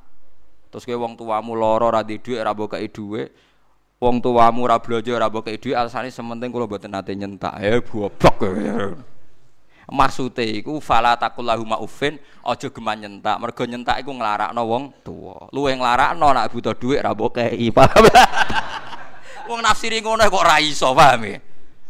[0.70, 3.34] Terus kowe wong tuamu lara ora di dhuwit ora mbok kei dhuwit.
[3.98, 7.58] Wong tuamu ora blanja ora mbok kei dhuwit alasane sementing kula mboten nate nyentak.
[7.58, 8.46] Eh goblok.
[9.90, 13.41] Maksude iku fala taqullahu ma'ufin aja geman nyentak.
[13.41, 15.49] Mergo nyentak iku nglarakno wong tuwa.
[15.49, 17.70] Luwe nglarakno nek butuh dhuwit ora mbok kei.
[17.76, 18.06] Paham?
[19.49, 21.41] wong nafsiri ngono kok ora iso, paham ya?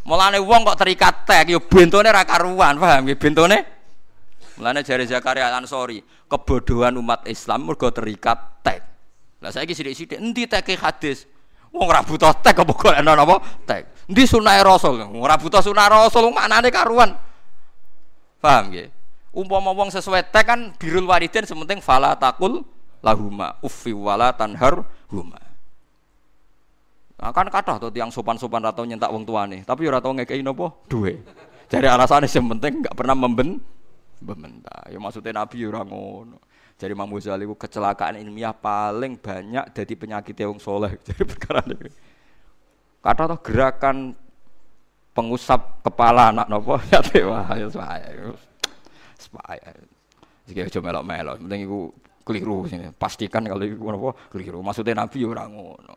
[0.08, 3.14] Mulane wong kok terikat tek ya bentone ra karuan, paham ya?
[3.20, 3.58] Bentone
[4.56, 8.80] Mulane jari Zakaria Ansori, kebodohan umat Islam mergo terikat tek.
[9.40, 11.24] Lah saiki sithik-sithik endi teke hadis?
[11.72, 13.40] Wong ora butuh tek apa golekno napa?
[13.64, 14.08] Tek.
[14.08, 15.00] Endi sunah Rasul?
[15.16, 17.29] Ora butuh sunah Rasul maknane karuan.
[18.40, 18.88] Paham nggih?
[19.30, 22.66] Umpama wong sesuai tek kan birul waridin sementing fala takul
[22.98, 25.38] lahuma uffi wala tanhar huma.
[27.20, 30.72] Nah, kan kathah to tiang sopan-sopan atau nyentak wong tuane, tapi ora tau ngekeki napa?
[30.88, 31.20] Duwe.
[31.70, 33.60] Jadi alasannya yang penting enggak pernah memben
[34.20, 34.84] Bementah.
[34.92, 36.38] Ya maksudnya Nabi ya orang ngono.
[36.76, 40.96] Jadi Imam Ghazali itu kecelakaan ilmiah paling banyak dari penyakit yang soleh.
[41.08, 41.88] Jadi perkara ini.
[43.00, 44.12] Kata toh gerakan
[45.10, 48.30] pengusap kepala anak nopo ya wah ya saya.
[49.18, 49.70] Supaya.
[50.48, 51.80] Jika cuma melok melok, penting itu
[52.26, 52.90] keliru sini.
[52.94, 54.62] Pastikan kalau itu nopo keliru.
[54.62, 55.94] Maksudnya Nabi ya orang ngono.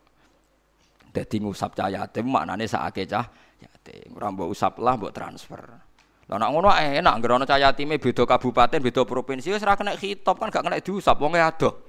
[1.13, 3.29] Jadi ngusap cah yatim maknanya saake cah
[3.61, 4.17] yatim.
[4.17, 5.61] Orang mbok usap lah mbok transfer.
[6.25, 9.93] Lah nak ngono enak, nggak ono cah yatime beda kabupaten, beda provinsi wis ora kena
[9.93, 11.85] hitop kan gak kena diusap wong ado.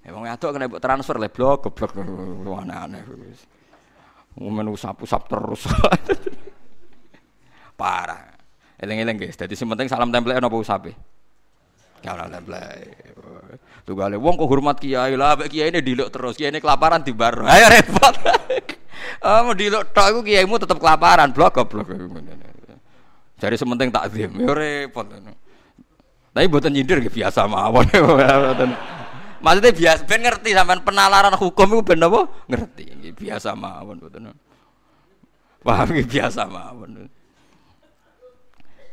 [0.00, 1.92] Ya wong ado kena mbok transfer le blok goblok
[2.64, 3.44] aneh-aneh wis.
[4.36, 5.64] Momen usap-usap terus.
[7.76, 8.32] Parah.
[8.76, 10.92] Eling-eling guys, dadi sing penting salam template napa usape?
[12.04, 13.14] Salam template.
[13.86, 17.14] Tugale wong kok hormat kiai lah, mek kiai ini diluk terus, kiai ini kelaparan di
[17.14, 17.38] bar.
[17.46, 18.14] Ayo repot.
[19.22, 21.88] Ah mau diluk tok iku kiaimu tetep kelaparan, blok goblok.
[23.36, 25.06] Jadi sementing takzim, ya repot.
[26.36, 27.88] Tapi buatan nyindir biasa mawon.
[29.44, 32.20] Maksudnya biasa, ben ngerti sampean penalaran hukum itu ben apa?
[32.50, 32.84] Ngerti,
[33.16, 34.36] biasa mawon buatan.
[35.64, 37.08] Paham biasa mawon.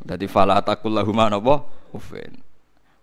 [0.02, 1.62] Jadi fala takullahuma napa?
[1.94, 2.42] Ufin.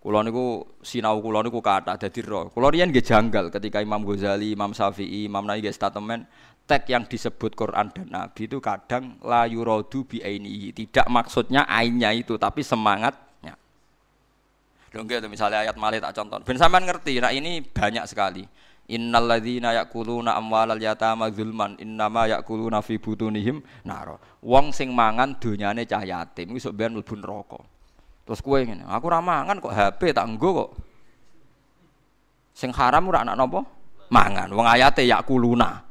[0.01, 2.49] Kula niku sinau kula niku kathah dadi roh.
[2.49, 6.25] Kula riyen nggih janggal ketika Imam Ghazali, Imam Syafi'i, Imam Nawawi nggih statement
[6.65, 10.73] tek yang disebut Quran dan Nabi itu kadang la yuradu bi ainihi.
[10.73, 13.53] Tidak maksudnya ainnya itu, tapi semangatnya.
[14.89, 16.41] Dong gitu misalnya ayat malik tak contoh.
[16.43, 18.43] Ben sampean ngerti, nah ini banyak sekali.
[18.89, 24.17] Innal ladzina ya'kuluna amwalal yatama zulman innama ya'kuluna fi butunihim naro.
[24.41, 27.61] Wong sing mangan donyane cah yatim iku sok ben mlebu neraka.
[28.25, 30.71] Terus kowe ngene, aku ora mangan kok HP tak nggo kok.
[32.51, 33.61] Sing haram ora anak napa?
[34.11, 34.49] Mangan.
[34.51, 35.81] Wong ayate yakuluna.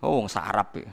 [0.00, 0.88] Oh, wong sarap ya.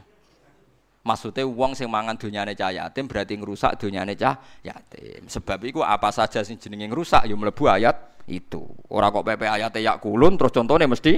[1.01, 5.25] Maksudnya wong sing mangan dunyane cah yatim berarti ngerusak dunyane cah yatim.
[5.25, 8.61] Sebab itu apa saja sing jenenge ngerusak ya mlebu ayat itu.
[8.93, 11.17] Ora kok PP ayat ya kulun terus contohnya mesti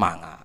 [0.00, 0.40] mangan.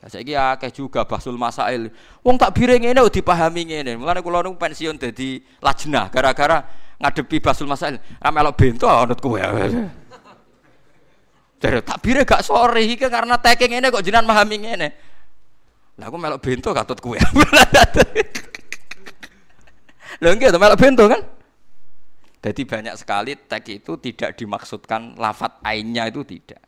[0.00, 1.92] Lah saiki akeh juga basul masail.
[2.26, 3.94] Wong tak biring ngene dipahami ngene.
[3.94, 6.66] Mulane kula nu pensiun dadi lajnah gara-gara
[6.98, 8.00] ngadepi basul masail.
[8.18, 9.38] Ra melok bento anut kowe.
[11.60, 14.88] Dari takbirnya gak sore iki karena taking ini kok jenengan memahami ini.
[16.00, 17.20] Lah aku melok bento katut kue.
[20.24, 21.20] Lho nggih melok bento kan?
[22.40, 26.64] Jadi banyak sekali tag itu tidak dimaksudkan lafat ainnya itu tidak.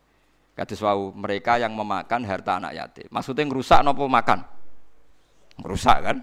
[0.53, 3.09] Kata wau mereka yang memakan harta anak yatim.
[3.09, 4.45] Maksudnya ngerusak nopo makan?
[5.57, 6.21] Ngerusak kan?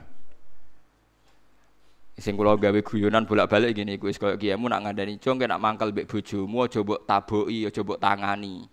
[2.15, 6.07] Sing kula gawe guyonan bolak-balik gini, kuwi koyo kiyamu nak ngandani jong nak mangkel mbek
[6.07, 8.70] bojomu aja mbok taboki, aja mbok tangani.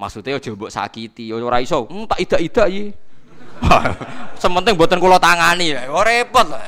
[0.00, 1.84] Maksudnya aja mbok sakiti, ora iso.
[1.84, 3.09] Hmm, tak idak-idak iki.
[4.42, 6.64] Sementing mboten kula tangani, ora repot lah.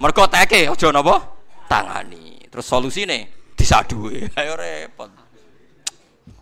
[0.00, 1.20] Mergo teke aja napa?
[1.68, 2.40] Tangani.
[2.48, 4.26] Terus solusine disaduhi.
[4.40, 5.12] Ayo repot.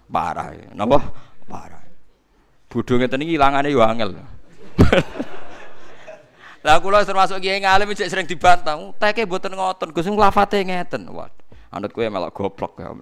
[0.08, 0.54] Parah.
[0.72, 0.98] Napa?
[1.44, 1.82] Parah.
[2.70, 4.14] Ngeten iki ilangane yo angel.
[6.66, 8.78] Lah kula termasuk kiai ngalim cek sering dibantah.
[8.98, 11.10] Teke mboten ngoten, Gus lafate ngeten.
[11.10, 11.34] Waduh.
[11.68, 12.94] Anut kowe melok goblok ya.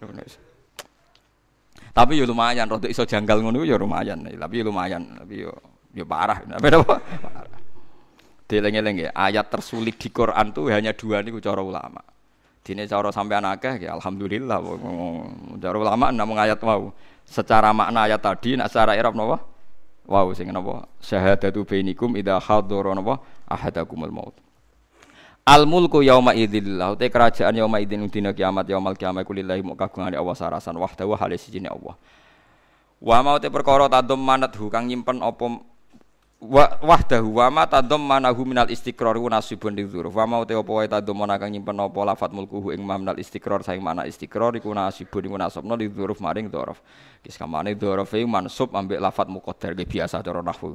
[1.97, 4.21] Tapi yo lumayan, rada iso janggal ngono yo lumayan.
[4.29, 5.57] Tapi lumayan, tapi yo
[5.97, 6.45] yo parah.
[6.45, 7.01] Tapi apa?
[7.01, 7.57] Parah.
[8.47, 12.05] Dileng-eleng ya, ayat tersulit di Quran tuh hanya dua nih cara ulama.
[12.63, 14.61] Dini cara sampai akeh ya alhamdulillah.
[15.57, 16.93] Cara ulama namun ayat mau.
[17.27, 19.43] Secara makna ayat tadi, nak secara Arab napa?
[20.07, 20.87] Wow, sing napa?
[21.03, 23.19] Syahadatu bainikum idza hadara napa
[23.51, 24.37] ahadakumul maut.
[25.47, 30.19] Al mulku yauma idzillah, te kerajaan yauma idzin dina kiamat yaumal kiamat kulillahi mu kagungane
[30.19, 30.75] Allah sarasan.
[30.75, 31.95] Wahdahu halis sijine Allah.
[32.99, 35.63] Wa mau te perkara tadum manat hu kang nyimpen apa
[36.43, 40.67] wa wahdahu wa ma tadum manahu minal istiqrar wa nasibun lidzuruf wa ma te apa
[40.67, 45.31] wae tadum kang nyimpen apa lafat mulkuhu ing minal istiqrar saing mana istiqrar iku nasibun
[45.31, 46.83] iku nasabna lidzuruf maring dzuruf.
[47.23, 50.75] Kis kamane dzuruf e mansub ambek lafat muqaddar biasa cara nahwu.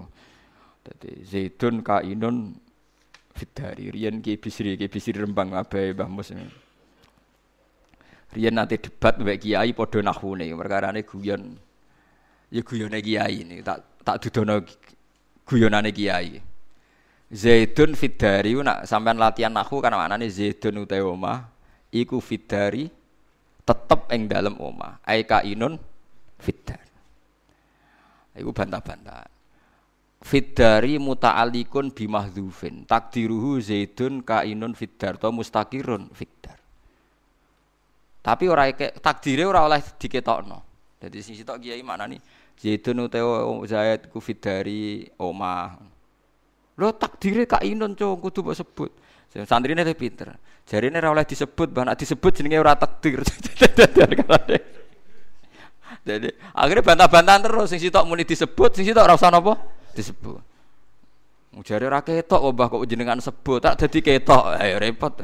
[0.80, 2.56] Dadi zaidun kainun
[3.36, 6.32] fitari riyen ki bisri ki bisri rembang abae Mbah Mus
[8.32, 11.56] riyen nate debat mbek kiai padha nahwune perkarane guyon
[12.52, 14.60] ya guyone kiai ini tak tak dudono
[15.48, 16.41] guyonane kiai.
[17.32, 21.40] Zaidun fidari nak sampean latihan nahu kan maknane Zaidun utawa omah
[21.91, 22.91] iku fidari
[23.64, 24.99] tetep ing dalem omah.
[25.08, 25.80] Ai kainun
[26.36, 26.84] fidar.
[28.36, 29.31] Iku bantah-bantah.
[30.22, 32.85] Fidari muta'alikun bimahdhufin.
[32.85, 36.61] Takdiruhu Zaidun kainun fidar to mustaqirun fidar.
[38.22, 38.69] Tapi ora
[39.02, 40.61] takdire ora oleh diketokno.
[41.02, 42.22] Dadi sing sitok kiai maknane
[42.53, 45.81] Zaidun utawa Zaid ku fidari omah.
[46.77, 48.91] Lho takdire Kak Inun cung kudu mbok sebut.
[49.31, 50.35] Santrine le pinter.
[50.68, 53.23] Jarine ora oleh disebut, bah disebut jenenge ora takdir.
[56.02, 59.31] Jadi akhirnya bantah-bantahan terus sing sitok muni disebut, sing sitok ora usah
[59.94, 60.40] disebut.
[61.52, 64.56] Mujare ora ketok obah kok jenengan sebut, tak dadi ketok.
[64.56, 65.20] Ayo repot.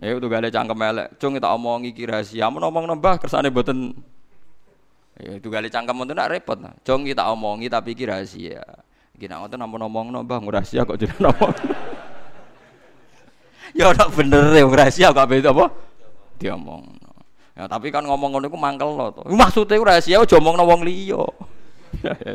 [0.00, 1.08] Ya udah gak ada cangkem elek.
[1.20, 2.48] Cung tak omongi iki rahasia.
[2.48, 3.92] Mun omong nambah kersane mboten
[5.20, 6.56] Ya itu kali cangkem itu nak repot.
[6.82, 8.64] Jong kita omongi tapi kira rahasia.
[9.20, 11.52] Kita ngotot namun ngomong nambah rahasia kok jadi ngomong.
[13.78, 15.66] ya udah bener ya rahasia kok beda apa?
[16.40, 16.84] Diomong.
[17.52, 19.22] Ya tapi kan ngomong ngono iku mangkel to.
[19.28, 21.20] Maksudnya rahasia aja omong wong liya.
[22.00, 22.34] Ya,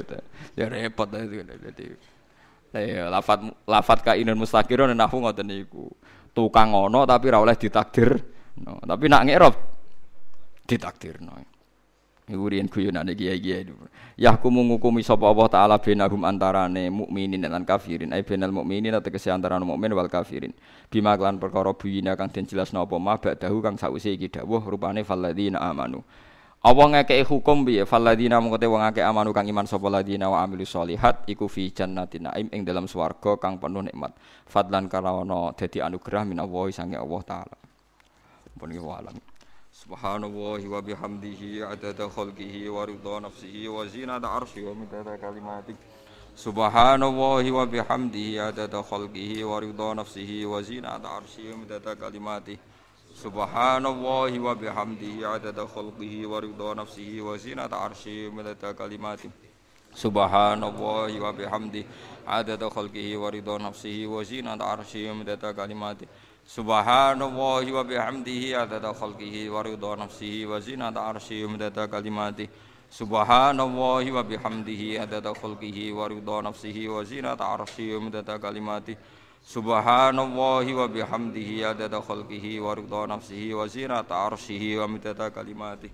[0.56, 1.40] ya, repot dadi.
[2.76, 5.88] Ya lafat kainun mustaqirun nahwu ngoten niku.
[6.36, 8.20] Tukang ngono tapi ora oleh ditakdir.
[8.60, 9.56] No, tapi nak ngerop
[10.68, 11.56] ditakdirno.
[12.26, 13.70] Iku riyen guyonane kiai-kiai.
[14.18, 18.10] Yahkumu ngukumi sapa Allah taala benahum antarane mukminin lan kafirin.
[18.12, 20.50] Ai benal mukminin tegese antarane mukmin wal kafirin.
[20.90, 25.06] Bima kelan perkara buyina kang den jelasno apa ma ba'dahu kang sause iki dawuh rupane
[25.06, 26.02] falladzina amanu.
[26.66, 30.74] Allah ngekei hukum piye falladzina mung wong akeh amanu kang iman sapa ladina wa amilus
[30.74, 34.18] solihat iku fi jannatin naim ing dalam swarga kang penuh nikmat.
[34.50, 37.58] Fadlan karawana dadi anugerah min Allah sange Allah taala.
[38.58, 39.14] Pun alam.
[39.70, 45.78] Subhanallah wa bihamdihi adada khalqihi wa ridha nafsihi wa zinata arsyi wa midada kalimati
[46.34, 52.58] Subhanallah wa bihamdihi adada khalqihi wa ridha nafsihi wa zinata arsyi wa midada kalimati
[53.26, 59.32] Subhanallah wa bihamdihi adada khalqihi wa ridha nafsihi wa zinata arsyi wa midada kalimati.
[59.98, 61.88] Subhanallah wa bihamdihi
[62.30, 66.06] adada khalqihi wa nafsihi wa zinata arsyi wa midada kalimati.
[66.46, 69.66] Subhanallahi wa bihamdihi adada khalqihi wa
[69.98, 72.50] nafsihi wa zinata arsyihi wa midada kalimatihi
[72.92, 74.24] Subhanallahi wa
[79.46, 85.94] Subhanallahi wa bihamdihi adada khalqihi wa ridha nafsihi wa zinata arsyihi wa midada kalimatihi